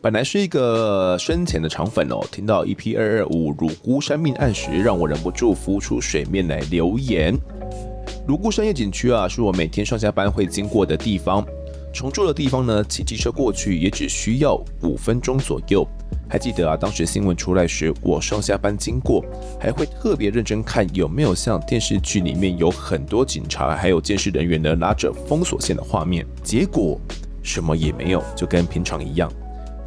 [0.01, 7.37] 本来是一个深浅的肠粉哦，听到 EP 二二五乳龟山命案时，让我忍不住浮出水面来留言。
[8.27, 11.45] 泸沽山夜景区啊，是我每天上下班会经过的地方。
[11.93, 15.85] 从住的地方呢，骑机车过去也只需要五分钟左右。
[16.29, 19.25] 还记得啊，当时新闻出来时，我上下班经过，
[19.59, 26.25] 还会特别认真看有没有像电视剧里面有很多警察还有监视人员呢拉着封锁线的画面。
[26.45, 27.01] 结果
[27.43, 29.29] 什么也没有，就跟平常一样。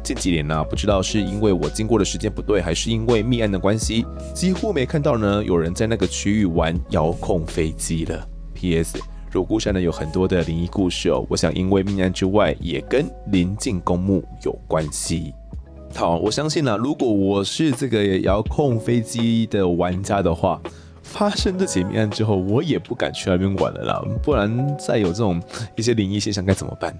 [0.04, 4.04] 近几年呢、不知道是因为我经过的时间不对，还是因为命案的关系，
[4.34, 8.28] 几乎没看到呢有人在那个区域玩遥控飞机了。
[8.52, 9.00] P.S.
[9.32, 15.32] 乳龟山呢有很多的灵异故事哦，我想因为命案之外，也跟临近公墓有关系。
[15.94, 20.60] 好，我相信呢、如果我是这个遥控飞机的玩家的话，
[21.02, 24.04] 发生这起命案之后，我也不敢去那边玩了啦。
[24.22, 25.42] 不然再有这种
[25.76, 26.94] 一些灵异现象该怎么办？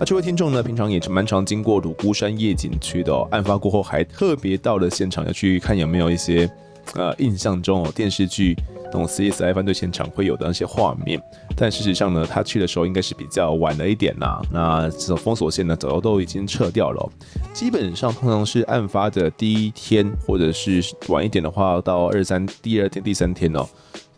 [0.00, 6.50] 那这位听众呢，平常也是蛮常经过乳龟山夜景区的哦，案发过后还特别到了现场要去看有没有一些
[6.94, 8.56] 呃印象中哦电视剧。
[8.86, 11.22] 那种 CSI 犯罪现场会有的那些画面，
[11.54, 14.42] 但事实上呢，他去的时候应该是比较晚了一点啦。
[14.50, 17.12] 那这种封锁线呢，早都已经撤掉了。
[17.52, 23.64] 基本上通常是案发的第一天，或者是晚一点的话，到二三第二天、第三天哦，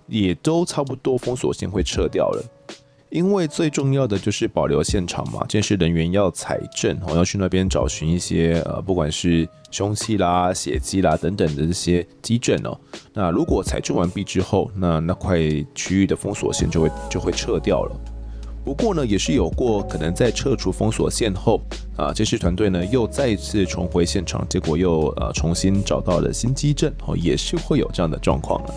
[0.07, 2.43] 也都差不多封锁线会撤掉了。
[3.13, 12.75] 因为最重要的就是保留现场嘛，监视人员要采证，哦，要去那边找寻一些呃，不管是凶器啦、血迹啦等等的这些基证哦。
[13.13, 15.39] 那如果采证完毕之后，那那块
[15.75, 17.95] 区域的封锁线就会就会撤掉了。
[18.65, 21.61] 不过呢，也是有过可能在撤除封锁线后
[21.99, 28.73] 啊，监视团队呢又再次重回现场，结果又呃重新找到了新基证哦，也是会有这样的状况的。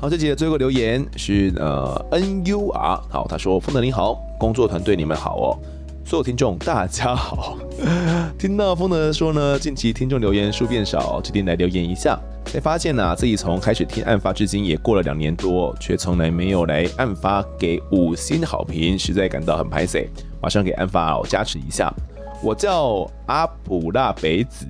[0.00, 5.58] 好，这集的最后留言是呃 N U R，好，他说：“丰德你好，工作团队你们好哦，
[6.04, 7.58] 所有听众大家好。
[8.38, 12.16] 听到丰德说呢，近期听众留言数变少，决定来留言一下。
[12.44, 20.08] 才发现呢、自己从开始听案发至今也过了两年多，却从来没有来案发给五星好评，实在感到很拍谢。
[20.40, 21.92] 马上给案发加持一下。
[22.40, 24.64] 我叫阿普拉北子，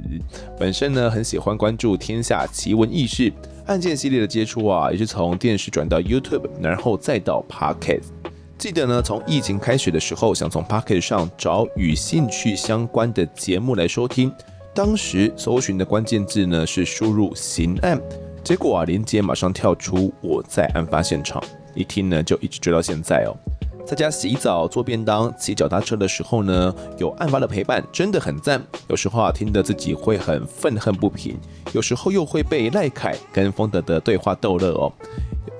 [0.59, 3.31] 本身呢很喜欢关注天下奇闻异事。”
[3.69, 8.01] 案件系列的接触啊，也是从电视转到 YouTube，然后再到 Pocket。
[8.57, 14.33] 记得呢，从疫情开始的时候，想从 Pocket 上找与兴趣相关的节目来收听。
[14.75, 18.01] 当时搜寻的关键字呢是输入“刑案”，
[18.43, 21.43] 结果啊，连接马上跳出我在案发现场，
[21.75, 23.37] 一听呢就一直追到现在哦。
[23.89, 28.63] 在家洗澡、做便当、骑脚踏车的时候呢，有案发的陪伴，真的很赞。
[28.87, 31.35] 有时候啊，听得自己会很愤恨不平；
[31.73, 34.93] 有时候又会被赖凯跟丰德的对话逗乐哦。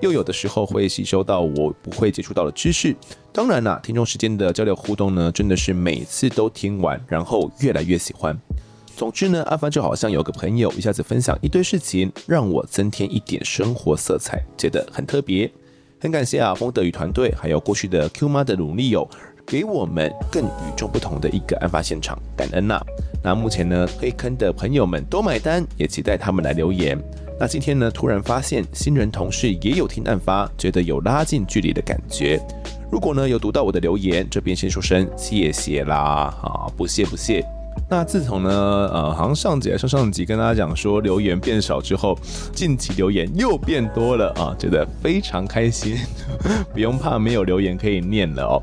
[0.03, 2.95] 又有的时候会吸收到我不会接触到的知识。
[3.33, 8.39] 当然啦，听众时间的交流互动呢，真的是每次都听完，然后越来越喜欢。
[8.95, 15.51] 总之呢，阿凡就好像有个朋友一下子分享一堆事情，让我增添一点生活色彩，觉得很特别。
[16.01, 19.09] 很感谢啊，风德与团队，还有过去的 Q 妈的努力哦，
[19.45, 22.87] 给我们更与众不同的一个案发现场，感恩呐、啊。
[23.23, 26.97] 那目前呢，黑坑的朋友们都买单，也期待他们来留言。
[27.41, 32.41] 那今天呢，突然发现新人同事也有听案发，觉得有拉近距离的感觉。
[32.93, 37.45] 如果呢有读到我的留言，这边先说声谢谢啦，啊，不谢不谢。
[37.91, 42.19] 那自从呢，呃，好像上集上上集跟大家讲说留言变少之后，
[42.53, 45.97] 近期留言又变多了啊，觉得非常开心，
[46.73, 48.63] 不用怕没有留言可以念了哦。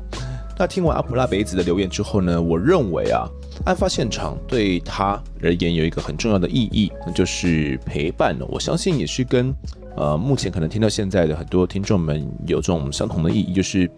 [0.58, 3.28] 那听完阿普拉北子的留言之后呢，我认为啊，
[3.64, 8.36] 案发现场对他而言有一个很重要的意义，那就是陪伴。
[8.48, 9.54] 我相信也是跟
[9.96, 13.90] 呃目前可能听到现在的很多听众们有这种相同的意义，就是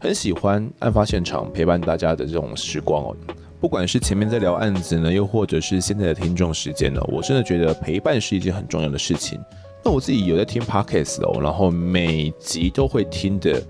[0.00, 3.16] 很喜欢案发现场陪伴大家的这种时光哦。
[3.60, 9.40] 不管是前面在聊案子呢，又或者是现在的听众时间呢，我真的觉得陪伴是一件很重要的事情。
[9.84, 13.62] 那我自己有在听 Podcast 哦，然后每集都会听的。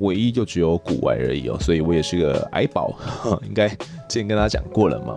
[0.00, 2.92] 唯一就只有股癌而已哦，所以我也是个癌宝，
[3.46, 5.16] 应该之前跟大家讲过了嘛。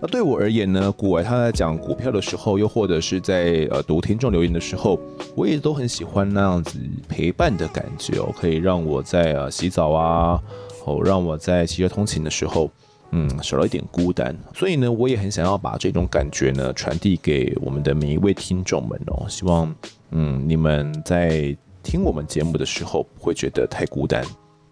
[0.00, 4.98] 那对我而言呢，股癌他在讲股票的时候，又或者是在呃读听众留言的时候，
[5.36, 10.42] 我也都很喜欢那样子陪伴的感觉哦，可以让我在呃洗澡啊，
[10.84, 12.68] 哦让我在骑车通勤的时候，
[13.12, 14.36] 嗯少了一点孤单。
[14.54, 19.74] 所以呢，我也很想要把这种感觉呢传递给我们的每一位听众们哦，希望
[20.10, 21.56] 嗯你们在。
[21.84, 24.24] 听我们节目的时候不会觉得太孤单，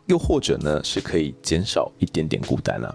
[0.07, 2.95] 又或者呢是可以减少一点点孤单了啊。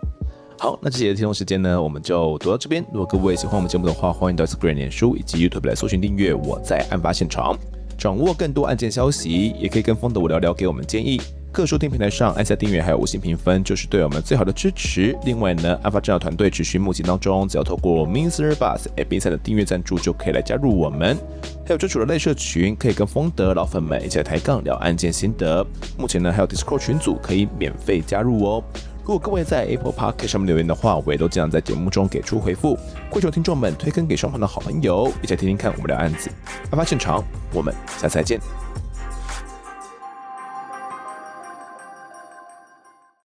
[0.58, 2.82] 好，那这节的听众时间呢，我们就读到这边。
[2.94, 6.34] 如果各位喜欢我们节目的话，欢迎到 Instagram、脸书以及 YouTube 来搜寻订阅。
[6.34, 7.58] 我在案发现场，
[7.98, 11.20] 掌握更多案件消息，也可以跟风的我聊聊，给我们建议。
[11.56, 15.18] 各收听平台上按下订阅，还有五星评分，就是对我们最好的支持。
[15.24, 18.52] 另外呢，案发侦查团队持续募集当中，只要透过 Mr.
[18.56, 21.18] Bus App 上的订阅赞助，就可以来加入我们。
[21.66, 25.66] 还有专属的类社群，可以跟风的老粉们一起来抬杠聊案件心得。
[25.98, 28.62] 目前呢，还有 Discord 群组可以免费加入哦。
[29.00, 32.78] 如果各位在 Apple Park 上面留言的话，我也都尽量在节目中给出回复。
[33.10, 36.30] 跪求听众们推坑给双方的好朋友，一起来听听看我们聊案子。
[36.70, 37.24] 案发现场，
[37.54, 38.42] 我们下次再见。